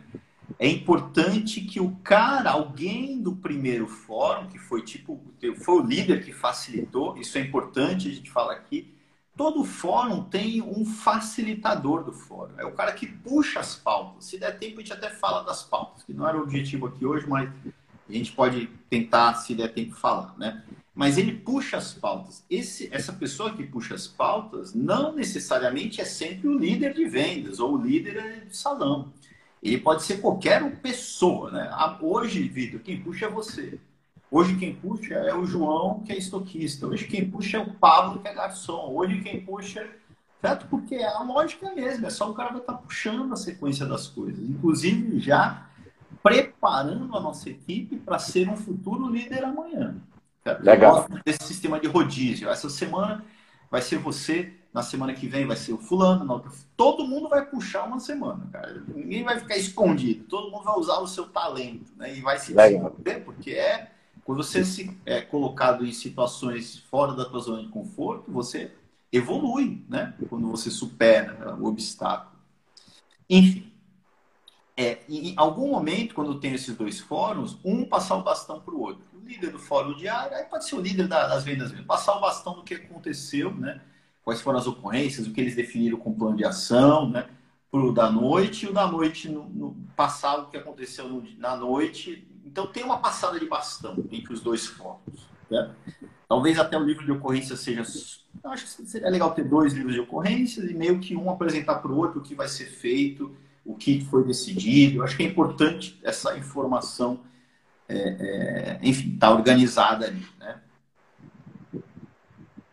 É 0.57 0.67
importante 0.67 1.61
que 1.61 1.79
o 1.79 1.91
cara, 2.03 2.51
alguém 2.51 3.21
do 3.21 3.35
primeiro 3.35 3.87
fórum, 3.87 4.47
que 4.47 4.57
foi 4.57 4.81
tipo, 4.83 5.21
foi 5.57 5.75
o 5.75 5.85
líder 5.85 6.23
que 6.23 6.31
facilitou, 6.31 7.17
isso 7.17 7.37
é 7.37 7.41
importante, 7.41 8.07
a 8.07 8.11
gente 8.11 8.31
fala 8.31 8.53
aqui, 8.53 8.94
Todo 9.35 9.65
fórum 9.65 10.23
tem 10.23 10.61
um 10.61 10.85
facilitador 10.85 12.03
do 12.03 12.13
fórum. 12.13 12.53
É 12.57 12.65
o 12.65 12.71
cara 12.71 12.93
que 12.93 13.05
puxa 13.05 13.59
as 13.59 13.75
pautas. 13.75 14.25
Se 14.25 14.37
der 14.37 14.57
tempo, 14.57 14.77
a 14.77 14.79
gente 14.79 14.93
até 14.93 15.09
fala 15.09 15.43
das 15.43 15.61
pautas, 15.61 16.03
que 16.03 16.13
não 16.13 16.27
era 16.27 16.37
o 16.37 16.41
objetivo 16.41 16.87
aqui 16.87 17.05
hoje, 17.05 17.27
mas 17.27 17.49
a 18.07 18.13
gente 18.13 18.31
pode 18.31 18.67
tentar, 18.89 19.33
se 19.35 19.53
der 19.53 19.73
tempo, 19.73 19.93
falar, 19.95 20.33
né? 20.37 20.63
Mas 20.93 21.17
ele 21.17 21.33
puxa 21.33 21.75
as 21.75 21.93
pautas. 21.93 22.45
Esse, 22.49 22.87
essa 22.93 23.11
pessoa 23.11 23.53
que 23.53 23.63
puxa 23.63 23.95
as 23.95 24.07
pautas 24.07 24.73
não 24.73 25.13
necessariamente 25.13 25.99
é 25.99 26.05
sempre 26.05 26.47
o 26.47 26.57
líder 26.57 26.93
de 26.93 27.03
vendas 27.03 27.59
ou 27.59 27.73
o 27.73 27.81
líder 27.81 28.45
de 28.45 28.55
salão. 28.55 29.11
Ele 29.61 29.79
pode 29.79 30.03
ser 30.03 30.21
qualquer 30.21 30.79
pessoa, 30.79 31.51
né? 31.51 31.69
Hoje, 31.99 32.47
Vitor, 32.47 32.79
quem 32.79 33.01
puxa 33.01 33.25
é 33.25 33.29
você. 33.29 33.79
Hoje 34.29 34.55
quem 34.57 34.75
puxa 34.75 35.13
é 35.13 35.33
o 35.33 35.45
João, 35.45 35.99
que 35.99 36.11
é 36.11 36.17
estoquista. 36.17 36.87
Hoje 36.87 37.05
quem 37.07 37.29
puxa 37.29 37.57
é 37.57 37.59
o 37.61 37.73
Pablo, 37.73 38.19
que 38.19 38.27
é 38.27 38.33
garçom. 38.33 38.91
Hoje 38.93 39.21
quem 39.21 39.45
puxa. 39.45 39.87
Certo? 40.41 40.67
Porque 40.67 40.95
a 40.95 41.23
lógica 41.23 41.67
é 41.67 41.73
mesmo, 41.73 42.05
é 42.05 42.09
só 42.09 42.29
o 42.29 42.33
cara 42.33 42.49
vai 42.49 42.59
estar 42.59 42.73
puxando 42.73 43.33
a 43.33 43.35
sequência 43.35 43.85
das 43.85 44.07
coisas. 44.07 44.47
Inclusive 44.47 45.19
já 45.19 45.67
preparando 46.21 47.15
a 47.15 47.19
nossa 47.19 47.49
equipe 47.49 47.97
para 47.97 48.19
ser 48.19 48.49
um 48.49 48.57
futuro 48.57 49.07
líder 49.07 49.43
amanhã. 49.43 49.95
Certo? 50.43 50.63
Legal. 50.63 51.07
Desse 51.25 51.43
sistema 51.43 51.79
de 51.79 51.87
rodízio. 51.87 52.49
Essa 52.49 52.69
semana 52.69 53.23
vai 53.69 53.81
ser 53.81 53.97
você, 53.97 54.53
na 54.73 54.83
semana 54.83 55.13
que 55.13 55.27
vem 55.27 55.45
vai 55.45 55.55
ser 55.55 55.73
o 55.73 55.77
fulano, 55.77 56.31
outra... 56.31 56.51
todo 56.77 57.07
mundo 57.07 57.27
vai 57.29 57.45
puxar 57.45 57.83
uma 57.83 57.99
semana, 57.99 58.47
cara. 58.51 58.83
Ninguém 58.87 59.23
vai 59.23 59.39
ficar 59.39 59.57
escondido, 59.57 60.25
todo 60.25 60.51
mundo 60.51 60.63
vai 60.63 60.77
usar 60.77 60.99
o 60.99 61.07
seu 61.07 61.27
talento, 61.27 61.91
né? 61.97 62.15
E 62.15 62.21
vai 62.21 62.37
se 62.37 62.53
desenvolver, 62.53 63.21
porque 63.23 63.51
é 63.51 63.91
quando 64.25 64.43
você 64.43 64.65
se 64.65 64.97
é 65.05 65.21
colocado 65.21 65.85
em 65.85 65.93
situações 65.93 66.79
fora 66.89 67.13
da 67.13 67.25
tua 67.25 67.39
zona 67.39 67.61
de 67.61 67.69
conforto, 67.69 68.31
você 68.31 68.71
evolui, 69.11 69.85
né? 69.87 70.15
Quando 70.27 70.49
você 70.49 70.71
supera 70.71 71.55
o 71.55 71.65
obstáculo. 71.67 72.35
Enfim, 73.29 73.71
é, 74.75 74.99
em 75.07 75.35
algum 75.37 75.69
momento, 75.69 76.15
quando 76.15 76.39
tem 76.39 76.53
esses 76.53 76.75
dois 76.75 76.99
fóruns, 76.99 77.59
um 77.63 77.85
passar 77.85 78.15
o 78.15 78.23
bastão 78.23 78.59
para 78.59 78.73
o 78.73 78.81
outro. 78.81 79.03
O 79.13 79.23
líder 79.23 79.51
do 79.51 79.59
fórum 79.59 79.95
diário, 79.95 80.35
aí 80.35 80.43
pode 80.45 80.65
ser 80.65 80.75
o 80.75 80.81
líder 80.81 81.07
das 81.07 81.43
vendas 81.43 81.71
mesmo, 81.71 81.85
passar 81.85 82.17
o 82.17 82.19
bastão 82.19 82.55
do 82.55 82.63
que 82.63 82.73
aconteceu, 82.73 83.53
né? 83.53 83.79
Quais 84.23 84.41
foram 84.41 84.57
as 84.57 84.65
ocorrências, 84.65 85.27
o 85.27 85.31
que 85.31 85.39
eles 85.39 85.55
definiram 85.55 85.99
com 85.99 86.09
o 86.09 86.15
plano 86.15 86.35
de 86.35 86.43
ação, 86.43 87.07
né? 87.07 87.29
Pro 87.69 87.93
da 87.93 88.11
noite 88.11 88.65
e 88.65 88.69
o 88.69 88.73
da 88.73 88.87
noite 88.87 89.29
no, 89.29 89.47
no 89.49 89.75
passado, 89.95 90.45
o 90.47 90.49
que 90.49 90.57
aconteceu 90.57 91.07
no, 91.07 91.23
na 91.37 91.55
noite. 91.55 92.27
Então 92.45 92.67
tem 92.67 92.83
uma 92.83 92.99
passada 92.99 93.39
de 93.39 93.47
bastão 93.47 93.97
entre 94.11 94.33
os 94.33 94.41
dois 94.41 94.67
fóruns. 94.67 95.27
Né? 95.49 95.73
Talvez 96.27 96.59
até 96.59 96.77
o 96.77 96.83
livro 96.83 97.03
de 97.03 97.11
ocorrência 97.11 97.55
seja. 97.55 97.83
Eu 98.43 98.51
acho 98.51 98.65
que 98.65 98.85
seria 98.85 99.09
legal 99.09 99.33
ter 99.33 99.43
dois 99.43 99.73
livros 99.73 99.93
de 99.93 99.99
ocorrências 99.99 100.69
e 100.69 100.73
meio 100.73 100.99
que 100.99 101.15
um 101.15 101.29
apresentar 101.29 101.75
para 101.75 101.91
o 101.91 101.97
outro 101.97 102.19
o 102.19 102.23
que 102.23 102.35
vai 102.35 102.47
ser 102.47 102.65
feito 102.65 103.35
o 103.65 103.73
que 103.73 104.05
foi 104.05 104.23
decidido. 104.23 104.99
Eu 104.99 105.03
acho 105.03 105.17
que 105.17 105.23
é 105.23 105.25
importante 105.25 105.99
essa 106.03 106.37
informação, 106.37 107.21
é, 107.89 107.97
é, 107.97 108.79
enfim, 108.83 109.15
estar 109.15 109.29
tá 109.29 109.33
organizada 109.33 110.05
ali. 110.05 110.25
Né? 110.39 110.61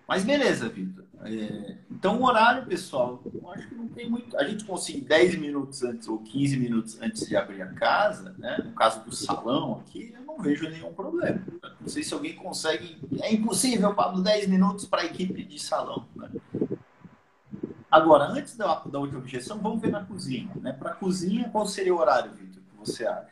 Mas 0.07 0.23
beleza, 0.23 0.69
Vitor. 0.69 1.02
É, 1.25 1.77
então, 1.91 2.21
o 2.21 2.25
horário, 2.25 2.67
pessoal, 2.67 3.23
eu 3.33 3.51
acho 3.51 3.69
que 3.69 3.75
não 3.75 3.87
tem 3.89 4.11
muito. 4.11 4.37
A 4.37 4.45
gente 4.45 4.65
consegue 4.65 5.01
10 5.03 5.37
minutos 5.37 5.83
antes 5.85 6.09
ou 6.09 6.19
15 6.19 6.57
minutos 6.57 7.01
antes 7.01 7.29
de 7.29 7.37
abrir 7.37 7.63
a 7.63 7.73
casa, 7.75 8.35
né? 8.39 8.59
no 8.65 8.73
caso 8.73 9.05
do 9.05 9.15
salão 9.15 9.81
aqui, 9.81 10.13
eu 10.19 10.23
não 10.25 10.39
vejo 10.39 10.69
nenhum 10.69 10.93
problema. 10.93 11.41
Não 11.81 11.89
sei 11.89 12.03
se 12.03 12.13
alguém 12.13 12.35
consegue. 12.35 12.99
É 13.21 13.33
impossível, 13.33 13.95
Pablo, 13.95 14.21
10 14.21 14.49
minutos 14.49 14.85
para 14.85 15.03
a 15.03 15.05
equipe 15.05 15.45
de 15.45 15.63
salão. 15.63 16.07
Né? 16.17 16.29
Agora, 17.89 18.25
antes 18.25 18.57
da, 18.57 18.83
da 18.87 18.99
outra 18.99 19.19
objeção, 19.19 19.59
vamos 19.59 19.81
ver 19.81 19.93
na 19.93 20.05
cozinha. 20.05 20.51
Né? 20.57 20.73
Para 20.73 20.91
a 20.91 20.95
cozinha, 20.95 21.49
qual 21.51 21.67
seria 21.67 21.95
o 21.95 21.99
horário, 21.99 22.33
Vitor, 22.33 22.63
que 22.63 22.77
você 22.79 23.07
acha? 23.07 23.31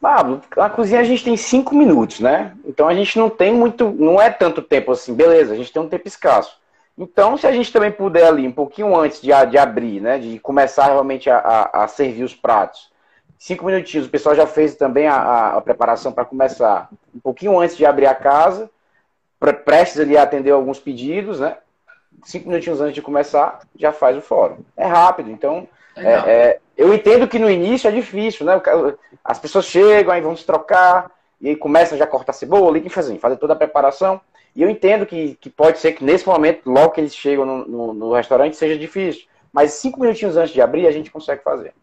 Pablo, 0.00 0.40
na 0.56 0.70
cozinha 0.70 1.00
a 1.00 1.04
gente 1.04 1.24
tem 1.24 1.36
cinco 1.36 1.74
minutos, 1.74 2.20
né? 2.20 2.54
Então 2.64 2.86
a 2.86 2.94
gente 2.94 3.18
não 3.18 3.30
tem 3.30 3.52
muito, 3.52 3.90
não 3.90 4.20
é 4.20 4.30
tanto 4.30 4.62
tempo 4.62 4.92
assim, 4.92 5.14
beleza, 5.14 5.54
a 5.54 5.56
gente 5.56 5.72
tem 5.72 5.82
um 5.82 5.88
tempo 5.88 6.06
escasso. 6.06 6.56
Então, 6.98 7.36
se 7.36 7.46
a 7.46 7.52
gente 7.52 7.72
também 7.72 7.92
puder 7.92 8.26
ali, 8.26 8.46
um 8.46 8.52
pouquinho 8.52 8.96
antes 8.96 9.20
de, 9.20 9.28
de 9.50 9.58
abrir, 9.58 10.00
né? 10.00 10.18
De 10.18 10.38
começar 10.38 10.86
realmente 10.86 11.28
a, 11.28 11.38
a, 11.38 11.84
a 11.84 11.88
servir 11.88 12.24
os 12.24 12.34
pratos, 12.34 12.90
cinco 13.38 13.66
minutinhos, 13.66 14.06
o 14.06 14.10
pessoal 14.10 14.34
já 14.34 14.46
fez 14.46 14.74
também 14.76 15.06
a, 15.06 15.56
a 15.56 15.60
preparação 15.60 16.12
para 16.12 16.24
começar. 16.24 16.88
Um 17.14 17.20
pouquinho 17.20 17.58
antes 17.58 17.76
de 17.76 17.84
abrir 17.84 18.06
a 18.06 18.14
casa, 18.14 18.70
prestes 19.64 20.00
ali 20.00 20.16
a 20.16 20.22
atender 20.22 20.50
alguns 20.50 20.78
pedidos, 20.78 21.38
né? 21.40 21.58
cinco 22.24 22.48
minutinhos 22.48 22.80
antes 22.80 22.94
de 22.94 23.02
começar, 23.02 23.60
já 23.76 23.92
faz 23.92 24.16
o 24.16 24.20
fórum. 24.20 24.58
É 24.76 24.86
rápido, 24.86 25.30
então. 25.30 25.68
É, 25.96 26.12
é, 26.12 26.58
eu 26.76 26.92
entendo 26.92 27.26
que 27.26 27.38
no 27.38 27.50
início 27.50 27.88
é 27.88 27.90
difícil, 27.90 28.44
né? 28.44 28.60
As 29.24 29.38
pessoas 29.38 29.64
chegam, 29.64 30.12
aí 30.12 30.20
vão 30.20 30.36
se 30.36 30.44
trocar, 30.44 31.10
e 31.40 31.48
aí 31.48 31.56
começam 31.56 31.96
já 31.96 32.04
a 32.04 32.08
cortar 32.08 32.32
cebola, 32.32 32.78
e 32.78 32.88
fazer, 32.88 33.18
fazer 33.18 33.36
toda 33.36 33.54
a 33.54 33.56
preparação. 33.56 34.20
E 34.56 34.62
eu 34.62 34.70
entendo 34.70 35.04
que, 35.04 35.34
que 35.34 35.50
pode 35.50 35.78
ser 35.78 35.92
que 35.92 36.02
nesse 36.02 36.26
momento, 36.26 36.70
logo 36.70 36.92
que 36.92 37.00
eles 37.02 37.14
chegam 37.14 37.44
no, 37.44 37.68
no, 37.68 37.94
no 37.94 38.12
restaurante, 38.14 38.56
seja 38.56 38.78
difícil. 38.78 39.26
Mas 39.52 39.72
cinco 39.72 40.00
minutinhos 40.00 40.34
antes 40.36 40.54
de 40.54 40.62
abrir, 40.62 40.86
a 40.86 40.90
gente 40.90 41.10
consegue 41.10 41.42
fazer. 41.42 41.74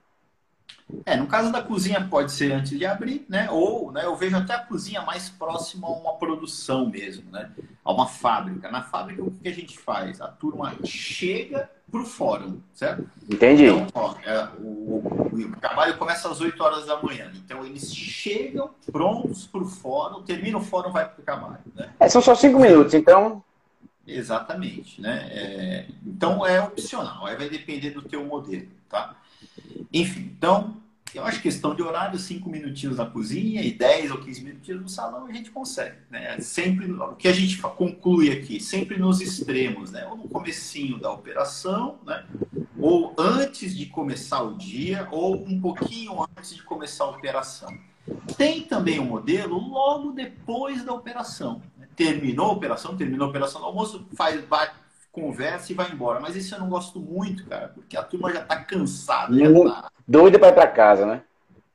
É, 1.05 1.15
no 1.15 1.27
caso 1.27 1.51
da 1.51 1.61
cozinha 1.61 2.07
pode 2.09 2.31
ser 2.31 2.51
antes 2.51 2.77
de 2.77 2.85
abrir, 2.85 3.25
né? 3.27 3.49
Ou 3.49 3.91
né, 3.91 4.05
eu 4.05 4.15
vejo 4.15 4.35
até 4.35 4.53
a 4.53 4.59
cozinha 4.59 5.01
mais 5.01 5.29
próxima 5.29 5.87
a 5.87 5.91
uma 5.91 6.13
produção 6.13 6.89
mesmo, 6.89 7.31
né? 7.31 7.51
A 7.83 7.91
uma 7.91 8.07
fábrica. 8.07 8.71
Na 8.71 8.81
fábrica, 8.81 9.23
o 9.23 9.31
que 9.31 9.47
a 9.47 9.53
gente 9.53 9.77
faz? 9.77 10.21
A 10.21 10.27
turma 10.27 10.75
chega 10.83 11.69
pro 11.93 12.05
fórum, 12.05 12.59
certo? 12.73 13.07
Entendi. 13.29 13.65
Então, 13.65 13.87
ó, 13.93 14.15
é, 14.25 14.49
o, 14.59 15.29
o, 15.31 15.55
trabalho 15.61 15.95
começa 15.95 16.27
às 16.27 16.41
8 16.41 16.63
horas 16.63 16.85
da 16.87 16.99
manhã. 17.01 17.31
Então, 17.35 17.63
eles 17.63 17.93
chegam 17.93 18.71
prontos 18.91 19.45
pro 19.45 19.63
fórum, 19.65 20.23
termina 20.23 20.57
o 20.57 20.61
fórum, 20.61 20.91
vai 20.91 21.07
pro 21.07 21.23
trabalho. 21.23 21.59
Né? 21.75 21.91
É, 21.99 22.09
são 22.09 22.19
só 22.19 22.33
5 22.33 22.59
minutos, 22.59 22.95
então... 22.95 23.43
Exatamente, 24.07 24.99
né? 24.99 25.29
É, 25.31 25.85
então, 26.05 26.45
é 26.45 26.59
opcional. 26.61 27.27
Aí 27.27 27.37
vai 27.37 27.47
depender 27.47 27.91
do 27.91 28.01
teu 28.01 28.25
modelo, 28.25 28.67
tá? 28.89 29.15
Enfim, 29.93 30.31
então, 30.35 30.75
eu 31.17 31.25
acho 31.25 31.41
questão 31.41 31.75
de 31.75 31.81
horário, 31.81 32.17
cinco 32.17 32.49
minutinhos 32.49 32.97
na 32.97 33.05
cozinha 33.05 33.61
e 33.61 33.71
10 33.71 34.11
ou 34.11 34.17
15 34.19 34.43
minutinhos 34.43 34.81
no 34.81 34.89
salão, 34.89 35.25
a 35.25 35.31
gente 35.31 35.51
consegue. 35.51 35.95
Né? 36.09 36.39
Sempre, 36.39 36.91
o 36.91 37.15
que 37.15 37.27
a 37.27 37.33
gente 37.33 37.57
conclui 37.61 38.31
aqui, 38.31 38.59
sempre 38.59 38.97
nos 38.97 39.21
extremos, 39.21 39.91
né? 39.91 40.05
ou 40.07 40.17
no 40.17 40.27
comecinho 40.27 40.99
da 40.99 41.11
operação, 41.11 41.99
né? 42.05 42.25
ou 42.79 43.13
antes 43.17 43.75
de 43.75 43.85
começar 43.85 44.41
o 44.41 44.57
dia, 44.57 45.07
ou 45.11 45.35
um 45.35 45.59
pouquinho 45.59 46.21
antes 46.37 46.55
de 46.55 46.63
começar 46.63 47.05
a 47.05 47.09
operação. 47.09 47.77
Tem 48.35 48.61
também 48.61 48.99
o 48.99 49.03
um 49.03 49.05
modelo 49.05 49.57
logo 49.57 50.11
depois 50.11 50.83
da 50.83 50.93
operação. 50.93 51.61
Terminou 51.95 52.47
a 52.47 52.53
operação, 52.53 52.97
terminou 52.97 53.27
a 53.27 53.29
operação 53.29 53.61
do 53.61 53.67
almoço, 53.67 54.05
faz, 54.15 54.43
bate, 54.45 54.75
conversa 55.11 55.71
e 55.71 55.75
vai 55.75 55.91
embora. 55.91 56.19
Mas 56.19 56.35
isso 56.35 56.55
eu 56.55 56.59
não 56.59 56.67
gosto 56.67 56.99
muito, 56.99 57.45
cara, 57.45 57.69
porque 57.69 57.95
a 57.95 58.03
turma 58.03 58.33
já 58.33 58.41
está 58.41 58.57
cansada. 58.57 59.37
Já 59.37 59.53
tá... 59.53 59.91
Doida 60.07 60.37
para 60.37 60.49
ir 60.49 60.53
para 60.53 60.67
casa, 60.67 61.05
né? 61.05 61.23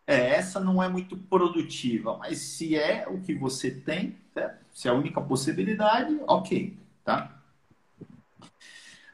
É, 0.07 0.31
essa 0.31 0.59
não 0.59 0.83
é 0.83 0.88
muito 0.88 1.17
produtiva, 1.17 2.17
mas 2.17 2.38
se 2.38 2.77
é 2.77 3.07
o 3.09 3.21
que 3.21 3.35
você 3.35 3.71
tem, 3.71 4.17
certo? 4.33 4.64
se 4.73 4.88
é 4.88 4.91
a 4.91 4.95
única 4.95 5.21
possibilidade, 5.21 6.19
ok, 6.27 6.79
tá? 7.05 7.38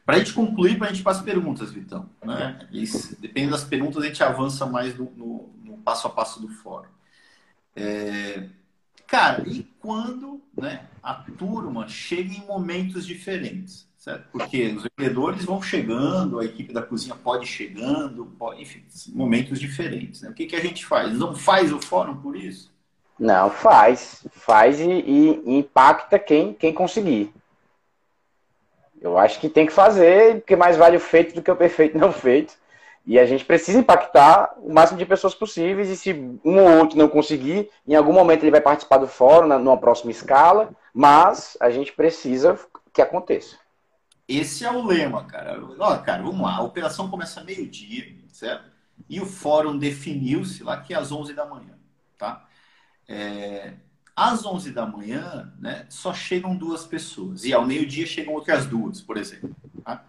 Para 0.05 0.17
a 0.17 0.19
gente 0.19 0.35
concluir, 0.35 0.77
para 0.77 0.89
a 0.89 0.93
gente 0.93 1.03
para 1.03 1.13
as 1.13 1.23
perguntas, 1.23 1.73
Vitão. 1.73 2.09
Né? 2.23 2.69
Isso, 2.71 3.21
depende 3.21 3.51
das 3.51 3.65
perguntas, 3.65 4.03
a 4.03 4.07
gente 4.07 4.23
avança 4.23 4.67
mais 4.67 4.97
no, 4.97 5.11
no, 5.17 5.51
no 5.65 5.79
passo 5.79 6.07
a 6.07 6.11
passo 6.11 6.41
do 6.41 6.49
fórum. 6.49 6.89
É, 7.75 8.49
cara, 9.07 9.43
e 9.49 9.65
quando 9.81 10.43
né, 10.57 10.87
a 11.03 11.15
turma 11.15 11.89
chega 11.89 12.35
em 12.35 12.47
momentos 12.47 13.07
diferentes? 13.07 13.89
Certo? 14.05 14.29
Porque 14.31 14.67
os 14.77 14.87
vendedores 14.97 15.45
vão 15.47 15.63
chegando, 15.63 16.39
a 16.39 16.45
equipe 16.45 16.75
da 16.75 16.83
cozinha 16.83 17.17
pode 17.17 17.47
chegando, 17.47 18.27
pode, 18.39 18.61
enfim, 18.61 18.85
momentos 19.15 19.59
diferentes. 19.59 20.21
Né? 20.21 20.29
O 20.29 20.35
que, 20.35 20.45
que 20.45 20.57
a 20.57 20.61
gente 20.61 20.85
faz? 20.85 21.13
Não 21.15 21.35
faz 21.35 21.73
o 21.73 21.81
fórum 21.81 22.15
por 22.17 22.37
isso? 22.37 22.71
Não, 23.19 23.49
faz. 23.49 24.27
Faz 24.31 24.79
e, 24.79 24.91
e 24.91 25.57
impacta 25.59 26.19
quem, 26.19 26.53
quem 26.53 26.75
conseguir. 26.75 27.33
Eu 29.01 29.17
acho 29.17 29.41
que 29.41 29.49
tem 29.49 29.67
que 29.67 29.73
fazer, 29.73 30.37
porque 30.37 30.57
mais 30.57 30.77
vale 30.77 30.99
o 30.99 31.01
feito 31.01 31.35
do 31.35 31.43
que 31.43 31.51
o 31.51 31.57
perfeito 31.57 31.97
não 31.97 32.13
feito. 32.13 32.55
E 33.07 33.19
a 33.19 33.27
gente 33.27 33.45
precisa 33.45 33.79
impactar 33.79 34.55
o 34.59 34.73
máximo 34.73 34.99
de 34.99 35.07
pessoas 35.07 35.35
possíveis. 35.35 35.89
E 35.89 35.97
se 35.97 36.13
um 36.45 36.59
ou 36.59 36.79
outro 36.79 36.99
não 36.99 37.09
conseguir, 37.09 37.71
em 37.87 37.95
algum 37.95 38.13
momento 38.13 38.43
ele 38.43 38.51
vai 38.51 38.63
participar 38.63 38.99
do 38.99 39.07
fórum, 39.07 39.47
numa 39.59 39.79
próxima 39.79 40.11
escala. 40.11 40.71
Mas 40.93 41.57
a 41.61 41.71
gente 41.71 41.93
precisa 41.93 42.59
que 42.93 43.03
aconteça. 43.03 43.64
Esse 44.27 44.65
é 44.65 44.71
o 44.71 44.85
lema, 44.85 45.25
cara. 45.25 45.63
Ó, 45.79 45.99
cara, 45.99 46.23
vamos 46.23 46.41
lá. 46.41 46.57
A 46.57 46.63
operação 46.63 47.11
começa 47.11 47.45
meio-dia, 47.45 48.17
certo? 48.29 48.71
E 49.09 49.21
o 49.21 49.27
fórum 49.27 49.77
definiu-se 49.77 50.63
lá 50.63 50.81
que 50.81 50.95
é 50.95 50.97
às 50.97 51.13
11 51.13 51.35
da 51.35 51.45
manhã, 51.45 51.79
tá? 52.17 52.47
É, 53.07 53.75
às 54.17 54.47
11 54.47 54.71
da 54.73 54.87
manhã, 54.87 55.53
né, 55.59 55.87
só 55.91 56.15
chegam 56.15 56.57
duas 56.57 56.87
pessoas. 56.87 57.45
E 57.45 57.53
ao 57.53 57.67
meio-dia 57.67 58.07
chegam 58.07 58.35
outras 58.35 58.67
duas, 58.67 59.01
por 59.01 59.17
exemplo. 59.17 59.55
Tá? 59.85 60.05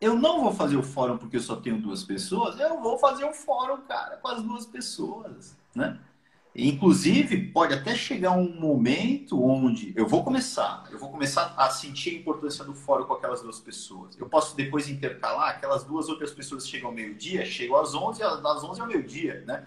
Eu 0.00 0.14
não 0.14 0.42
vou 0.42 0.52
fazer 0.52 0.76
o 0.76 0.82
fórum 0.82 1.16
porque 1.16 1.36
eu 1.36 1.40
só 1.40 1.56
tenho 1.56 1.80
duas 1.80 2.04
pessoas. 2.04 2.60
Eu 2.60 2.80
vou 2.80 2.98
fazer 2.98 3.24
o 3.24 3.32
fórum, 3.32 3.80
cara, 3.82 4.16
com 4.18 4.28
as 4.28 4.42
duas 4.42 4.66
pessoas, 4.66 5.56
né? 5.74 5.98
Inclusive, 6.54 7.46
pode 7.46 7.72
até 7.72 7.94
chegar 7.94 8.32
um 8.32 8.52
momento 8.60 9.42
onde 9.42 9.94
eu 9.96 10.06
vou 10.06 10.22
começar, 10.22 10.84
eu 10.90 10.98
vou 10.98 11.10
começar 11.10 11.54
a 11.56 11.70
sentir 11.70 12.10
a 12.10 12.18
importância 12.18 12.62
do 12.62 12.74
fórum 12.74 13.04
com 13.04 13.14
aquelas 13.14 13.40
duas 13.40 13.58
pessoas. 13.58 14.18
Eu 14.18 14.28
posso 14.28 14.54
depois 14.54 14.86
intercalar, 14.86 15.48
aquelas 15.48 15.82
duas 15.82 16.10
outras 16.10 16.30
pessoas 16.30 16.68
chegam 16.68 16.90
ao 16.90 16.94
meio-dia, 16.94 17.46
chegam 17.46 17.76
às 17.76 17.94
11, 17.94 18.20
das 18.20 18.62
11 18.62 18.80
ao 18.82 18.86
meio-dia, 18.86 19.42
né? 19.46 19.64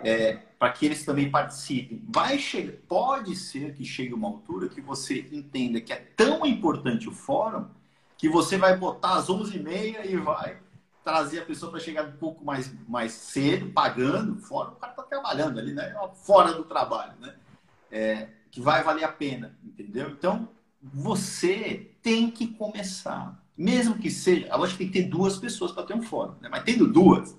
É, 0.00 0.34
para 0.58 0.70
que 0.70 0.84
eles 0.84 1.04
também 1.04 1.30
participem. 1.30 2.04
Vai 2.06 2.38
chegar, 2.38 2.74
pode 2.86 3.34
ser 3.34 3.74
que 3.74 3.84
chegue 3.84 4.12
uma 4.12 4.28
altura 4.28 4.68
que 4.68 4.82
você 4.82 5.26
entenda 5.32 5.80
que 5.80 5.92
é 5.92 5.96
tão 6.14 6.44
importante 6.44 7.08
o 7.08 7.12
fórum 7.12 7.66
que 8.18 8.28
você 8.28 8.58
vai 8.58 8.76
botar 8.76 9.14
às 9.14 9.28
11h30 9.28 10.04
e 10.04 10.16
vai 10.16 10.58
trazer 11.08 11.38
a 11.38 11.44
pessoa 11.46 11.70
para 11.72 11.80
chegar 11.80 12.04
um 12.04 12.12
pouco 12.12 12.44
mais, 12.44 12.70
mais 12.86 13.12
cedo, 13.12 13.70
pagando, 13.70 14.36
fora, 14.36 14.72
o 14.72 14.76
cara 14.76 14.92
está 14.92 15.02
trabalhando 15.02 15.58
ali, 15.58 15.72
né? 15.72 15.96
Fora 16.12 16.52
do 16.52 16.64
trabalho, 16.64 17.14
né? 17.18 17.34
É, 17.90 18.28
que 18.50 18.60
vai 18.60 18.84
valer 18.84 19.04
a 19.04 19.08
pena, 19.08 19.58
entendeu? 19.64 20.10
Então, 20.10 20.50
você 20.82 21.92
tem 22.02 22.30
que 22.30 22.48
começar. 22.48 23.42
Mesmo 23.56 23.96
que 23.96 24.10
seja, 24.10 24.48
eu 24.48 24.62
acho 24.62 24.74
que 24.74 24.84
tem 24.84 24.92
que 24.92 25.02
ter 25.02 25.08
duas 25.08 25.38
pessoas 25.38 25.72
para 25.72 25.84
ter 25.84 25.94
um 25.94 26.02
fórum, 26.02 26.34
né? 26.42 26.48
Mas 26.50 26.62
tendo 26.64 26.86
duas, 26.86 27.34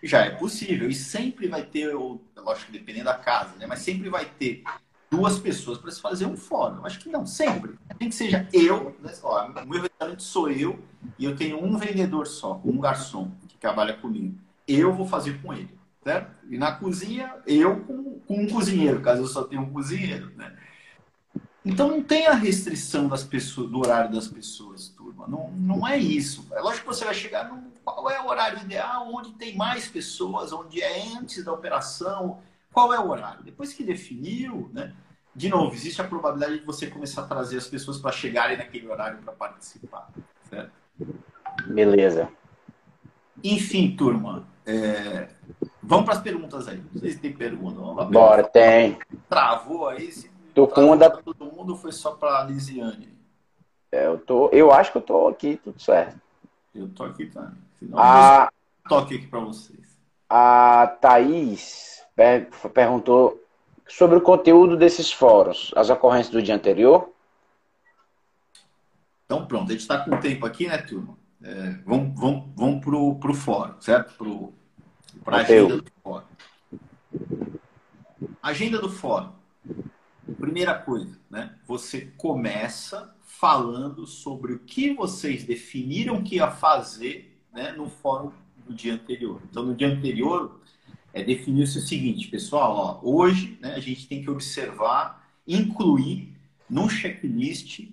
já 0.00 0.24
é 0.24 0.30
possível. 0.30 0.88
E 0.88 0.94
sempre 0.94 1.48
vai 1.48 1.64
ter, 1.64 1.90
eu 1.90 2.22
acho 2.46 2.66
que 2.66 2.72
dependendo 2.72 3.06
da 3.06 3.18
casa, 3.18 3.56
né? 3.56 3.66
Mas 3.66 3.80
sempre 3.80 4.08
vai 4.08 4.24
ter 4.24 4.62
duas 5.14 5.38
pessoas 5.38 5.78
para 5.78 5.90
se 5.90 6.00
fazer 6.00 6.26
um 6.26 6.36
fórum. 6.36 6.78
Eu 6.78 6.86
acho 6.86 6.98
que 6.98 7.08
não, 7.08 7.24
sempre. 7.24 7.78
Tem 7.98 8.08
que 8.08 8.14
seja 8.14 8.48
eu, 8.52 8.96
né? 9.00 9.12
Ó, 9.22 9.46
o 9.46 9.66
meu 9.66 9.82
restaurante 9.82 10.22
sou 10.22 10.50
eu 10.50 10.78
e 11.18 11.24
eu 11.24 11.36
tenho 11.36 11.62
um 11.62 11.76
vendedor 11.78 12.26
só, 12.26 12.60
um 12.64 12.78
garçom 12.78 13.30
que 13.48 13.56
trabalha 13.56 13.94
comigo. 13.94 14.36
Eu 14.66 14.92
vou 14.92 15.06
fazer 15.06 15.40
com 15.40 15.52
ele, 15.52 15.70
certo? 16.02 16.34
E 16.50 16.58
na 16.58 16.72
cozinha, 16.72 17.36
eu 17.46 17.80
com, 17.80 18.18
com 18.26 18.42
um 18.42 18.48
cozinheiro, 18.48 19.00
caso 19.00 19.22
eu 19.22 19.26
só 19.26 19.44
tenha 19.44 19.60
um 19.60 19.70
cozinheiro, 19.70 20.32
né? 20.36 20.56
Então 21.64 21.88
não 21.88 22.02
tem 22.02 22.26
a 22.26 22.34
restrição 22.34 23.08
das 23.08 23.22
pessoas, 23.22 23.70
do 23.70 23.78
horário 23.78 24.12
das 24.12 24.28
pessoas, 24.28 24.88
turma. 24.88 25.26
Não, 25.26 25.50
não 25.52 25.86
é 25.88 25.96
isso. 25.96 26.46
É 26.52 26.60
lógico 26.60 26.88
que 26.88 26.94
você 26.94 27.04
vai 27.04 27.14
chegar 27.14 27.48
no 27.48 27.72
qual 27.84 28.10
é 28.10 28.20
o 28.20 28.26
horário 28.26 28.58
ideal, 28.58 29.08
onde 29.14 29.32
tem 29.32 29.56
mais 29.56 29.86
pessoas, 29.86 30.52
onde 30.52 30.82
é 30.82 31.16
antes 31.16 31.42
da 31.42 31.52
operação, 31.52 32.40
qual 32.72 32.92
é 32.92 32.98
o 32.98 33.08
horário. 33.08 33.44
Depois 33.44 33.72
que 33.72 33.84
definiu, 33.84 34.68
né? 34.74 34.92
De 35.34 35.48
novo, 35.48 35.74
existe 35.74 36.00
a 36.00 36.04
probabilidade 36.04 36.60
de 36.60 36.64
você 36.64 36.86
começar 36.86 37.22
a 37.22 37.26
trazer 37.26 37.56
as 37.56 37.66
pessoas 37.66 37.98
para 37.98 38.12
chegarem 38.12 38.56
naquele 38.56 38.88
horário 38.88 39.18
para 39.18 39.32
participar, 39.32 40.08
certo? 40.48 40.72
Beleza. 41.66 42.28
Enfim, 43.42 43.96
turma, 43.96 44.46
é... 44.64 45.28
vamos 45.82 46.04
para 46.04 46.14
as 46.14 46.22
perguntas 46.22 46.68
aí. 46.68 46.82
Não 46.92 47.00
sei 47.00 47.10
se 47.12 47.18
tem 47.18 47.32
pergunta. 47.32 47.80
Bora, 48.04 48.44
tem. 48.44 48.98
Travou 49.28 49.88
aí? 49.88 50.12
Se 50.12 50.30
Tô 50.54 50.68
com 50.68 50.86
uma 50.86 50.96
da... 50.96 51.10
todo 51.10 51.46
mundo 51.46 51.76
foi 51.76 51.90
só 51.90 52.12
para 52.12 52.44
Lisiane? 52.44 53.12
É, 53.90 54.06
eu 54.06 54.18
tô, 54.18 54.48
eu 54.50 54.72
acho 54.72 54.92
que 54.92 54.98
eu 54.98 55.02
tô 55.02 55.26
aqui, 55.26 55.56
tudo 55.56 55.80
certo. 55.82 56.16
Eu 56.72 56.88
tô 56.88 57.04
aqui 57.04 57.26
também. 57.26 57.58
Senão, 57.78 57.98
a... 57.98 58.50
toque 58.88 59.16
aqui 59.16 59.26
para 59.26 59.40
vocês. 59.40 59.98
A 60.30 60.96
Thaís 61.00 62.02
perguntou 62.72 63.43
sobre 63.86 64.18
o 64.18 64.20
conteúdo 64.20 64.76
desses 64.76 65.12
fóruns, 65.12 65.72
as 65.76 65.90
ocorrências 65.90 66.32
do 66.32 66.42
dia 66.42 66.54
anterior. 66.54 67.10
Então 69.24 69.46
pronto, 69.46 69.68
a 69.68 69.72
gente 69.72 69.80
está 69.80 69.98
com 69.98 70.18
tempo 70.18 70.44
aqui, 70.46 70.66
né, 70.66 70.78
turma? 70.78 71.16
É, 71.42 71.78
vamos 71.84 72.18
vamos, 72.18 72.44
vamos 72.54 72.84
pro, 72.84 73.14
pro 73.16 73.34
fórum, 73.34 73.80
certo? 73.80 74.52
Para 75.22 75.38
a 75.38 75.40
agenda 75.40 75.76
do 75.76 75.92
fórum. 76.02 76.24
Agenda 78.42 78.78
do 78.78 78.90
fórum. 78.90 79.32
Primeira 80.38 80.74
coisa, 80.74 81.18
né? 81.30 81.54
Você 81.66 82.12
começa 82.16 83.14
falando 83.22 84.06
sobre 84.06 84.54
o 84.54 84.58
que 84.60 84.94
vocês 84.94 85.44
definiram 85.44 86.22
que 86.22 86.36
ia 86.36 86.50
fazer 86.50 87.38
né, 87.52 87.72
no 87.72 87.88
fórum 87.88 88.32
do 88.66 88.72
dia 88.72 88.94
anterior. 88.94 89.40
Então, 89.50 89.64
no 89.64 89.74
dia 89.74 89.88
anterior, 89.88 90.60
é, 91.14 91.24
definiu-se 91.24 91.78
o 91.78 91.80
seguinte, 91.80 92.28
pessoal, 92.28 93.00
ó, 93.02 93.08
hoje 93.08 93.56
né, 93.60 93.74
a 93.74 93.80
gente 93.80 94.06
tem 94.06 94.22
que 94.22 94.28
observar, 94.28 95.26
incluir 95.48 96.36
num 96.68 96.88
checklist 96.88 97.88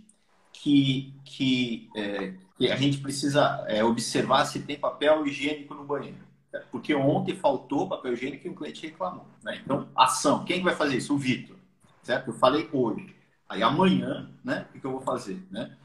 que, 0.51 1.13
que, 1.23 1.89
é, 1.95 2.33
que 2.57 2.69
a 2.69 2.75
gente 2.75 2.97
precisa 2.97 3.63
é, 3.69 3.81
observar 3.83 4.43
se 4.45 4.59
tem 4.59 4.77
papel 4.77 5.25
higiênico 5.25 5.73
no 5.73 5.85
banheiro. 5.85 6.29
Porque 6.69 6.93
ontem 6.93 7.33
faltou 7.33 7.87
papel 7.87 8.11
higiênico 8.11 8.45
e 8.45 8.49
o 8.49 8.55
cliente 8.55 8.85
reclamou. 8.85 9.25
Né? 9.41 9.61
Então, 9.63 9.87
ação. 9.95 10.43
Quem 10.43 10.61
vai 10.61 10.75
fazer 10.75 10.97
isso? 10.97 11.15
O 11.15 11.17
Vitor 11.17 11.55
certo? 12.03 12.29
Eu 12.29 12.33
falei 12.33 12.67
hoje. 12.71 13.15
Aí 13.47 13.61
amanhã, 13.61 14.29
né? 14.43 14.67
O 14.73 14.79
que 14.79 14.85
eu 14.85 14.91
vou 14.91 15.01
fazer, 15.01 15.41
né? 15.49 15.77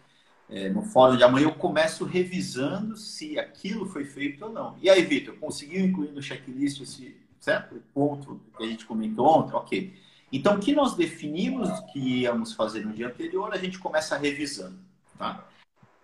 É, 0.48 0.68
no 0.68 0.82
fórum 0.82 1.16
de 1.16 1.24
amanhã 1.24 1.46
eu 1.46 1.54
começo 1.54 2.04
revisando 2.04 2.96
se 2.96 3.36
aquilo 3.38 3.86
foi 3.86 4.04
feito 4.04 4.44
ou 4.44 4.52
não. 4.52 4.78
E 4.80 4.88
aí, 4.88 5.02
Vitor, 5.02 5.34
conseguiu 5.36 5.84
incluir 5.84 6.12
no 6.12 6.22
checklist 6.22 6.80
esse 6.80 7.16
certo? 7.40 7.82
ponto 7.94 8.40
que 8.56 8.64
a 8.64 8.66
gente 8.66 8.84
comentou 8.86 9.26
ontem? 9.26 9.54
Ok. 9.54 9.94
Então, 10.32 10.56
o 10.56 10.58
que 10.58 10.74
nós 10.74 10.94
definimos 10.94 11.68
que 11.92 12.22
íamos 12.22 12.52
fazer 12.52 12.84
no 12.84 12.92
dia 12.92 13.06
anterior, 13.06 13.52
a 13.52 13.58
gente 13.58 13.78
começa 13.78 14.16
revisando. 14.16 14.78
Tá? 15.18 15.44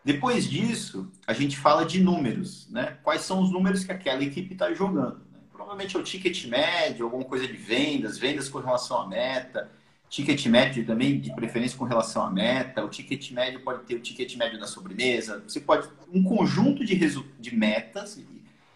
Depois 0.05 0.49
disso, 0.49 1.11
a 1.26 1.33
gente 1.33 1.57
fala 1.57 1.85
de 1.85 2.01
números. 2.01 2.68
Né? 2.70 2.99
Quais 3.03 3.22
são 3.22 3.43
os 3.43 3.51
números 3.51 3.85
que 3.85 3.93
aquela 3.93 4.22
equipe 4.22 4.53
está 4.53 4.72
jogando? 4.72 5.18
Né? 5.33 5.41
Provavelmente 5.53 5.97
é 5.97 5.99
o 5.99 6.03
ticket 6.03 6.47
médio, 6.47 7.05
alguma 7.05 7.24
coisa 7.24 7.47
de 7.47 7.55
vendas, 7.55 8.16
vendas 8.18 8.49
com 8.49 8.59
relação 8.59 9.03
à 9.03 9.09
meta, 9.09 9.70
Ticket 10.12 10.45
médio 10.45 10.85
também, 10.85 11.18
de 11.18 11.35
preferência 11.35 11.78
com 11.78 11.87
relação 11.87 12.22
à 12.22 12.30
meta. 12.30 12.85
O 12.85 12.91
ticket 12.91 13.30
médio 13.30 13.61
pode 13.61 13.85
ter 13.85 13.95
o 13.95 13.99
ticket 13.99 14.37
médio 14.37 14.61
da 14.61 14.66
sobremesa. 14.66 15.43
Você 15.49 15.59
pode 15.59 15.89
um 16.12 16.22
conjunto 16.22 16.85
de, 16.85 16.95
de 17.41 17.57
metas, 17.57 18.18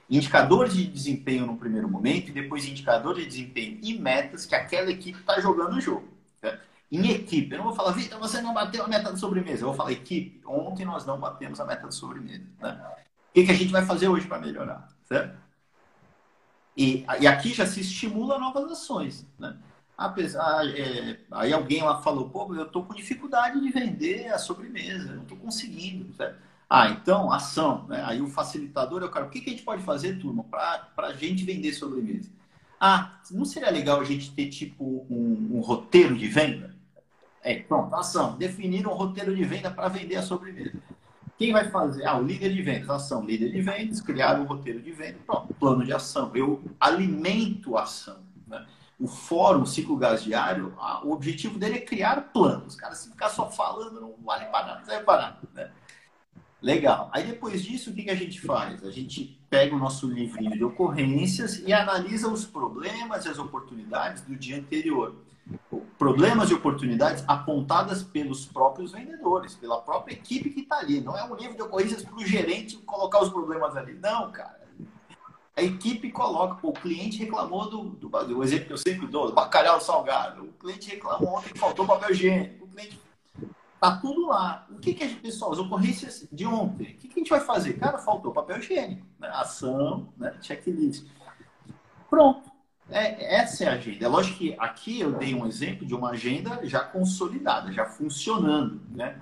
indicadores 0.09 0.75
de 0.75 0.87
desempenho 0.87 1.47
no 1.47 1.57
primeiro 1.57 1.89
momento 1.89 2.29
e 2.29 2.33
depois 2.33 2.65
indicadores 2.65 3.25
de 3.25 3.31
desempenho 3.31 3.79
e 3.83 3.99
metas 3.99 4.47
que 4.47 4.55
aquela 4.55 4.91
equipe 4.91 5.19
está 5.19 5.41
jogando 5.41 5.77
o 5.77 5.81
jogo. 5.81 6.09
Certo? 6.41 6.65
Em 6.91 7.11
equipe, 7.11 7.53
eu 7.53 7.59
não 7.59 7.65
vou 7.65 7.75
falar, 7.75 7.93
Vitor, 7.93 8.19
você 8.19 8.41
não 8.41 8.55
bateu 8.55 8.85
a 8.85 8.89
meta 8.89 9.11
da 9.11 9.17
sobremesa. 9.17 9.63
Eu 9.63 9.69
vou 9.69 9.75
falar, 9.75 9.93
equipe, 9.93 10.41
ontem 10.47 10.85
nós 10.85 11.05
não 11.05 11.19
batemos 11.19 11.61
a 11.61 11.65
meta 11.65 11.87
da 11.87 11.91
sobremesa. 11.91 12.45
Né? 12.61 12.81
O 13.31 13.35
que, 13.35 13.45
que 13.45 13.51
a 13.51 13.55
gente 13.55 13.73
vai 13.73 13.85
fazer 13.85 14.09
hoje 14.09 14.27
para 14.27 14.39
melhorar? 14.39 14.89
Certo? 15.05 15.37
E, 16.77 17.05
e 17.21 17.27
aqui 17.27 17.53
já 17.53 17.67
se 17.67 17.81
estimula 17.81 18.39
novas 18.39 18.71
ações. 18.71 19.27
Né? 19.39 19.57
Apesar, 19.99 20.65
é, 20.69 21.19
aí 21.33 21.53
alguém 21.53 21.83
lá 21.83 22.01
falou, 22.01 22.29
pô, 22.29 22.55
eu 22.55 22.67
estou 22.67 22.85
com 22.85 22.95
dificuldade 22.95 23.61
de 23.61 23.71
vender 23.71 24.29
a 24.29 24.39
sobremesa, 24.39 25.15
não 25.15 25.23
estou 25.23 25.39
conseguindo. 25.39 26.15
Certo? 26.15 26.39
Ah, 26.69 26.89
então, 26.91 27.33
ação. 27.33 27.87
Né? 27.89 28.03
Aí 28.05 28.21
o 28.21 28.29
facilitador 28.29 29.03
é 29.03 29.07
o 29.07 29.11
cara, 29.11 29.27
o 29.27 29.31
que, 29.31 29.41
que 29.41 29.51
a 29.51 29.53
gente 29.53 29.65
pode 29.65 29.83
fazer, 29.83 30.19
turma, 30.19 30.45
para 30.45 30.91
a 30.99 31.13
gente 31.13 31.45
vender 31.45 31.73
sobremesa? 31.73 32.31
Ah, 32.81 33.21
não 33.31 33.45
seria 33.45 33.71
legal 33.71 34.01
a 34.01 34.05
gente 34.05 34.33
ter 34.33 34.49
tipo 34.49 35.07
um, 35.09 35.57
um 35.57 35.61
roteiro 35.61 36.17
de 36.17 36.27
venda? 36.29 36.75
É, 37.43 37.61
pronto, 37.61 37.95
ação. 37.95 38.37
Definir 38.37 38.87
um 38.87 38.93
roteiro 38.93 39.35
de 39.35 39.45
venda 39.45 39.71
para 39.71 39.89
vender 39.89 40.17
a 40.17 40.23
sobremesa. 40.23 40.75
Quem 41.39 41.53
vai 41.53 41.71
fazer? 41.71 42.07
Ah, 42.07 42.19
o 42.19 42.23
líder 42.23 42.53
de 42.53 42.63
vendas, 42.63 42.91
ação, 42.91 43.25
líder 43.25 43.53
de 43.53 43.61
vendas, 43.61 44.01
criar 44.01 44.41
um 44.41 44.45
roteiro 44.45 44.81
de 44.81 44.91
venda, 44.91 45.19
pronto, 45.25 45.55
plano 45.55 45.85
de 45.85 45.93
ação. 45.93 46.31
Eu 46.35 46.63
alimento 46.81 47.77
a 47.77 47.83
ação. 47.83 48.19
Né? 48.47 48.65
o 48.99 49.07
fórum, 49.07 49.63
o 49.63 49.67
ciclo 49.67 49.97
gás 49.97 50.25
diário, 50.25 50.75
a, 50.79 51.05
o 51.05 51.13
objetivo 51.13 51.59
dele 51.59 51.77
é 51.77 51.81
criar 51.81 52.33
planos. 52.33 52.75
Cara, 52.77 52.95
se 52.95 53.11
ficar 53.11 53.29
só 53.29 53.51
falando, 53.51 54.01
não 54.01 54.15
vale 54.25 54.47
para 54.47 54.67
nada, 54.67 54.79
não 54.79 54.87
serve 54.87 55.05
para 55.05 55.23
nada. 55.23 55.39
Né? 55.55 55.71
Legal. 56.61 57.11
Aí 57.13 57.25
depois 57.25 57.63
disso, 57.63 57.91
o 57.91 57.95
que, 57.95 58.05
que 58.05 58.11
a 58.11 58.15
gente 58.15 58.41
faz? 58.41 58.83
A 58.85 58.91
gente 58.91 59.39
pega 59.49 59.75
o 59.75 59.79
nosso 59.79 60.09
livrinho 60.09 60.53
de 60.53 60.65
ocorrências 60.65 61.59
e 61.59 61.73
analisa 61.73 62.29
os 62.29 62.45
problemas 62.45 63.25
e 63.25 63.29
as 63.29 63.39
oportunidades 63.39 64.23
do 64.23 64.35
dia 64.35 64.57
anterior. 64.57 65.15
Problemas 65.97 66.51
e 66.51 66.55
oportunidades 66.55 67.23
apontadas 67.29 68.03
pelos 68.03 68.47
próprios 68.47 68.93
vendedores, 68.93 69.55
pela 69.55 69.81
própria 69.81 70.15
equipe 70.15 70.51
que 70.51 70.61
está 70.61 70.79
ali. 70.79 71.01
Não 71.01 71.17
é 71.17 71.25
um 71.25 71.37
livro 71.37 71.55
de 71.55 71.63
ocorrências 71.63 72.03
para 72.03 72.17
o 72.17 72.27
gerente 72.27 72.77
colocar 72.79 73.23
os 73.23 73.29
problemas 73.29 73.77
ali. 73.77 73.95
Não, 73.95 74.33
cara 74.33 74.67
a 75.57 75.63
equipe 75.63 76.13
coloca, 76.13 76.57
pô, 76.57 76.69
o 76.69 76.73
cliente 76.75 77.17
reclamou 77.19 77.71
do, 77.71 77.85
do, 77.85 78.09
do 78.09 78.45
exemplo 78.45 78.67
que 78.67 78.73
eu 78.75 78.79
sempre 78.79 79.07
dou, 79.07 79.29
do 79.29 79.33
bacalhau 79.33 79.81
salgado. 79.81 80.45
O 80.45 80.53
cliente 80.53 80.91
reclamou 80.91 81.41
que 81.41 81.59
faltou 81.59 81.87
papel 81.87 82.11
higiênico. 82.11 82.67
O 82.67 82.69
cliente 82.69 83.01
tá 83.81 83.97
tudo 83.97 84.27
lá. 84.29 84.67
O 84.71 84.79
que 84.79 84.95
que 84.95 85.05
a 85.05 85.09
gente, 85.09 85.21
pessoal, 85.21 85.53
as 85.53 85.59
ocorrências 85.59 86.27
de 86.33 86.47
ontem, 86.47 86.85
o 86.85 86.97
que, 86.97 87.09
que 87.09 87.15
a 87.15 87.19
gente 87.19 87.31
vai 87.31 87.41
fazer? 87.41 87.75
Cara, 87.75 87.99
faltou 87.99 88.33
papel 88.33 88.59
higiênico, 88.59 89.07
né? 89.19 89.29
ação, 89.29 90.13
né? 90.17 90.35
checklist. 90.41 91.07
Pronto. 92.09 92.51
É, 92.89 93.37
essa 93.37 93.65
é 93.65 93.69
a 93.69 93.73
agenda. 93.73 94.05
É 94.05 94.09
lógico 94.09 94.39
que 94.39 94.55
aqui 94.59 95.01
eu 95.01 95.13
dei 95.13 95.35
um 95.35 95.45
exemplo 95.47 95.85
de 95.85 95.95
uma 95.95 96.11
agenda 96.11 96.61
já 96.65 96.81
consolidada, 96.81 97.73
já 97.73 97.85
funcionando, 97.85 98.81
né? 98.91 99.21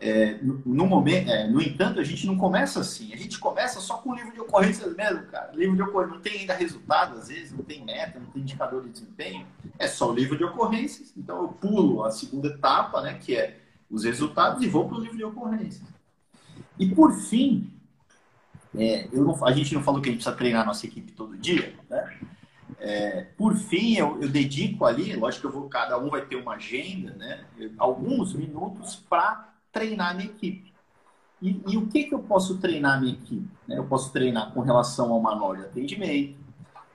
É, 0.00 0.38
no, 0.40 0.62
no, 0.64 0.86
momento, 0.86 1.28
é, 1.28 1.48
no 1.48 1.60
entanto, 1.60 1.98
a 1.98 2.04
gente 2.04 2.26
não 2.26 2.36
começa 2.36 2.80
assim. 2.80 3.12
A 3.12 3.16
gente 3.16 3.38
começa 3.38 3.80
só 3.80 3.98
com 3.98 4.10
o 4.10 4.14
livro 4.14 4.32
de 4.32 4.40
ocorrências 4.40 4.94
mesmo, 4.94 5.26
cara. 5.26 5.52
Livro 5.52 5.74
de 5.74 5.82
ocorrências 5.82 6.16
não 6.16 6.22
tem 6.22 6.40
ainda 6.40 6.54
resultado, 6.54 7.18
às 7.18 7.28
vezes, 7.28 7.52
não 7.52 7.64
tem 7.64 7.84
meta, 7.84 8.18
não 8.18 8.26
tem 8.26 8.42
indicador 8.42 8.82
de 8.82 8.90
desempenho. 8.90 9.46
É 9.78 9.86
só 9.86 10.10
o 10.10 10.14
livro 10.14 10.36
de 10.36 10.44
ocorrências. 10.44 11.12
Então 11.16 11.42
eu 11.42 11.48
pulo 11.48 12.04
a 12.04 12.10
segunda 12.10 12.48
etapa, 12.48 13.00
né, 13.00 13.14
que 13.14 13.36
é 13.36 13.63
os 13.94 14.04
resultados, 14.04 14.62
e 14.62 14.68
vou 14.68 14.88
para 14.88 14.98
o 14.98 15.00
livro 15.00 15.16
de 15.16 15.24
ocorrências. 15.24 15.86
E 16.78 16.86
por 16.86 17.12
fim, 17.12 17.72
é, 18.74 19.08
não, 19.12 19.44
a 19.44 19.52
gente 19.52 19.74
não 19.74 19.82
falou 19.82 20.00
que 20.00 20.08
a 20.08 20.12
gente 20.12 20.20
precisa 20.20 20.36
treinar 20.36 20.62
a 20.62 20.66
nossa 20.66 20.86
equipe 20.86 21.12
todo 21.12 21.38
dia, 21.38 21.74
né? 21.88 22.18
É, 22.78 23.22
por 23.36 23.54
fim, 23.54 23.96
eu, 23.96 24.20
eu, 24.20 24.28
dedico 24.28 24.84
ali, 24.84 25.14
lógico 25.14 25.42
que 25.42 25.46
eu 25.46 25.60
vou, 25.60 25.68
cada 25.68 25.98
um 25.98 26.10
vai 26.10 26.26
ter 26.26 26.36
uma 26.36 26.54
agenda, 26.54 27.14
né? 27.14 27.44
Alguns 27.78 28.34
minutos 28.34 28.96
para 29.08 29.54
treinar 29.72 30.10
a 30.10 30.14
minha 30.14 30.28
equipe. 30.28 30.74
E, 31.40 31.60
e, 31.68 31.76
o 31.76 31.86
que, 31.86 32.04
que 32.04 32.14
eu 32.14 32.20
posso 32.20 32.58
treinar 32.58 32.96
a 32.96 33.00
minha 33.00 33.12
equipe? 33.12 33.48
Né? 33.66 33.78
Eu 33.78 33.84
posso 33.84 34.12
treinar 34.12 34.52
com 34.52 34.60
relação 34.60 35.12
ao 35.12 35.20
manual 35.20 35.56
de 35.56 35.62
atendimento, 35.62 36.36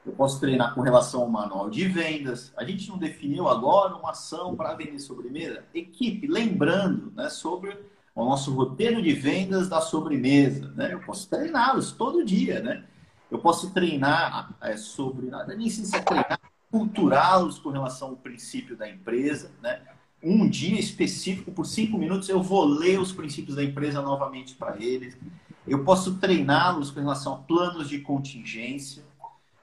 eu 0.10 0.16
posso 0.16 0.40
treinar 0.40 0.74
com 0.74 0.82
relação 0.82 1.22
ao 1.22 1.30
manual 1.30 1.70
de 1.70 1.88
vendas. 1.88 2.52
A 2.58 2.64
gente 2.64 2.90
não 2.90 2.98
definiu 2.98 3.48
agora 3.48 3.96
uma 3.96 4.10
ação 4.10 4.56
para 4.56 4.74
vender 4.74 5.00
sobremesa? 5.00 5.64
Equipe, 5.74 6.26
lembrando 6.26 7.14
né, 7.16 7.30
sobre 7.30 7.78
o 8.16 8.26
nosso 8.26 8.52
roteiro 8.54 9.02
de 9.02 9.14
vendas 9.14 9.70
da 9.70 9.80
sobremesa. 9.80 10.74
Né? 10.76 10.94
Eu 10.94 11.00
posso 11.02 11.30
treiná-los 11.30 11.92
todo 11.92 12.26
dia. 12.26 12.60
Né? 12.60 12.84
Eu 13.30 13.38
posso 13.38 13.72
treinar 13.72 14.56
é, 14.62 14.76
sobre. 14.76 15.30
Nem 15.56 15.70
se 15.70 15.96
é 15.96 16.02
treinar, 16.02 16.40
culturá-los 16.72 17.60
com 17.60 17.70
relação 17.70 18.10
ao 18.10 18.16
princípio 18.16 18.76
da 18.76 18.90
empresa, 18.90 19.52
né? 19.62 19.82
Um 20.22 20.50
dia 20.50 20.78
específico, 20.78 21.50
por 21.50 21.66
cinco 21.66 21.98
minutos, 21.98 22.28
eu 22.28 22.44
vou 22.44 22.66
ler 22.66 23.00
os 23.00 23.14
princípios 23.14 23.56
da 23.56 23.64
empresa 23.64 24.02
novamente 24.02 24.54
para 24.54 24.76
eles. 24.78 25.18
Eu 25.66 25.86
posso 25.86 26.16
treiná-los 26.16 26.92
com 26.92 27.00
relação 27.00 27.36
a 27.36 27.38
planos 27.38 27.88
de 27.88 28.00
contingência. 28.00 29.04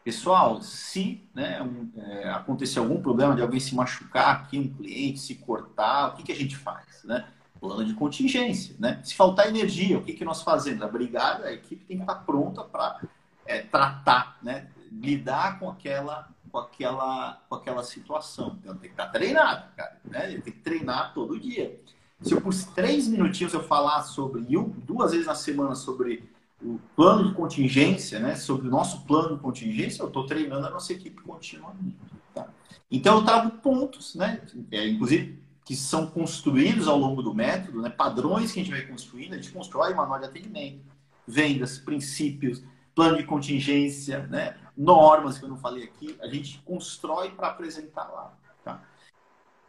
Pessoal, 0.06 0.62
se 0.62 1.28
né, 1.34 1.60
um, 1.60 1.90
é, 2.00 2.30
acontecer 2.30 2.78
algum 2.78 3.02
problema 3.02 3.34
de 3.34 3.42
alguém 3.42 3.58
se 3.58 3.74
machucar 3.74 4.36
aqui, 4.36 4.56
um 4.56 4.72
cliente 4.72 5.18
se 5.18 5.34
cortar, 5.34 6.10
o 6.10 6.12
que, 6.14 6.22
que 6.22 6.30
a 6.30 6.36
gente 6.36 6.56
faz? 6.56 7.02
Né? 7.02 7.26
Plano 7.58 7.84
de 7.84 7.92
contingência. 7.92 8.76
Né? 8.78 9.00
Se 9.02 9.16
faltar 9.16 9.48
energia, 9.48 9.98
o 9.98 10.04
que, 10.04 10.12
que 10.12 10.24
nós 10.24 10.42
fazemos? 10.42 10.80
A 10.80 10.86
brigada, 10.86 11.46
a 11.48 11.52
equipe 11.52 11.84
tem 11.84 11.96
que 11.96 12.04
estar 12.04 12.24
pronta 12.24 12.62
para 12.62 13.00
é, 13.44 13.62
tratar, 13.62 14.38
né? 14.44 14.68
lidar 14.92 15.58
com 15.58 15.68
aquela 15.68 16.28
com 16.52 16.58
aquela, 16.58 17.42
com 17.48 17.56
aquela 17.56 17.82
situação. 17.82 18.56
Então 18.60 18.76
tem 18.76 18.88
que 18.88 18.94
estar 18.94 19.08
treinado, 19.08 19.74
cara. 19.76 20.00
Né? 20.04 20.38
Tem 20.38 20.52
que 20.52 20.60
treinar 20.60 21.14
todo 21.14 21.40
dia. 21.40 21.80
Se 22.22 22.32
eu 22.32 22.40
por 22.40 22.54
três 22.76 23.08
minutinhos 23.08 23.52
eu 23.52 23.64
falar 23.64 24.04
sobre, 24.04 24.40
duas 24.86 25.10
vezes 25.10 25.26
na 25.26 25.34
semana 25.34 25.74
sobre 25.74 26.30
o 26.62 26.78
plano 26.94 27.28
de 27.28 27.34
contingência, 27.34 28.18
né? 28.18 28.34
Sobre 28.34 28.68
o 28.68 28.70
nosso 28.70 29.04
plano 29.04 29.36
de 29.36 29.42
contingência, 29.42 30.02
eu 30.02 30.08
estou 30.08 30.26
treinando 30.26 30.66
a 30.66 30.70
nossa 30.70 30.92
equipe 30.92 31.20
continuamente. 31.22 31.96
Tá? 32.34 32.48
Então 32.90 33.18
eu 33.18 33.24
trago 33.24 33.50
pontos, 33.58 34.14
né? 34.14 34.40
É, 34.70 34.86
inclusive 34.86 35.38
que 35.64 35.74
são 35.74 36.06
construídos 36.06 36.86
ao 36.86 36.96
longo 36.96 37.22
do 37.22 37.34
método, 37.34 37.82
né? 37.82 37.90
Padrões 37.90 38.52
que 38.52 38.60
a 38.60 38.62
gente 38.62 38.72
vai 38.72 38.86
construindo, 38.86 39.34
a 39.34 39.36
gente 39.36 39.50
constrói 39.50 39.92
manual 39.94 40.20
de 40.20 40.26
atendimento, 40.26 40.80
vendas, 41.26 41.78
princípios, 41.78 42.62
plano 42.94 43.16
de 43.16 43.24
contingência, 43.24 44.26
né? 44.28 44.56
normas 44.76 45.38
que 45.38 45.44
eu 45.44 45.48
não 45.48 45.56
falei 45.56 45.84
aqui, 45.84 46.16
a 46.20 46.26
gente 46.28 46.58
constrói 46.64 47.30
para 47.30 47.48
apresentar 47.48 48.04
lá. 48.08 48.36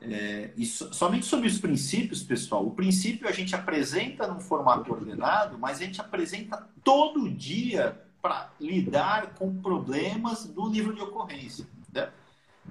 É, 0.01 0.51
e 0.55 0.65
so, 0.65 0.93
somente 0.93 1.25
sobre 1.25 1.47
os 1.47 1.57
princípios, 1.59 2.21
pessoal, 2.21 2.65
o 2.65 2.71
princípio 2.71 3.27
a 3.27 3.31
gente 3.31 3.55
apresenta 3.55 4.27
num 4.27 4.39
formato 4.39 4.91
ordenado, 4.91 5.57
mas 5.57 5.81
a 5.81 5.83
gente 5.83 5.99
apresenta 5.99 6.67
todo 6.83 7.29
dia 7.29 7.99
para 8.21 8.51
lidar 8.59 9.33
com 9.35 9.55
problemas 9.61 10.45
do 10.45 10.67
livro 10.67 10.93
de 10.93 11.01
ocorrência. 11.01 11.67
Né? 11.91 12.09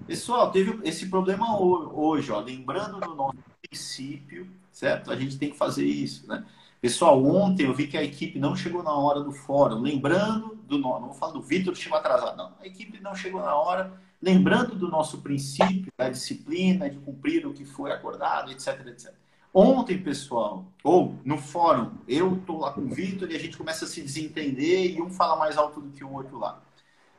Pessoal, 0.07 0.51
teve 0.51 0.79
esse 0.89 1.09
problema 1.09 1.59
hoje, 1.59 2.31
ó, 2.31 2.41
lembrando 2.41 3.01
do 3.01 3.15
nosso 3.15 3.39
princípio, 3.63 4.49
certo? 4.71 5.11
A 5.11 5.17
gente 5.17 5.39
tem 5.39 5.51
que 5.51 5.57
fazer 5.57 5.85
isso, 5.85 6.29
né? 6.29 6.45
Pessoal, 6.81 7.25
ontem 7.25 7.65
eu 7.65 7.75
vi 7.75 7.89
que 7.89 7.97
a 7.97 8.05
equipe 8.05 8.39
não 8.39 8.55
chegou 8.55 8.83
na 8.83 8.93
hora 8.93 9.21
do 9.21 9.33
fórum. 9.33 9.81
Lembrando 9.81 10.55
do 10.67 10.79
não 10.79 11.01
vou 11.01 11.15
falar 11.15 11.33
do 11.33 11.41
Vitor 11.41 11.73
que 11.73 11.81
chegou 11.81 11.99
atrasado, 11.99 12.37
não. 12.37 12.53
A 12.61 12.67
equipe 12.67 13.01
não 13.01 13.15
chegou 13.15 13.41
na 13.41 13.57
hora. 13.57 13.93
Lembrando 14.21 14.75
do 14.75 14.89
nosso 14.89 15.19
princípio 15.19 15.93
da 15.97 16.09
disciplina, 16.09 16.89
de 16.89 16.99
cumprir 16.99 17.47
o 17.47 17.53
que 17.53 17.65
foi 17.65 17.93
acordado, 17.93 18.51
etc, 18.51 18.87
etc. 18.87 19.13
Ontem, 19.53 19.97
pessoal, 19.97 20.67
ou 20.85 21.15
no 21.25 21.39
fórum, 21.39 21.93
eu 22.07 22.35
estou 22.35 22.59
lá 22.59 22.73
com 22.73 22.83
o 22.83 22.89
Vitor 22.89 23.31
e 23.31 23.37
a 23.37 23.39
gente 23.39 23.57
começa 23.57 23.87
a 23.87 23.89
se 23.89 24.03
desentender 24.03 24.95
e 24.95 25.01
um 25.01 25.09
fala 25.09 25.37
mais 25.37 25.57
alto 25.57 25.81
do 25.81 25.91
que 25.91 26.05
o 26.05 26.13
outro 26.13 26.39
lá. 26.39 26.61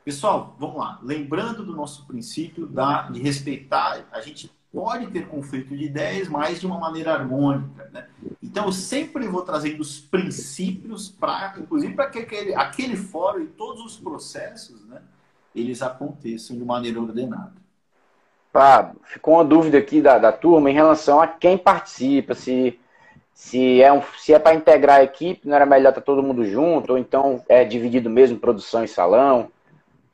Pessoal, 0.06 0.56
vamos 0.60 0.78
lá. 0.78 1.00
Lembrando 1.02 1.66
do 1.66 1.76
nosso 1.76 2.06
princípio 2.06 2.68
da, 2.68 3.10
de 3.10 3.22
respeitar, 3.22 4.06
a 4.12 4.22
gente 4.22 4.52
pode 4.72 5.08
ter 5.08 5.28
conflito 5.28 5.76
de 5.76 5.86
ideias, 5.86 6.28
mas 6.28 6.60
de 6.60 6.68
uma 6.68 6.78
maneira 6.78 7.14
harmônica. 7.14 7.90
Né? 7.92 8.08
Então, 8.42 8.66
eu 8.66 8.72
sempre 8.72 9.28
vou 9.28 9.42
trazendo 9.42 9.82
os 9.82 10.00
princípios 10.00 11.10
para, 11.10 11.56
inclusive, 11.58 11.96
para 11.96 12.10
que 12.10 12.20
aquele, 12.20 12.54
aquele 12.54 12.96
fórum 12.96 13.42
e 13.42 13.48
todos 13.48 13.84
os 13.84 13.98
processos, 13.98 14.86
né, 14.86 15.02
eles 15.60 15.82
aconteçam 15.82 16.58
de 16.58 16.64
maneira 16.64 17.00
ordenada. 17.00 17.54
Pablo, 18.52 19.00
ficou 19.04 19.36
uma 19.36 19.46
dúvida 19.46 19.78
aqui 19.78 20.02
da, 20.02 20.18
da 20.18 20.32
turma 20.32 20.70
em 20.70 20.74
relação 20.74 21.22
a 21.22 21.28
quem 21.28 21.58
participa, 21.58 22.34
se, 22.34 22.80
se 23.34 23.82
é, 23.82 23.92
um, 23.92 24.02
se 24.18 24.34
é 24.34 24.40
para 24.40 24.56
integrar 24.56 25.00
a 25.00 25.04
equipe, 25.04 25.48
não 25.48 25.56
era 25.56 25.66
melhor 25.66 25.90
estar 25.90 26.02
tá 26.02 26.06
todo 26.06 26.24
mundo 26.24 26.44
junto, 26.46 26.94
ou 26.94 26.98
então 26.98 27.44
é 27.48 27.64
dividido 27.64 28.10
mesmo 28.10 28.40
produção 28.40 28.84
e 28.84 28.88
salão. 28.88 29.52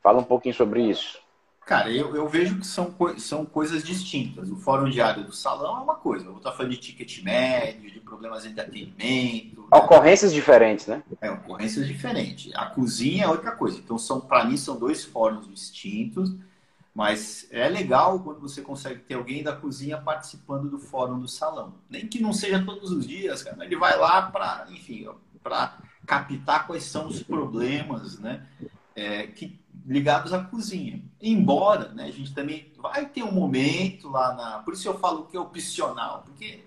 Fala 0.02 0.20
um 0.20 0.24
pouquinho 0.24 0.54
sobre 0.54 0.82
isso. 0.82 1.23
Cara, 1.66 1.90
eu, 1.90 2.14
eu 2.14 2.28
vejo 2.28 2.58
que 2.58 2.66
são, 2.66 2.94
são 3.16 3.46
coisas 3.46 3.82
distintas. 3.82 4.50
O 4.50 4.56
fórum 4.56 4.88
diário 4.90 5.24
do 5.24 5.32
salão 5.32 5.78
é 5.78 5.80
uma 5.80 5.94
coisa. 5.94 6.26
Eu 6.26 6.32
vou 6.32 6.38
estar 6.38 6.52
falando 6.52 6.72
de 6.72 6.76
ticket 6.76 7.22
médio, 7.22 7.90
de 7.90 8.00
problemas 8.00 8.42
de 8.42 8.60
atendimento. 8.60 9.62
Né? 9.62 9.66
Ocorrências 9.72 10.30
né? 10.30 10.36
diferentes, 10.36 10.86
né? 10.86 11.02
É, 11.22 11.30
ocorrências 11.30 11.86
diferentes. 11.86 12.54
A 12.54 12.66
cozinha 12.66 13.24
é 13.24 13.28
outra 13.28 13.52
coisa. 13.52 13.78
Então, 13.78 13.96
são 13.96 14.20
para 14.20 14.44
mim, 14.44 14.58
são 14.58 14.78
dois 14.78 15.04
fóruns 15.04 15.48
distintos. 15.48 16.34
Mas 16.94 17.48
é 17.50 17.66
legal 17.68 18.20
quando 18.20 18.40
você 18.40 18.60
consegue 18.60 19.00
ter 19.00 19.14
alguém 19.14 19.42
da 19.42 19.56
cozinha 19.56 19.96
participando 19.96 20.68
do 20.68 20.78
fórum 20.78 21.18
do 21.18 21.26
salão. 21.26 21.74
Nem 21.88 22.06
que 22.06 22.20
não 22.20 22.32
seja 22.32 22.62
todos 22.62 22.90
os 22.90 23.06
dias, 23.06 23.42
cara. 23.42 23.64
Ele 23.64 23.74
vai 23.74 23.98
lá 23.98 24.22
para, 24.22 24.66
enfim, 24.70 25.08
para 25.42 25.78
captar 26.06 26.66
quais 26.66 26.84
são 26.84 27.08
os 27.08 27.22
problemas, 27.22 28.18
né? 28.20 28.46
É, 28.94 29.26
que 29.26 29.58
ligados 29.84 30.32
à 30.32 30.42
cozinha. 30.42 31.02
Embora 31.20 31.88
né, 31.88 32.04
a 32.04 32.10
gente 32.10 32.32
também 32.34 32.72
vai 32.78 33.06
ter 33.06 33.22
um 33.22 33.32
momento 33.32 34.08
lá 34.08 34.34
na. 34.34 34.58
Por 34.60 34.74
isso 34.74 34.88
eu 34.88 34.98
falo 34.98 35.26
que 35.26 35.36
é 35.36 35.40
opcional, 35.40 36.22
porque 36.24 36.64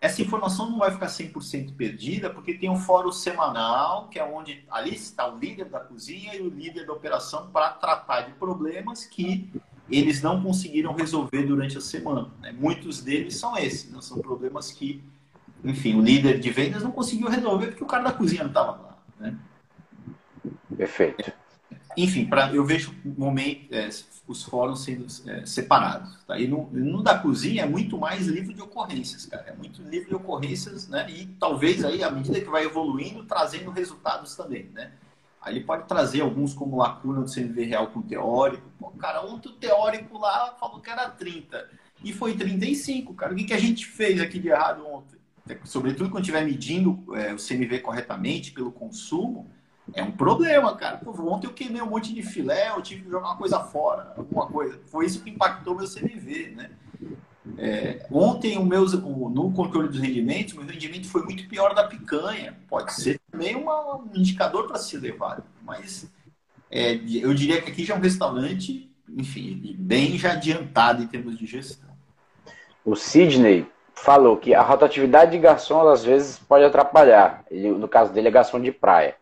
essa 0.00 0.20
informação 0.20 0.70
não 0.70 0.78
vai 0.78 0.90
ficar 0.90 1.06
100% 1.06 1.74
perdida, 1.76 2.28
porque 2.28 2.54
tem 2.54 2.68
um 2.68 2.76
fórum 2.76 3.12
semanal, 3.12 4.08
que 4.08 4.18
é 4.18 4.24
onde 4.24 4.64
ali 4.70 4.94
está 4.94 5.32
o 5.32 5.38
líder 5.38 5.66
da 5.66 5.80
cozinha 5.80 6.34
e 6.34 6.40
o 6.40 6.48
líder 6.48 6.86
da 6.86 6.92
operação 6.92 7.48
para 7.52 7.70
tratar 7.70 8.22
de 8.22 8.32
problemas 8.32 9.04
que 9.04 9.48
eles 9.90 10.22
não 10.22 10.42
conseguiram 10.42 10.92
resolver 10.92 11.44
durante 11.44 11.78
a 11.78 11.80
semana. 11.80 12.30
Né? 12.40 12.52
Muitos 12.52 13.00
deles 13.00 13.36
são 13.36 13.56
esses, 13.56 13.90
né? 13.90 14.00
são 14.00 14.18
problemas 14.18 14.72
que, 14.72 15.04
enfim, 15.64 15.94
o 15.94 16.00
líder 16.00 16.40
de 16.40 16.50
vendas 16.50 16.82
não 16.82 16.90
conseguiu 16.90 17.28
resolver 17.28 17.68
porque 17.68 17.84
o 17.84 17.86
cara 17.86 18.04
da 18.04 18.12
cozinha 18.12 18.42
não 18.42 18.50
estava 18.50 18.72
lá. 18.72 18.98
Né? 19.20 19.38
Perfeito. 20.76 21.32
Enfim, 21.96 22.24
pra, 22.24 22.52
eu 22.52 22.64
vejo 22.64 22.94
momento, 23.04 23.72
é, 23.72 23.88
os 24.26 24.44
fóruns 24.44 24.84
sendo 24.84 25.06
é, 25.28 25.44
separados. 25.44 26.16
Tá? 26.26 26.38
E 26.38 26.46
no, 26.46 26.68
no, 26.72 27.02
da 27.02 27.18
cozinha 27.18 27.62
é 27.62 27.66
muito 27.66 27.98
mais 27.98 28.26
livro 28.26 28.54
de 28.54 28.62
ocorrências, 28.62 29.26
cara. 29.26 29.44
É 29.48 29.52
muito 29.54 29.82
livro 29.82 30.08
de 30.08 30.14
ocorrências, 30.14 30.88
né? 30.88 31.06
E 31.10 31.26
talvez 31.38 31.84
aí, 31.84 32.02
à 32.02 32.10
medida 32.10 32.40
que 32.40 32.48
vai 32.48 32.64
evoluindo, 32.64 33.24
trazendo 33.24 33.70
resultados 33.70 34.34
também, 34.36 34.70
né? 34.72 34.92
Aí 35.40 35.56
ele 35.56 35.64
pode 35.64 35.88
trazer 35.88 36.20
alguns 36.20 36.54
como 36.54 36.76
lacuna 36.76 37.22
do 37.22 37.32
CMV 37.32 37.64
real 37.64 37.88
com 37.88 38.00
teórico. 38.00 38.62
Pô, 38.78 38.90
cara, 38.92 39.24
ontem 39.26 39.48
o 39.48 39.52
teórico 39.52 40.18
lá 40.18 40.54
falou 40.58 40.80
que 40.80 40.88
era 40.88 41.10
30 41.10 41.68
e 42.04 42.12
foi 42.12 42.34
35, 42.34 43.12
cara. 43.14 43.32
O 43.32 43.36
que, 43.36 43.44
que 43.44 43.54
a 43.54 43.58
gente 43.58 43.86
fez 43.86 44.20
aqui 44.20 44.38
de 44.38 44.48
errado 44.48 44.86
ontem? 44.86 45.18
Sobretudo 45.64 46.10
quando 46.10 46.22
estiver 46.22 46.44
medindo 46.44 47.04
é, 47.16 47.34
o 47.34 47.36
CMV 47.36 47.80
corretamente 47.80 48.52
pelo 48.52 48.70
consumo, 48.70 49.50
é 49.94 50.02
um 50.02 50.12
problema, 50.12 50.74
cara. 50.76 50.98
Pô, 50.98 51.10
ontem 51.30 51.46
eu 51.46 51.52
queimei 51.52 51.82
um 51.82 51.90
monte 51.90 52.14
de 52.14 52.22
filé, 52.22 52.70
eu 52.70 52.82
tive 52.82 53.02
que 53.02 53.10
jogar 53.10 53.28
uma 53.28 53.36
coisa 53.36 53.60
fora, 53.60 54.14
alguma 54.16 54.46
coisa. 54.46 54.80
Foi 54.86 55.06
isso 55.06 55.22
que 55.22 55.30
impactou 55.30 55.74
meu 55.74 55.86
CMV, 55.86 56.54
né? 56.56 56.70
É, 57.58 58.06
ontem 58.10 58.56
o 58.56 58.64
meu, 58.64 58.84
o, 58.84 59.28
no 59.28 59.52
controle 59.52 59.88
dos 59.88 60.00
rendimentos, 60.00 60.54
meu 60.54 60.64
rendimento 60.64 61.08
foi 61.08 61.22
muito 61.22 61.48
pior 61.48 61.74
da 61.74 61.84
picanha. 61.84 62.56
Pode 62.68 62.94
ser 62.94 63.20
também 63.30 63.56
uma, 63.56 63.96
um 63.96 64.10
indicador 64.14 64.66
para 64.66 64.78
ser 64.78 64.98
levado, 64.98 65.42
mas 65.62 66.10
é, 66.70 66.94
eu 66.94 67.34
diria 67.34 67.60
que 67.60 67.70
aqui 67.70 67.84
já 67.84 67.94
é 67.94 67.98
um 67.98 68.00
restaurante, 68.00 68.90
enfim, 69.08 69.76
bem 69.78 70.16
já 70.16 70.32
adiantado 70.32 71.02
em 71.02 71.06
termos 71.06 71.36
de 71.36 71.44
gestão. 71.44 71.90
O 72.84 72.94
Sidney 72.94 73.66
falou 73.94 74.36
que 74.36 74.54
a 74.54 74.62
rotatividade 74.62 75.32
de 75.32 75.38
garçom 75.38 75.86
às 75.88 76.04
vezes 76.04 76.38
pode 76.38 76.64
atrapalhar. 76.64 77.44
Ele, 77.50 77.70
no 77.70 77.88
caso 77.88 78.12
dele 78.12 78.28
é 78.28 78.30
garçom 78.30 78.60
de 78.60 78.72
praia 78.72 79.16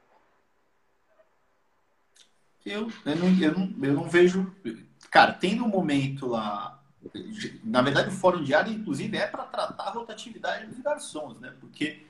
eu, 2.64 2.90
eu, 3.04 3.16
não, 3.16 3.28
eu, 3.40 3.58
não, 3.58 3.74
eu 3.82 3.94
não 3.94 4.08
vejo. 4.08 4.54
Cara, 5.10 5.32
tem 5.32 5.60
um 5.60 5.68
momento 5.68 6.26
lá. 6.26 6.78
Na 7.64 7.80
verdade, 7.80 8.08
o 8.08 8.12
fórum 8.12 8.42
diário, 8.42 8.72
inclusive, 8.72 9.16
é 9.16 9.26
para 9.26 9.44
tratar 9.44 9.84
a 9.84 9.90
rotatividade 9.90 10.66
dos 10.66 10.78
garçons, 10.80 11.40
né? 11.40 11.52
Porque 11.60 12.02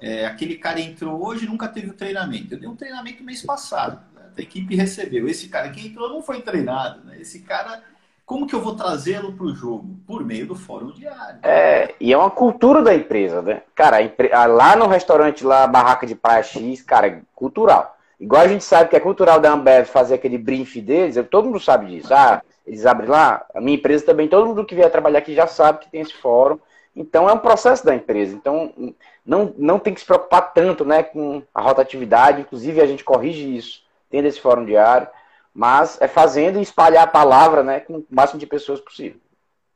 é, 0.00 0.26
aquele 0.26 0.56
cara 0.56 0.80
entrou 0.80 1.26
hoje 1.26 1.46
nunca 1.46 1.66
teve 1.66 1.88
o 1.88 1.94
treinamento. 1.94 2.54
Eu 2.54 2.60
dei 2.60 2.68
um 2.68 2.76
treinamento 2.76 3.24
mês 3.24 3.42
passado. 3.42 4.02
Né? 4.14 4.22
A 4.36 4.40
equipe 4.40 4.76
recebeu. 4.76 5.26
Esse 5.26 5.48
cara 5.48 5.70
que 5.70 5.86
entrou 5.86 6.10
não 6.10 6.22
foi 6.22 6.42
treinado. 6.42 7.02
Né? 7.04 7.20
Esse 7.20 7.40
cara, 7.40 7.82
como 8.26 8.46
que 8.46 8.54
eu 8.54 8.60
vou 8.60 8.76
trazê-lo 8.76 9.32
para 9.32 9.46
o 9.46 9.54
jogo? 9.54 9.98
Por 10.06 10.22
meio 10.22 10.46
do 10.46 10.54
fórum 10.54 10.92
diário. 10.92 11.38
É, 11.42 11.94
e 11.98 12.12
é 12.12 12.18
uma 12.18 12.30
cultura 12.30 12.82
da 12.82 12.94
empresa, 12.94 13.40
né? 13.40 13.62
Cara, 13.74 13.98
lá 14.46 14.76
no 14.76 14.86
restaurante, 14.86 15.42
lá, 15.42 15.66
Barraca 15.66 16.06
de 16.06 16.14
Praia 16.14 16.42
X, 16.42 16.82
cara, 16.82 17.06
é 17.06 17.22
cultural. 17.34 17.93
Igual 18.18 18.42
a 18.42 18.48
gente 18.48 18.64
sabe 18.64 18.90
que 18.90 18.96
é 18.96 19.00
cultural 19.00 19.40
da 19.40 19.52
Ambev 19.52 19.86
fazer 19.86 20.14
aquele 20.14 20.38
brief 20.38 20.80
deles, 20.80 21.16
todo 21.30 21.46
mundo 21.46 21.60
sabe 21.60 21.86
disso. 21.86 22.12
Ah, 22.14 22.42
eles 22.66 22.86
abrem 22.86 23.08
lá, 23.08 23.44
a 23.54 23.60
minha 23.60 23.76
empresa 23.76 24.06
também, 24.06 24.28
todo 24.28 24.46
mundo 24.46 24.64
que 24.64 24.74
vier 24.74 24.90
trabalhar 24.90 25.18
aqui 25.18 25.34
já 25.34 25.46
sabe 25.46 25.80
que 25.80 25.90
tem 25.90 26.00
esse 26.00 26.14
fórum. 26.14 26.58
Então 26.96 27.28
é 27.28 27.32
um 27.32 27.38
processo 27.38 27.84
da 27.84 27.94
empresa. 27.94 28.34
Então 28.34 28.72
não, 29.24 29.52
não 29.58 29.78
tem 29.78 29.92
que 29.92 30.00
se 30.00 30.06
preocupar 30.06 30.52
tanto 30.52 30.84
né, 30.84 31.02
com 31.02 31.42
a 31.52 31.60
rotatividade, 31.60 32.40
inclusive 32.40 32.80
a 32.80 32.86
gente 32.86 33.04
corrige 33.04 33.56
isso, 33.56 33.82
tendo 34.08 34.26
esse 34.26 34.40
fórum 34.40 34.64
diário. 34.64 35.08
mas 35.52 36.00
é 36.00 36.08
fazendo 36.08 36.58
e 36.58 36.62
espalhar 36.62 37.04
a 37.04 37.10
palavra 37.10 37.62
né, 37.62 37.80
com 37.80 37.98
o 37.98 38.06
máximo 38.10 38.40
de 38.40 38.46
pessoas 38.46 38.80
possível. 38.80 39.20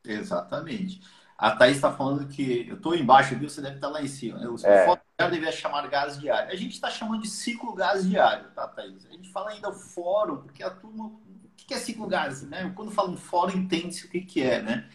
Exatamente. 0.05 1.01
A 1.39 1.51
Thaís 1.51 1.77
está 1.77 1.89
falando 1.89 2.27
que 2.27 2.67
eu 2.67 2.75
estou 2.75 2.93
embaixo, 2.93 3.33
viu? 3.33 3.49
Você 3.49 3.61
deve 3.61 3.75
estar 3.75 3.87
tá 3.87 3.93
lá 3.93 4.01
em 4.01 4.07
cima. 4.07 4.39
O 4.39 4.57
é. 4.61 4.85
fórum 4.85 5.31
devia 5.31 5.53
chamar 5.53 5.87
gás 5.87 6.19
diário. 6.19 6.51
A 6.51 6.55
gente 6.55 6.73
está 6.73 6.89
chamando 6.89 7.21
de 7.21 7.29
ciclo 7.29 7.73
gás 7.73 8.07
diário, 8.07 8.47
tá, 8.53 8.67
Thaís? 8.67 9.05
A 9.05 9.13
gente 9.13 9.31
fala 9.31 9.51
ainda 9.51 9.69
o 9.69 9.73
fórum, 9.73 10.35
porque 10.37 10.61
a 10.61 10.69
turma. 10.69 11.05
O 11.05 11.19
que 11.55 11.73
é 11.73 11.77
ciclo 11.77 12.07
gás? 12.07 12.43
Né? 12.43 12.69
Quando 12.75 12.91
fala 12.91 13.11
um 13.11 13.15
fórum, 13.15 13.57
entende-se 13.57 14.05
o 14.05 14.09
que, 14.09 14.19
que 14.19 14.41
é, 14.43 14.61
né? 14.61 14.89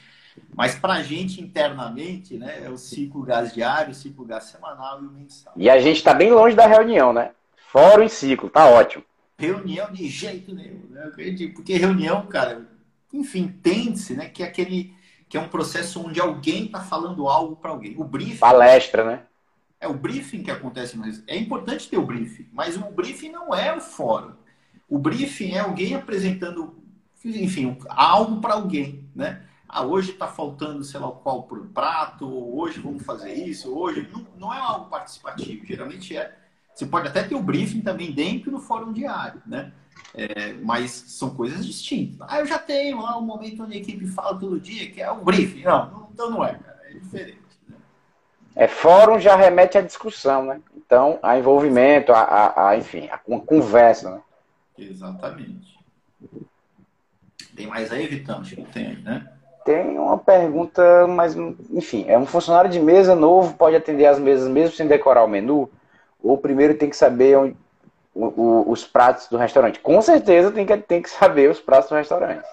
Mas 0.55 0.74
para 0.74 0.95
a 0.95 1.03
gente 1.03 1.40
internamente, 1.40 2.36
né, 2.36 2.64
é 2.64 2.68
o 2.68 2.76
ciclo 2.76 3.22
gás 3.22 3.55
diário, 3.55 3.92
o 3.92 3.95
ciclo 3.95 4.24
gás 4.24 4.45
semanal 4.45 5.03
e 5.03 5.07
o 5.07 5.11
mensal. 5.11 5.53
E 5.57 5.70
a 5.70 5.78
gente 5.78 5.97
está 5.97 6.12
bem 6.12 6.32
longe 6.32 6.57
da 6.57 6.66
reunião, 6.66 7.12
né? 7.12 7.30
Fórum 7.68 8.03
e 8.03 8.11
ciclo, 8.11 8.51
tá 8.51 8.66
ótimo. 8.66 9.05
Reunião 9.38 9.90
de 9.92 10.09
jeito 10.09 10.55
nenhum, 10.55 10.88
né? 10.90 11.11
Porque 11.55 11.76
reunião, 11.76 12.26
cara, 12.26 12.66
enfim, 13.12 13.42
entende-se, 13.42 14.14
né, 14.14 14.28
que 14.28 14.42
é 14.42 14.47
aquele 14.47 14.92
que 15.35 15.39
é 15.39 15.41
um 15.41 15.49
processo 15.49 16.01
onde 16.01 16.20
alguém 16.20 16.66
está 16.66 16.78
falando 16.78 17.26
algo 17.26 17.57
para 17.57 17.72
alguém. 17.72 17.97
O 17.99 18.05
briefing. 18.05 18.39
Palestra, 18.39 19.03
né? 19.05 19.22
É 19.80 19.89
o 19.89 19.93
briefing 19.93 20.45
que 20.45 20.51
acontece 20.53 20.97
no 20.97 21.05
É 21.26 21.37
importante 21.37 21.89
ter 21.89 21.99
o 21.99 22.07
briefing, 22.07 22.47
mas 22.53 22.76
o 22.76 22.85
briefing 22.93 23.30
não 23.30 23.53
é 23.53 23.76
o 23.76 23.80
fórum. 23.80 24.35
O 24.89 24.97
briefing 24.97 25.55
é 25.55 25.59
alguém 25.59 25.97
apresentando, 25.97 26.80
enfim, 27.24 27.76
algo 27.89 28.41
para 28.41 28.55
alguém, 28.55 29.11
né? 29.12 29.43
Ah, 29.68 29.85
hoje 29.85 30.12
está 30.12 30.28
faltando, 30.28 30.85
sei 30.85 31.01
lá 31.01 31.11
qual 31.11 31.43
por 31.43 31.66
prato, 31.66 32.28
hoje 32.57 32.78
vamos 32.78 33.03
fazer 33.03 33.35
isso, 33.35 33.76
hoje. 33.76 34.09
Não, 34.12 34.24
não 34.39 34.55
é 34.55 34.61
algo 34.61 34.89
participativo, 34.89 35.66
geralmente 35.66 36.16
é. 36.16 36.32
Você 36.72 36.87
pode 36.87 37.09
até 37.09 37.24
ter 37.24 37.35
o 37.35 37.43
briefing 37.43 37.80
também 37.80 38.12
dentro 38.12 38.53
do 38.53 38.61
fórum 38.61 38.93
diário, 38.93 39.43
né? 39.45 39.72
É, 40.14 40.53
mas 40.62 40.90
são 40.92 41.30
coisas 41.30 41.66
distintas. 41.66 42.26
Ah, 42.30 42.38
eu 42.38 42.47
já 42.47 42.59
tenho 42.59 43.01
lá 43.01 43.18
um 43.18 43.22
momento 43.22 43.64
onde 43.64 43.74
a 43.74 43.80
equipe 43.80 44.07
fala 44.07 44.38
todo 44.38 44.61
dia, 44.61 44.90
que 44.90 45.03
é 45.03 45.11
o 45.11 45.16
briefing. 45.16 45.62
Não, 45.64 46.09
então 46.12 46.30
não 46.30 46.45
é, 46.45 46.55
cara, 46.55 46.80
é 46.88 46.92
diferente. 46.92 47.38
Né? 47.68 47.76
É, 48.55 48.68
fórum 48.68 49.18
já 49.18 49.34
remete 49.34 49.76
à 49.76 49.80
discussão, 49.80 50.45
né? 50.45 50.61
Então, 50.76 51.18
a 51.20 51.36
envolvimento, 51.36 52.12
a, 52.12 52.20
a, 52.20 52.68
a 52.68 52.76
enfim, 52.76 53.09
a, 53.09 53.16
a 53.16 53.40
conversa, 53.40 54.11
né? 54.11 54.20
Exatamente. 54.78 55.74
Tem 57.57 57.66
mais 57.66 57.90
aí, 57.90 58.07
Vitão? 58.07 58.40
Acho 58.40 58.55
que 58.55 58.62
tem 58.62 58.86
aí, 58.86 59.03
né? 59.03 59.28
Tem 59.64 59.99
uma 59.99 60.18
pergunta, 60.18 61.07
mas 61.07 61.34
enfim, 61.70 62.05
é 62.07 62.18
um 62.18 62.26
funcionário 62.26 62.70
de 62.70 62.78
mesa 62.78 63.14
novo, 63.16 63.55
pode 63.55 63.74
atender 63.74 64.07
as 64.07 64.18
mesas 64.18 64.49
mesmo 64.49 64.76
sem 64.76 64.86
decorar 64.86 65.24
o 65.24 65.28
menu? 65.28 65.70
Ou 66.22 66.36
primeiro 66.36 66.74
tem 66.74 66.90
que 66.90 66.97
saber 66.97 67.36
onde, 67.36 67.57
o, 68.14 68.26
o, 68.26 68.70
os 68.70 68.84
pratos 68.84 69.28
do 69.28 69.36
restaurante? 69.36 69.80
Com 69.80 70.00
certeza 70.00 70.52
tem 70.52 70.64
que, 70.64 70.76
tem 70.78 71.02
que 71.02 71.10
saber 71.10 71.50
os 71.50 71.60
pratos 71.60 71.90
do 71.90 71.96
restaurante. 71.96 72.46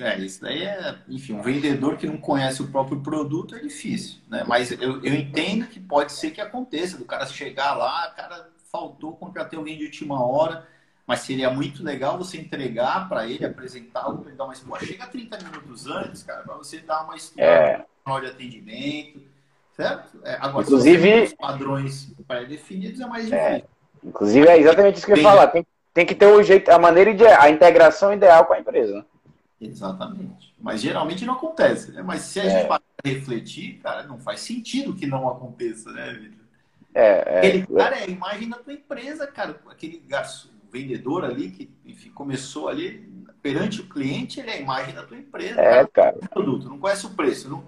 É, 0.00 0.18
isso 0.18 0.40
daí 0.40 0.64
é, 0.64 0.96
enfim, 1.08 1.34
um 1.34 1.42
vendedor 1.42 1.96
que 1.96 2.06
não 2.06 2.16
conhece 2.16 2.60
o 2.60 2.66
próprio 2.68 3.00
produto 3.00 3.54
é 3.54 3.60
difícil, 3.60 4.18
né? 4.28 4.44
Mas 4.46 4.72
eu, 4.72 5.02
eu 5.04 5.14
entendo 5.14 5.66
que 5.66 5.78
pode 5.78 6.12
ser 6.12 6.32
que 6.32 6.40
aconteça, 6.40 6.98
do 6.98 7.04
cara 7.04 7.26
chegar 7.26 7.74
lá, 7.74 8.10
cara 8.10 8.48
faltou, 8.72 9.12
contratei 9.12 9.56
alguém 9.56 9.78
de 9.78 9.84
última 9.84 10.20
hora, 10.20 10.66
mas 11.06 11.20
seria 11.20 11.48
muito 11.48 11.84
legal 11.84 12.18
você 12.18 12.38
entregar 12.38 13.08
para 13.08 13.24
ele, 13.24 13.46
apresentar 13.46 14.06
ele 14.26 14.34
dar 14.34 14.46
uma 14.46 14.54
pô, 14.54 14.78
chega 14.80 15.06
30 15.06 15.38
minutos 15.44 15.86
antes, 15.86 16.24
cara, 16.24 16.42
para 16.42 16.56
você 16.56 16.80
dar 16.80 17.04
uma 17.04 17.14
história 17.14 17.86
é. 18.04 18.20
de 18.20 18.26
atendimento, 18.26 19.22
certo? 19.76 20.18
É, 20.24 20.34
agora, 20.40 20.64
Inclusive, 20.64 21.28
se 21.28 21.36
padrões 21.36 22.12
pré-definidos 22.26 23.00
é 23.00 23.06
mais 23.06 23.30
é. 23.30 23.58
difícil. 23.58 23.68
É. 23.70 23.73
Inclusive, 24.04 24.46
é 24.46 24.58
exatamente 24.58 24.96
isso 24.96 25.06
que 25.06 25.12
eu 25.12 25.16
ia 25.16 25.22
falar. 25.22 25.46
Tem, 25.48 25.66
tem 25.92 26.04
que 26.04 26.14
ter 26.14 26.26
o 26.26 26.42
jeito, 26.42 26.70
a 26.70 26.78
maneira 26.78 27.10
ideal, 27.10 27.40
a 27.40 27.50
integração 27.50 28.12
ideal 28.12 28.44
com 28.44 28.52
a 28.52 28.60
empresa. 28.60 28.96
Né? 28.96 29.04
Exatamente. 29.60 30.54
Mas 30.60 30.80
geralmente 30.80 31.24
não 31.24 31.34
acontece, 31.34 31.92
né? 31.92 32.02
Mas 32.02 32.22
se 32.22 32.40
a 32.40 32.44
gente 32.44 32.70
é. 32.70 33.08
refletir, 33.08 33.80
cara, 33.82 34.02
não 34.04 34.18
faz 34.18 34.40
sentido 34.40 34.94
que 34.94 35.06
não 35.06 35.28
aconteça, 35.28 35.90
né, 35.92 36.12
Vitor? 36.12 36.44
É, 36.94 37.24
é, 37.26 37.38
Aquele 37.38 37.66
cara 37.66 37.96
é 37.98 38.04
a 38.04 38.08
imagem 38.08 38.48
da 38.48 38.56
tua 38.58 38.72
empresa, 38.72 39.26
cara. 39.26 39.60
Aquele 39.68 39.98
garçom, 39.98 40.48
vendedor 40.72 41.24
ali 41.24 41.50
que 41.50 41.70
enfim, 41.84 42.10
começou 42.10 42.68
ali 42.68 43.08
perante 43.42 43.80
o 43.80 43.88
cliente, 43.88 44.40
ele 44.40 44.50
é 44.50 44.54
a 44.54 44.60
imagem 44.60 44.94
da 44.94 45.02
tua 45.02 45.16
empresa. 45.16 45.60
É, 45.60 45.86
cara. 45.86 46.16
Produto, 46.30 46.68
não 46.68 46.78
conhece 46.78 47.04
o 47.06 47.10
preço, 47.10 47.48
não... 47.48 47.64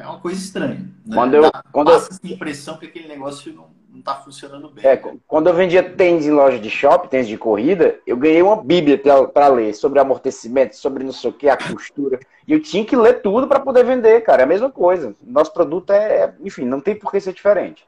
é 0.00 0.06
uma 0.06 0.18
coisa 0.20 0.40
estranha. 0.40 0.90
Né? 1.06 1.14
Quando 1.14 1.34
eu, 1.34 1.42
Dá, 1.42 1.64
quando 1.70 1.90
passa 1.92 2.10
eu... 2.10 2.16
essa 2.16 2.34
impressão 2.34 2.76
que 2.76 2.86
aquele 2.86 3.08
negócio 3.08 3.52
não 3.52 3.70
não 3.94 4.00
está 4.00 4.16
funcionando 4.16 4.68
bem. 4.68 4.84
É, 4.84 4.96
né? 4.96 5.16
quando 5.26 5.46
eu 5.46 5.54
vendia 5.54 5.82
tênis 5.82 6.26
em 6.26 6.32
loja 6.32 6.58
de 6.58 6.68
shopping, 6.68 7.08
tênis 7.08 7.28
de 7.28 7.38
corrida, 7.38 7.96
eu 8.04 8.16
ganhei 8.16 8.42
uma 8.42 8.56
bíblia 8.56 9.00
para 9.32 9.46
ler 9.46 9.72
sobre 9.72 10.00
amortecimento, 10.00 10.76
sobre 10.76 11.04
não 11.04 11.12
sei 11.12 11.30
o 11.30 11.32
que, 11.32 11.48
a 11.48 11.56
costura. 11.56 12.18
E 12.46 12.52
eu 12.52 12.60
tinha 12.60 12.84
que 12.84 12.96
ler 12.96 13.22
tudo 13.22 13.46
para 13.46 13.60
poder 13.60 13.84
vender, 13.84 14.20
cara. 14.22 14.42
É 14.42 14.44
a 14.44 14.48
mesma 14.48 14.68
coisa. 14.68 15.14
Nosso 15.22 15.52
produto 15.52 15.92
é, 15.92 16.34
enfim, 16.40 16.64
não 16.64 16.80
tem 16.80 16.96
por 16.96 17.12
que 17.12 17.20
ser 17.20 17.32
diferente. 17.32 17.86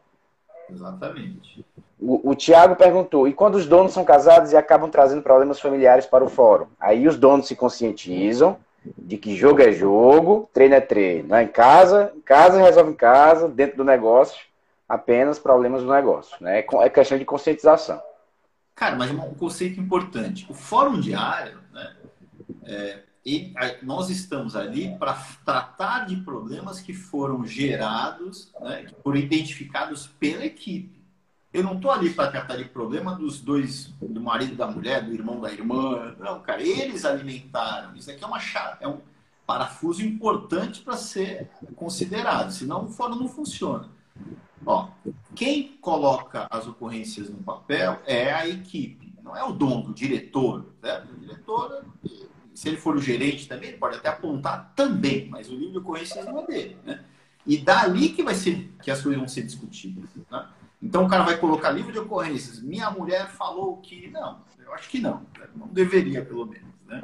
Exatamente. 0.70 1.66
O, 2.00 2.30
o 2.30 2.34
Tiago 2.36 2.76
perguntou: 2.76 3.26
e 3.26 3.32
quando 3.32 3.56
os 3.56 3.66
donos 3.66 3.92
são 3.92 4.04
casados 4.04 4.52
e 4.52 4.56
acabam 4.56 4.88
trazendo 4.88 5.22
problemas 5.22 5.58
familiares 5.58 6.06
para 6.06 6.24
o 6.24 6.28
fórum? 6.28 6.66
Aí 6.78 7.08
os 7.08 7.16
donos 7.16 7.48
se 7.48 7.56
conscientizam 7.56 8.56
de 8.96 9.16
que 9.16 9.34
jogo 9.34 9.60
é 9.60 9.72
jogo, 9.72 10.48
treino 10.52 10.76
é 10.76 10.80
treino. 10.80 11.30
Né? 11.30 11.42
Em 11.42 11.48
casa, 11.48 12.12
em 12.14 12.20
casa 12.20 12.62
resolve 12.62 12.92
em 12.92 12.94
casa, 12.94 13.48
dentro 13.48 13.76
do 13.76 13.84
negócio, 13.84 14.46
apenas 14.88 15.38
problemas 15.38 15.82
do 15.82 15.92
negócio. 15.92 16.36
Né? 16.40 16.60
É 16.60 16.90
questão 16.90 17.18
de 17.18 17.24
conscientização. 17.24 18.00
Cara, 18.74 18.96
mas 18.96 19.10
um 19.10 19.34
conceito 19.34 19.80
importante. 19.80 20.46
O 20.48 20.54
fórum 20.54 21.00
diário, 21.00 21.60
né? 21.72 21.96
É, 22.64 23.02
e 23.26 23.52
nós 23.82 24.08
estamos 24.08 24.54
ali 24.54 24.96
para 24.98 25.14
tratar 25.44 26.06
de 26.06 26.16
problemas 26.18 26.78
que 26.78 26.94
foram 26.94 27.44
gerados, 27.44 28.52
né, 28.60 28.86
foram 29.02 29.18
identificados 29.18 30.06
pela 30.06 30.44
equipe. 30.44 31.04
Eu 31.52 31.64
não 31.64 31.74
estou 31.74 31.90
ali 31.90 32.10
para 32.10 32.30
tratar 32.30 32.56
de 32.56 32.66
problema 32.66 33.16
dos 33.16 33.40
dois, 33.40 33.86
do 34.00 34.20
marido 34.20 34.54
da 34.54 34.68
mulher, 34.68 35.02
do 35.02 35.12
irmão 35.12 35.40
da 35.40 35.50
irmã. 35.50 36.14
Não, 36.20 36.40
cara, 36.40 36.62
eles 36.62 37.04
alimentaram. 37.04 37.96
Isso 37.96 38.10
aqui 38.10 38.22
é 38.22 38.26
uma 38.26 38.38
chave, 38.38 38.76
é 38.80 38.86
um 38.86 39.00
parafuso 39.44 40.04
importante 40.04 40.82
para 40.82 40.96
ser 40.96 41.50
considerado, 41.74 42.52
senão 42.52 42.84
o 42.84 42.88
fórum 42.88 43.16
não 43.16 43.28
funciona. 43.28 43.88
Ó, 44.64 44.88
quem 45.34 45.76
coloca 45.80 46.46
as 46.50 46.66
ocorrências 46.66 47.28
no 47.28 47.38
papel 47.38 48.00
é 48.06 48.32
a 48.32 48.48
equipe, 48.48 49.12
não 49.22 49.36
é 49.36 49.44
o 49.44 49.52
dono, 49.52 49.90
o 49.90 49.94
diretor. 49.94 50.66
Certo? 50.80 51.12
O 51.12 51.16
diretor, 51.16 51.84
se 52.54 52.68
ele 52.68 52.76
for 52.76 52.96
o 52.96 53.00
gerente 53.00 53.48
também, 53.48 53.70
ele 53.70 53.78
pode 53.78 53.96
até 53.96 54.08
apontar 54.08 54.72
também, 54.74 55.28
mas 55.28 55.48
o 55.48 55.54
livro 55.54 55.72
de 55.72 55.78
ocorrências 55.78 56.24
não 56.24 56.40
é 56.40 56.46
dele. 56.46 56.78
Né? 56.84 57.04
E 57.46 57.58
dali 57.58 58.10
que 58.10 58.22
vai 58.22 58.34
ser 58.34 58.72
que 58.82 58.90
as 58.90 59.02
coisas 59.02 59.18
vão 59.18 59.28
ser 59.28 59.42
discutidas. 59.42 60.08
Né? 60.30 60.48
Então 60.82 61.04
o 61.04 61.08
cara 61.08 61.24
vai 61.24 61.36
colocar 61.36 61.70
livro 61.70 61.92
de 61.92 61.98
ocorrências. 61.98 62.60
Minha 62.60 62.90
mulher 62.90 63.28
falou 63.28 63.76
que. 63.78 64.08
Não, 64.10 64.40
eu 64.58 64.72
acho 64.74 64.88
que 64.88 65.00
não. 65.00 65.26
Não 65.54 65.68
deveria, 65.68 66.24
pelo 66.24 66.46
menos. 66.46 66.68
Né? 66.86 67.02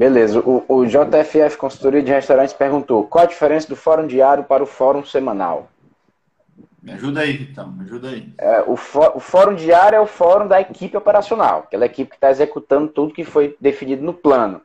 Beleza. 0.00 0.40
O, 0.40 0.64
o 0.66 0.86
JFF 0.86 1.58
Consultoria 1.58 2.02
de 2.02 2.10
Restaurantes 2.10 2.54
perguntou: 2.54 3.04
qual 3.04 3.24
a 3.24 3.28
diferença 3.28 3.68
do 3.68 3.76
fórum 3.76 4.06
diário 4.06 4.44
para 4.44 4.62
o 4.62 4.66
fórum 4.66 5.04
semanal? 5.04 5.68
Me 6.82 6.92
ajuda 6.92 7.20
aí, 7.20 7.36
Vitão, 7.36 7.70
me 7.70 7.84
ajuda 7.84 8.08
aí. 8.08 8.32
É, 8.38 8.62
o, 8.62 8.72
o, 8.72 9.20
fórum 9.20 9.54
diário 9.54 9.96
é 9.96 10.00
o 10.00 10.06
fórum 10.06 10.48
da 10.48 10.58
equipe 10.58 10.96
operacional, 10.96 11.64
aquela 11.66 11.84
equipe 11.84 12.12
que 12.12 12.16
está 12.16 12.30
executando 12.30 12.88
tudo 12.88 13.12
que 13.12 13.24
foi 13.24 13.54
definido 13.60 14.02
no 14.02 14.14
plano. 14.14 14.62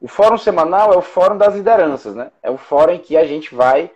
O 0.00 0.08
fórum 0.08 0.38
semanal 0.38 0.94
é 0.94 0.96
o 0.96 1.02
fórum 1.02 1.36
das 1.36 1.54
lideranças, 1.54 2.14
né? 2.14 2.30
É 2.42 2.50
o 2.50 2.56
fórum 2.56 2.94
em 2.94 2.98
que 3.00 3.18
a 3.18 3.26
gente 3.26 3.54
vai 3.54 3.90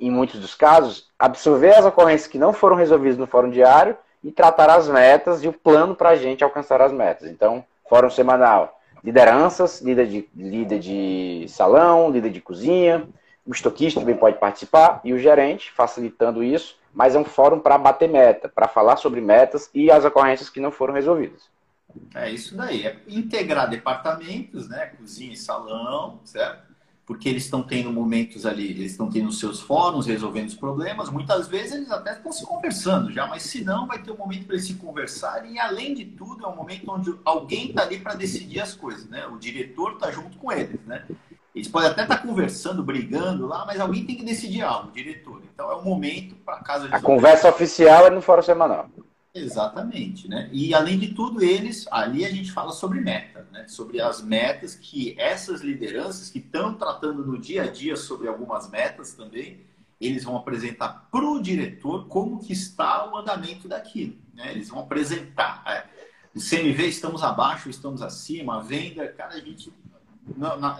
em 0.00 0.08
muitos 0.08 0.38
dos 0.38 0.54
casos, 0.54 1.10
absorver 1.18 1.76
as 1.76 1.84
ocorrências 1.84 2.30
que 2.30 2.38
não 2.38 2.52
foram 2.52 2.76
resolvidas 2.76 3.18
no 3.18 3.26
fórum 3.26 3.50
diário 3.50 3.96
e 4.22 4.30
tratar 4.30 4.70
as 4.70 4.88
metas 4.88 5.42
e 5.42 5.48
o 5.48 5.52
plano 5.52 5.96
para 5.96 6.10
a 6.10 6.16
gente 6.16 6.44
alcançar 6.44 6.80
as 6.80 6.92
metas. 6.92 7.28
Então, 7.28 7.64
fórum 7.88 8.08
semanal, 8.08 8.75
lideranças, 9.06 9.80
líder 9.80 10.08
de, 10.08 10.28
líder 10.34 10.80
de 10.80 11.46
salão, 11.48 12.10
líder 12.10 12.30
de 12.30 12.40
cozinha, 12.40 13.08
o 13.46 13.52
estoquista 13.52 14.00
também 14.00 14.16
pode 14.16 14.40
participar 14.40 15.00
e 15.04 15.12
o 15.12 15.18
gerente, 15.18 15.70
facilitando 15.70 16.42
isso, 16.42 16.76
mas 16.92 17.14
é 17.14 17.18
um 17.18 17.24
fórum 17.24 17.60
para 17.60 17.78
bater 17.78 18.08
meta, 18.08 18.48
para 18.48 18.66
falar 18.66 18.96
sobre 18.96 19.20
metas 19.20 19.70
e 19.72 19.92
as 19.92 20.04
ocorrências 20.04 20.50
que 20.50 20.58
não 20.58 20.72
foram 20.72 20.92
resolvidas. 20.92 21.48
É 22.16 22.28
isso 22.28 22.56
daí, 22.56 22.84
é 22.84 22.96
integrar 23.06 23.70
departamentos, 23.70 24.68
né, 24.68 24.86
cozinha 24.98 25.32
e 25.32 25.36
salão, 25.36 26.18
certo? 26.24 26.65
Porque 27.06 27.28
eles 27.28 27.44
estão 27.44 27.62
tendo 27.62 27.92
momentos 27.92 28.44
ali, 28.44 28.68
eles 28.68 28.90
estão 28.90 29.08
tendo 29.08 29.30
seus 29.30 29.60
fóruns, 29.60 30.06
resolvendo 30.06 30.48
os 30.48 30.56
problemas. 30.56 31.08
Muitas 31.08 31.46
vezes 31.46 31.74
eles 31.74 31.90
até 31.90 32.14
estão 32.14 32.32
se 32.32 32.44
conversando 32.44 33.12
já, 33.12 33.28
mas 33.28 33.44
se 33.44 33.64
não, 33.64 33.86
vai 33.86 34.02
ter 34.02 34.10
um 34.10 34.16
momento 34.16 34.46
para 34.46 34.56
eles 34.56 34.66
se 34.66 34.74
conversarem. 34.74 35.54
E 35.54 35.58
além 35.60 35.94
de 35.94 36.04
tudo, 36.04 36.44
é 36.44 36.48
um 36.48 36.56
momento 36.56 36.90
onde 36.90 37.14
alguém 37.24 37.68
está 37.68 37.82
ali 37.82 38.00
para 38.00 38.14
decidir 38.14 38.60
as 38.60 38.74
coisas, 38.74 39.08
né? 39.08 39.24
O 39.28 39.38
diretor 39.38 39.92
está 39.92 40.10
junto 40.10 40.36
com 40.36 40.50
eles, 40.50 40.80
né? 40.84 41.04
Eles 41.54 41.68
podem 41.68 41.88
até 41.88 42.02
estar 42.02 42.18
tá 42.18 42.22
conversando, 42.26 42.82
brigando 42.82 43.46
lá, 43.46 43.64
mas 43.64 43.78
alguém 43.78 44.04
tem 44.04 44.16
que 44.16 44.24
decidir 44.24 44.62
algo, 44.62 44.88
o 44.88 44.92
diretor. 44.92 45.40
Então 45.54 45.70
é 45.70 45.76
um 45.76 45.84
momento 45.84 46.34
para 46.44 46.56
caso 46.56 46.88
A 46.90 47.00
conversa 47.00 47.48
oficial 47.48 48.08
é 48.08 48.10
no 48.10 48.20
fórum 48.20 48.42
semanal. 48.42 48.90
Exatamente, 49.36 50.28
né? 50.28 50.48
E 50.50 50.74
além 50.74 50.98
de 50.98 51.12
tudo, 51.12 51.42
eles, 51.42 51.86
ali 51.90 52.24
a 52.24 52.30
gente 52.30 52.50
fala 52.50 52.72
sobre 52.72 53.00
meta, 53.00 53.46
né? 53.52 53.66
Sobre 53.68 54.00
as 54.00 54.22
metas 54.22 54.74
que 54.74 55.14
essas 55.18 55.60
lideranças 55.60 56.30
que 56.30 56.38
estão 56.38 56.74
tratando 56.74 57.24
no 57.24 57.38
dia 57.38 57.64
a 57.64 57.66
dia 57.66 57.96
sobre 57.96 58.28
algumas 58.28 58.70
metas 58.70 59.12
também, 59.12 59.60
eles 60.00 60.24
vão 60.24 60.36
apresentar 60.36 61.08
para 61.10 61.24
o 61.24 61.40
diretor 61.40 62.06
como 62.06 62.38
que 62.38 62.52
está 62.52 63.10
o 63.10 63.16
andamento 63.16 63.68
daquilo, 63.68 64.16
né? 64.34 64.52
Eles 64.52 64.70
vão 64.70 64.80
apresentar. 64.80 65.62
É, 65.66 65.84
o 66.34 66.40
CMV 66.40 66.86
estamos 66.86 67.22
abaixo, 67.22 67.68
estamos 67.68 68.00
acima, 68.00 68.58
a 68.58 68.62
venda, 68.62 69.06
cara, 69.08 69.34
a 69.34 69.40
gente 69.40 69.72
não, 70.36 70.58
não, 70.58 70.78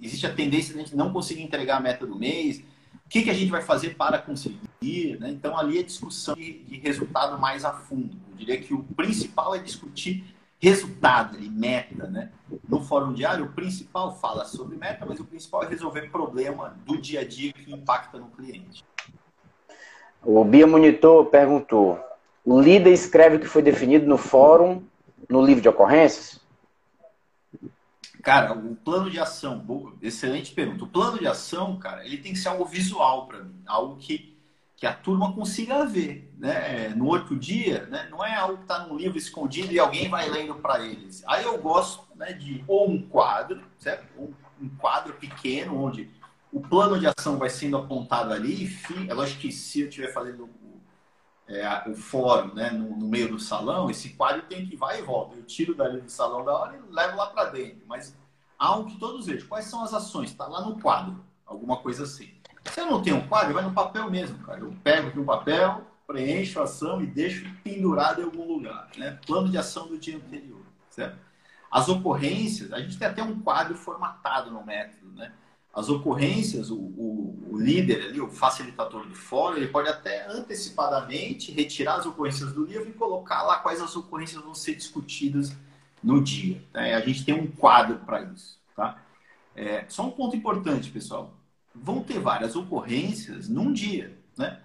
existe 0.00 0.26
a 0.26 0.34
tendência 0.34 0.72
de 0.72 0.80
a 0.80 0.82
gente 0.82 0.96
não 0.96 1.12
conseguir 1.12 1.42
entregar 1.42 1.78
a 1.78 1.80
meta 1.80 2.06
do 2.06 2.16
mês. 2.16 2.62
O 3.06 3.08
que, 3.08 3.22
que 3.22 3.30
a 3.30 3.34
gente 3.34 3.50
vai 3.50 3.62
fazer 3.62 3.94
para 3.94 4.18
conseguir? 4.18 5.16
Né? 5.20 5.30
Então, 5.30 5.56
ali 5.56 5.78
é 5.78 5.82
discussão 5.82 6.34
de, 6.34 6.64
de, 6.64 6.78
resultado 6.80 7.38
mais 7.40 7.64
a 7.64 7.72
fundo. 7.72 8.16
Eu 8.30 8.36
diria 8.36 8.60
que 8.60 8.74
o 8.74 8.82
principal 8.82 9.54
é 9.54 9.58
discutir 9.58 10.24
resultado, 10.58 11.38
e 11.40 11.48
meta. 11.48 12.08
Né? 12.08 12.30
No 12.68 12.82
fórum 12.82 13.12
diário, 13.12 13.44
o 13.44 13.52
principal 13.52 14.18
fala 14.18 14.44
sobre 14.44 14.76
meta, 14.76 15.06
mas 15.06 15.20
o 15.20 15.24
principal 15.24 15.62
é 15.62 15.68
resolver 15.68 16.10
problema 16.10 16.76
do 16.84 17.00
dia 17.00 17.20
a 17.20 17.24
dia 17.24 17.52
que 17.52 17.72
impacta 17.72 18.18
no 18.18 18.26
cliente. 18.26 18.84
O 20.20 20.44
Bia 20.44 20.66
Monitor 20.66 21.26
perguntou: 21.26 22.00
o 22.44 22.60
líder 22.60 22.92
escreve 22.92 23.36
o 23.36 23.40
que 23.40 23.46
foi 23.46 23.62
definido 23.62 24.06
no 24.06 24.18
fórum 24.18 24.82
no 25.28 25.44
livro 25.44 25.62
de 25.62 25.68
ocorrências? 25.68 26.40
Cara, 28.26 28.54
o 28.54 28.74
plano 28.74 29.08
de 29.08 29.20
ação, 29.20 29.56
boa, 29.56 29.94
excelente 30.02 30.52
pergunta. 30.52 30.82
O 30.82 30.88
plano 30.88 31.16
de 31.16 31.28
ação, 31.28 31.78
cara, 31.78 32.04
ele 32.04 32.16
tem 32.16 32.32
que 32.32 32.40
ser 32.40 32.48
algo 32.48 32.64
visual 32.64 33.24
para 33.28 33.44
mim, 33.44 33.62
algo 33.64 33.94
que, 33.98 34.36
que 34.74 34.84
a 34.84 34.92
turma 34.92 35.32
consiga 35.32 35.86
ver, 35.86 36.34
né? 36.36 36.88
No 36.88 37.06
outro 37.06 37.38
dia, 37.38 37.86
né? 37.86 38.08
Não 38.10 38.24
é 38.26 38.34
algo 38.34 38.56
que 38.56 38.62
está 38.62 38.80
num 38.80 38.96
livro 38.96 39.16
escondido 39.16 39.72
e 39.72 39.78
alguém 39.78 40.08
vai 40.08 40.28
lendo 40.28 40.56
para 40.56 40.84
eles. 40.84 41.22
Aí 41.24 41.44
eu 41.44 41.56
gosto, 41.58 42.02
né, 42.16 42.32
de 42.32 42.64
ou 42.66 42.90
um 42.90 43.00
quadro, 43.00 43.62
certo? 43.78 44.04
Um, 44.60 44.68
quadro 44.70 45.12
pequeno 45.12 45.80
onde 45.80 46.10
o 46.52 46.60
plano 46.60 46.98
de 46.98 47.06
ação 47.06 47.38
vai 47.38 47.48
sendo 47.48 47.76
apontado 47.76 48.32
ali. 48.32 48.64
E, 48.64 49.08
é 49.08 49.14
lógico 49.14 49.42
que 49.42 49.52
se 49.52 49.82
eu 49.82 49.88
estiver 49.88 50.12
fazendo 50.12 50.50
é, 51.48 51.88
o 51.88 51.94
fórum 51.94 52.54
né, 52.54 52.70
no, 52.70 52.96
no, 52.96 53.06
meio 53.06 53.28
do 53.28 53.38
salão, 53.38 53.88
esse 53.88 54.10
quadro 54.10 54.42
tem 54.42 54.66
que 54.66 54.76
vai 54.76 54.98
e 54.98 55.02
volta. 55.02 55.36
Eu 55.36 55.44
tiro 55.44 55.74
dali 55.74 56.00
do 56.00 56.10
salão 56.10 56.44
da 56.44 56.52
hora 56.52 56.76
e 56.76 56.94
levo 56.94 57.16
lá 57.16 57.26
para 57.26 57.50
dentro. 57.50 57.82
Mas 57.86 58.16
algo 58.58 58.90
que 58.90 58.98
todos 58.98 59.26
vejam. 59.26 59.48
Quais 59.48 59.66
são 59.66 59.82
as 59.82 59.94
ações? 59.94 60.30
Está 60.30 60.46
lá 60.46 60.60
no 60.62 60.80
quadro. 60.80 61.24
Alguma 61.46 61.76
coisa 61.76 62.02
assim. 62.02 62.30
Se 62.64 62.80
eu 62.80 62.86
não 62.86 63.00
tenho 63.00 63.16
um 63.16 63.28
quadro, 63.28 63.54
vai 63.54 63.62
no 63.62 63.72
papel 63.72 64.10
mesmo, 64.10 64.38
cara. 64.40 64.60
Eu 64.60 64.74
pego 64.82 65.08
aqui 65.08 65.20
um 65.20 65.24
papel, 65.24 65.86
preencho 66.04 66.58
a 66.58 66.64
ação 66.64 67.00
e 67.00 67.06
deixo 67.06 67.48
pendurado 67.62 68.20
em 68.20 68.24
algum 68.24 68.44
lugar. 68.44 68.88
Né? 68.96 69.16
Plano 69.24 69.48
de 69.48 69.56
ação 69.56 69.86
do 69.86 69.96
dia 69.96 70.16
anterior. 70.16 70.62
Certo? 70.90 71.16
As 71.70 71.88
ocorrências, 71.88 72.72
a 72.72 72.80
gente 72.80 72.98
tem 72.98 73.06
até 73.06 73.22
um 73.22 73.40
quadro 73.40 73.76
formatado 73.76 74.50
no 74.50 74.64
método, 74.64 75.12
né? 75.12 75.32
As 75.76 75.90
ocorrências, 75.90 76.70
o, 76.70 76.76
o, 76.76 77.48
o, 77.50 77.58
líder 77.58 78.06
ali, 78.06 78.18
o 78.18 78.30
facilitador 78.30 79.06
do 79.06 79.14
fórum, 79.14 79.58
ele 79.58 79.68
pode 79.68 79.90
até 79.90 80.26
antecipadamente 80.26 81.52
retirar 81.52 81.96
as 81.96 82.06
ocorrências 82.06 82.50
do 82.54 82.64
livro 82.64 82.88
e 82.88 82.94
colocar 82.94 83.42
lá 83.42 83.58
quais 83.58 83.82
as 83.82 83.94
ocorrências 83.94 84.42
vão 84.42 84.54
ser 84.54 84.74
discutidas 84.74 85.54
no 86.02 86.22
dia. 86.22 86.64
Né? 86.72 86.94
A 86.94 87.00
gente 87.00 87.26
tem 87.26 87.34
um 87.34 87.46
quadro 87.46 87.98
para 87.98 88.22
isso. 88.22 88.58
Tá? 88.74 89.02
É, 89.54 89.84
só 89.86 90.06
um 90.06 90.10
ponto 90.10 90.34
importante, 90.34 90.90
pessoal. 90.90 91.34
Vão 91.74 92.02
ter 92.02 92.20
várias 92.20 92.56
ocorrências 92.56 93.46
num 93.46 93.70
dia. 93.70 94.18
Né? 94.34 94.58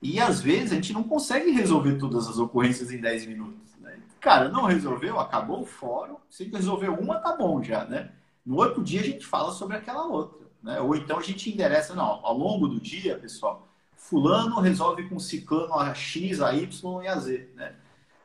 E 0.00 0.18
às 0.18 0.40
vezes 0.40 0.72
a 0.72 0.76
gente 0.76 0.94
não 0.94 1.02
consegue 1.02 1.50
resolver 1.50 1.98
todas 1.98 2.26
as 2.26 2.38
ocorrências 2.38 2.90
em 2.90 3.02
10 3.02 3.26
minutos. 3.26 3.76
Né? 3.80 3.98
Cara, 4.18 4.48
não 4.48 4.64
resolveu, 4.64 5.20
acabou 5.20 5.60
o 5.60 5.66
fórum. 5.66 6.16
Se 6.30 6.44
resolveu 6.44 6.94
uma, 6.94 7.18
tá 7.18 7.36
bom 7.36 7.62
já. 7.62 7.84
Né? 7.84 8.10
No 8.46 8.56
outro 8.56 8.82
dia 8.82 9.02
a 9.02 9.04
gente 9.04 9.26
fala 9.26 9.52
sobre 9.52 9.76
aquela 9.76 10.06
outra. 10.06 10.43
Né? 10.64 10.80
Ou 10.80 10.96
então 10.96 11.18
a 11.18 11.22
gente 11.22 11.52
endereça, 11.52 11.94
não, 11.94 12.20
ao 12.24 12.36
longo 12.36 12.66
do 12.66 12.80
dia, 12.80 13.18
pessoal, 13.18 13.68
fulano 13.96 14.60
resolve 14.60 15.06
com 15.06 15.18
ciclano 15.18 15.74
a 15.74 15.92
X, 15.92 16.40
a 16.40 16.54
Y 16.54 17.02
e 17.02 17.06
a 17.06 17.16
Z, 17.16 17.50
né? 17.54 17.74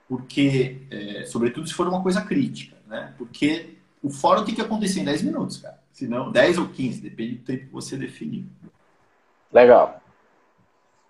Porque, 0.08 0.82
é, 0.90 1.26
sobretudo 1.26 1.68
se 1.68 1.74
for 1.74 1.88
uma 1.88 2.02
coisa 2.02 2.22
crítica, 2.22 2.78
né? 2.88 3.14
Porque 3.18 3.78
o 4.02 4.10
fórum 4.10 4.46
tem 4.46 4.56
que 4.56 4.62
acontecer 4.62 5.02
em 5.02 5.06
10 5.06 5.22
minutos, 5.24 5.58
cara. 5.58 5.80
Se 5.92 6.08
não, 6.08 6.32
10 6.32 6.60
ou 6.60 6.70
15, 6.70 7.02
depende 7.02 7.36
do 7.36 7.44
tempo 7.44 7.66
que 7.66 7.74
você 7.74 7.98
definir. 7.98 8.48
Legal. 9.52 10.02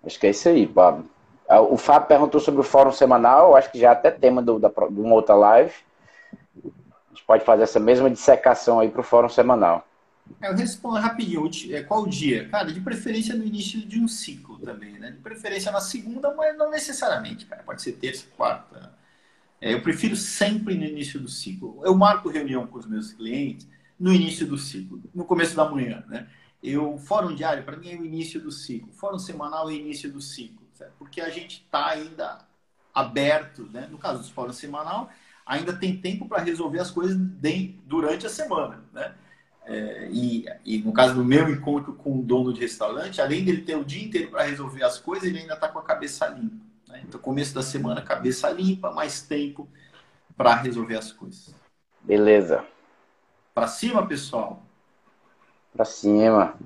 Acho 0.04 0.18
que 0.18 0.26
é 0.26 0.30
isso 0.30 0.48
aí, 0.48 0.66
Pablo. 0.66 1.08
Ah, 1.48 1.60
o 1.60 1.76
Fábio 1.76 2.08
perguntou 2.08 2.40
sobre 2.40 2.60
o 2.60 2.64
fórum 2.64 2.90
semanal, 2.90 3.54
acho 3.54 3.70
que 3.70 3.78
já 3.78 3.90
é 3.90 3.92
até 3.92 4.10
tema 4.10 4.42
do, 4.42 4.58
da, 4.58 4.68
de 4.68 5.00
uma 5.00 5.14
outra 5.14 5.34
live. 5.36 5.72
A 6.64 7.14
gente 7.14 7.24
pode 7.24 7.44
fazer 7.44 7.62
essa 7.62 7.78
mesma 7.78 8.10
dissecação 8.10 8.80
aí 8.80 8.88
para 8.90 9.00
o 9.00 9.04
fórum 9.04 9.28
semanal. 9.28 9.84
É, 10.40 10.48
eu 10.48 10.54
respondo 10.54 10.98
rapidinho. 10.98 11.50
É, 11.70 11.82
qual 11.82 12.06
dia? 12.06 12.48
Cara, 12.48 12.72
de 12.72 12.80
preferência 12.80 13.34
no 13.34 13.44
início 13.44 13.80
de 13.86 14.00
um 14.00 14.08
ciclo 14.08 14.58
também, 14.58 14.98
né? 14.98 15.10
De 15.10 15.18
preferência 15.18 15.70
na 15.72 15.80
segunda, 15.80 16.34
mas 16.34 16.56
não 16.56 16.70
necessariamente, 16.70 17.46
cara. 17.46 17.62
Pode 17.62 17.82
ser 17.82 17.92
terça, 17.92 18.26
quarta. 18.36 18.94
É, 19.60 19.72
eu 19.74 19.82
prefiro 19.82 20.16
sempre 20.16 20.74
no 20.74 20.84
início 20.84 21.20
do 21.20 21.28
ciclo. 21.28 21.80
Eu 21.84 21.94
marco 21.94 22.28
reunião 22.28 22.66
com 22.66 22.78
os 22.78 22.86
meus 22.86 23.12
clientes 23.12 23.68
no 23.98 24.12
início 24.12 24.46
do 24.46 24.56
ciclo, 24.56 25.02
no 25.14 25.24
começo 25.24 25.54
da 25.54 25.68
manhã, 25.68 26.02
né? 26.08 26.26
Eu, 26.62 26.98
fórum 26.98 27.34
diário, 27.34 27.62
para 27.64 27.76
mim, 27.76 27.90
é 27.90 27.96
o 27.96 28.04
início 28.04 28.40
do 28.40 28.50
ciclo. 28.50 28.92
Fórum 28.92 29.18
semanal 29.18 29.68
é 29.68 29.72
o 29.72 29.76
início 29.76 30.10
do 30.10 30.20
ciclo, 30.20 30.66
certo? 30.74 30.92
Porque 30.98 31.20
a 31.20 31.28
gente 31.30 31.62
está 31.62 31.88
ainda 31.88 32.38
aberto, 32.94 33.68
né? 33.72 33.86
No 33.90 33.98
caso 33.98 34.22
do 34.22 34.32
fórum 34.32 34.52
semanal, 34.52 35.10
ainda 35.44 35.72
tem 35.72 35.96
tempo 35.96 36.28
para 36.28 36.42
resolver 36.42 36.80
as 36.80 36.90
coisas 36.90 37.16
durante 37.86 38.26
a 38.26 38.30
semana, 38.30 38.82
né? 38.92 39.14
É, 39.70 40.08
e, 40.10 40.46
e, 40.64 40.78
no 40.78 40.92
caso 40.92 41.14
do 41.14 41.24
meu 41.24 41.48
encontro 41.48 41.92
com 41.92 42.18
o 42.18 42.22
dono 42.22 42.52
de 42.52 42.60
restaurante, 42.60 43.20
além 43.20 43.44
dele 43.44 43.62
ter 43.62 43.76
o 43.76 43.84
dia 43.84 44.04
inteiro 44.04 44.28
para 44.28 44.42
resolver 44.42 44.82
as 44.82 44.98
coisas, 44.98 45.28
ele 45.28 45.38
ainda 45.38 45.54
está 45.54 45.68
com 45.68 45.78
a 45.78 45.84
cabeça 45.84 46.26
limpa. 46.26 46.56
Né? 46.88 47.04
Então, 47.06 47.20
começo 47.20 47.54
da 47.54 47.62
semana, 47.62 48.02
cabeça 48.02 48.50
limpa, 48.50 48.90
mais 48.90 49.22
tempo 49.22 49.68
para 50.36 50.56
resolver 50.56 50.96
as 50.96 51.12
coisas. 51.12 51.54
Beleza. 52.00 52.64
Para 53.54 53.68
cima, 53.68 54.04
pessoal? 54.04 54.60
Para 55.72 55.84
cima. 55.84 56.56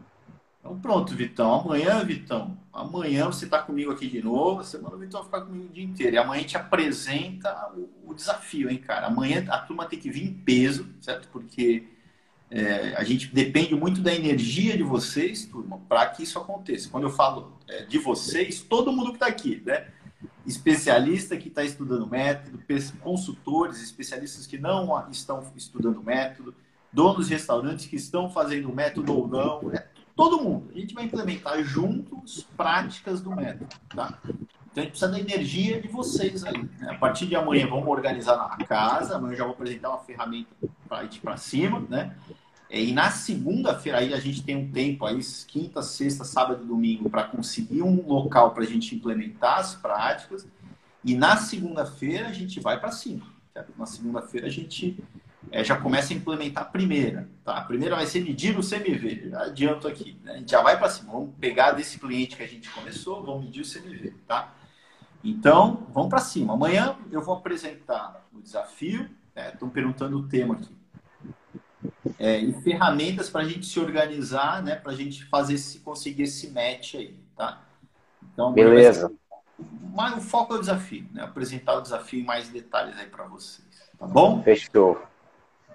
Então, 0.61 0.81
pronto, 0.81 1.15
Vitão. 1.15 1.61
Amanhã, 1.61 2.03
Vitão, 2.03 2.57
amanhã 2.73 3.27
você 3.27 3.45
está 3.45 3.61
comigo 3.61 3.93
aqui 3.93 4.09
de 4.09 4.23
novo. 4.23 4.61
A 4.61 4.65
semana 4.65 4.97
o 4.97 4.99
Vitão 4.99 5.21
vai 5.21 5.27
ficar 5.27 5.41
comigo 5.43 5.67
o 5.67 5.75
dia 5.75 5.85
inteiro. 5.85 6.17
E 6.17 6.19
amanhã 6.19 6.39
a 6.39 6.43
gente 6.43 6.57
apresenta 6.57 7.71
o, 7.77 8.13
o 8.13 8.15
desafio, 8.15 8.71
hein, 8.71 8.79
cara? 8.79 9.09
Amanhã 9.09 9.45
a 9.51 9.59
turma 9.59 9.85
tem 9.85 9.99
que 9.99 10.11
vir 10.11 10.25
em 10.25 10.33
peso, 10.33 10.89
certo? 11.03 11.29
Porque 11.29 11.93
é, 12.55 12.95
a 12.97 13.03
gente 13.03 13.35
depende 13.35 13.75
muito 13.75 14.01
da 14.01 14.15
energia 14.15 14.77
de 14.77 14.85
vocês, 14.85 15.45
turma, 15.45 15.81
para 15.89 16.07
que 16.07 16.23
isso 16.23 16.39
aconteça. 16.39 16.89
Quando 16.89 17.03
eu 17.03 17.11
falo 17.11 17.53
é, 17.69 17.83
de 17.83 17.99
vocês, 17.99 18.61
todo 18.61 18.93
mundo 18.93 19.09
que 19.09 19.17
está 19.17 19.27
aqui, 19.27 19.61
né? 19.67 19.89
Especialista 20.47 21.37
que 21.37 21.49
está 21.49 21.65
estudando 21.65 22.07
método, 22.07 22.63
consultores, 23.01 23.83
especialistas 23.83 24.47
que 24.47 24.57
não 24.57 25.05
estão 25.11 25.43
estudando 25.57 26.01
método, 26.01 26.55
donos 26.93 27.27
de 27.27 27.33
restaurantes 27.33 27.87
que 27.87 27.97
estão 27.97 28.31
fazendo 28.31 28.73
método 28.73 29.19
ou 29.19 29.27
não, 29.27 29.73
é, 29.73 29.89
todo 30.15 30.41
mundo. 30.41 30.71
A 30.73 30.79
gente 30.79 30.95
vai 30.95 31.07
implementar 31.07 31.61
juntos 31.65 32.47
práticas 32.57 33.21
do 33.21 33.35
método, 33.35 33.67
tá? 33.89 34.21
Então 34.25 34.83
a 34.83 34.87
gente 34.87 34.91
precisa 34.91 35.11
da 35.11 35.19
energia 35.19 35.83
de 35.83 35.89
vocês 35.89 36.45
aí. 36.45 36.63
Né? 36.79 36.91
A 36.91 36.95
partir 36.95 37.27
de 37.27 37.35
amanhã 37.35 37.67
vamos 37.67 37.89
organizar 37.89 38.37
na 38.37 38.65
casa, 38.65 39.17
amanhã 39.17 39.33
eu 39.33 39.39
já 39.39 39.45
vou 39.45 39.55
apresentar 39.55 39.89
uma 39.89 39.99
ferramenta 39.99 40.51
para 40.89 41.03
ir 41.03 41.19
para 41.21 41.37
cima, 41.37 41.81
né? 41.89 42.15
É, 42.75 42.83
e 42.83 42.93
na 42.93 43.09
segunda-feira 43.09 43.99
aí 43.99 44.13
a 44.13 44.19
gente 44.19 44.43
tem 44.43 44.57
um 44.57 44.69
tempo 44.69 45.07
aí, 45.07 45.21
quinta, 45.47 45.81
sexta, 45.81 46.25
sábado 46.25 46.65
e 46.65 46.67
domingo, 46.67 47.09
para 47.09 47.23
conseguir 47.23 47.83
um 47.83 48.05
local 48.05 48.51
para 48.51 48.65
a 48.65 48.67
gente 48.67 48.97
implementar 48.97 49.61
as 49.61 49.77
práticas. 49.77 50.45
E 51.05 51.15
na 51.15 51.37
segunda-feira 51.37 52.27
a 52.27 52.33
gente 52.33 52.59
vai 52.59 52.81
para 52.81 52.91
cima. 52.91 53.29
Na 53.79 53.87
segunda-feira 53.87 54.49
a 54.49 54.51
gente 54.51 54.99
é, 55.53 55.63
já 55.63 55.77
começa 55.77 56.13
a 56.13 56.17
implementar 56.17 56.65
a 56.65 56.67
primeira. 56.67 57.29
Tá? 57.45 57.59
A 57.59 57.61
primeira 57.61 57.95
vai 57.95 58.07
ser 58.07 58.25
medir 58.25 58.59
o 58.59 58.69
CMV. 58.69 59.31
Já 59.31 59.43
adianto 59.45 59.87
aqui. 59.87 60.19
Né? 60.25 60.33
A 60.33 60.37
gente 60.39 60.51
já 60.51 60.61
vai 60.61 60.77
para 60.77 60.91
cima. 60.91 61.13
Vamos 61.13 61.31
pegar 61.39 61.71
desse 61.71 62.01
cliente 62.01 62.37
que 62.37 62.43
a 62.43 62.49
gente 62.49 62.69
começou, 62.71 63.23
vamos 63.25 63.45
medir 63.45 63.61
o 63.61 63.73
CMV. 63.73 64.15
Tá? 64.27 64.53
Então, 65.23 65.87
vamos 65.95 66.11
para 66.11 66.19
cima. 66.19 66.55
Amanhã 66.55 66.97
eu 67.13 67.23
vou 67.23 67.37
apresentar 67.37 68.27
o 68.33 68.43
desafio. 68.43 69.09
Estão 69.37 69.69
é, 69.69 69.71
perguntando 69.71 70.19
o 70.19 70.27
tema 70.27 70.55
aqui 70.55 70.75
é, 72.19 72.39
e 72.39 72.53
ferramentas 72.63 73.31
para 73.31 73.43
a 73.43 73.49
gente 73.49 73.67
se 73.67 73.79
organizar, 73.81 74.63
né? 74.63 74.77
Para 74.77 74.93
a 74.93 74.95
gente 74.95 75.25
fazer 75.25 75.59
se 75.59 75.79
conseguir 75.81 76.25
esse 76.25 76.51
match 76.51 76.95
aí, 76.95 77.15
tá? 77.37 77.63
Então, 78.33 78.53
beleza. 78.53 79.13
Mas 79.95 80.17
o 80.17 80.21
foco 80.21 80.55
é 80.55 80.57
o 80.57 80.61
desafio, 80.61 81.07
né? 81.13 81.23
Apresentar 81.23 81.77
o 81.77 81.81
desafio 81.81 82.21
em 82.21 82.25
mais 82.25 82.49
detalhes 82.49 82.99
aí 82.99 83.07
para 83.07 83.25
vocês, 83.25 83.67
tá 83.99 84.07
bom? 84.07 84.43
Fechou. 84.43 85.01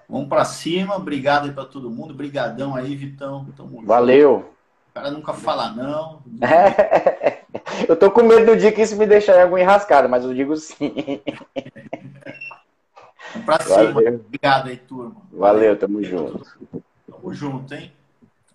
Vamos 0.10 0.28
para 0.28 0.44
cima, 0.44 0.96
obrigado 0.96 1.46
aí 1.46 1.52
para 1.52 1.66
todo 1.66 1.90
mundo, 1.90 2.14
brigadão 2.14 2.76
aí, 2.76 2.96
Vitão. 2.96 3.48
Tamo 3.56 3.84
Valeu. 3.86 4.38
Junto. 4.40 4.60
O 4.90 4.94
cara 4.94 5.12
nunca 5.12 5.34
fala 5.34 5.72
não. 5.72 6.24
Eu 7.88 7.96
tô 7.96 8.12
com 8.12 8.24
medo 8.24 8.48
do 8.48 8.58
dia 8.58 8.72
que 8.72 8.82
isso 8.82 8.98
me 8.98 9.06
deixar 9.06 9.38
em 9.38 9.42
alguma 9.42 9.62
enrascada, 9.62 10.08
mas 10.08 10.24
eu 10.24 10.34
digo 10.34 10.56
sim. 10.56 11.22
Pra 13.46 13.60
cima. 13.62 13.92
Valeu. 13.92 14.16
Obrigado 14.16 14.68
aí, 14.68 14.78
turma. 14.78 15.22
Valeu, 15.32 15.78
tamo 15.78 16.04
junto. 16.04 16.46
Tamo 17.08 17.34
junto, 17.34 17.74
hein? 17.74 17.94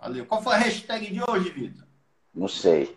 Valeu. 0.00 0.26
Qual 0.26 0.42
foi 0.42 0.54
a 0.54 0.58
hashtag 0.58 1.12
de 1.12 1.20
hoje, 1.28 1.50
Vitor? 1.50 1.84
Não 2.34 2.48
sei. 2.48 2.96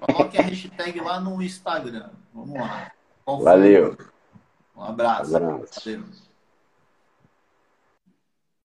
Coloque 0.00 0.38
a 0.38 0.42
hashtag 0.42 1.00
lá 1.00 1.20
no 1.20 1.42
Instagram. 1.42 2.10
Vamos 2.32 2.58
lá. 2.58 2.90
Valeu. 3.26 3.96
Um 4.74 4.82
abraço. 4.82 5.36
abraço. 5.36 5.80
Valeu. 5.84 6.04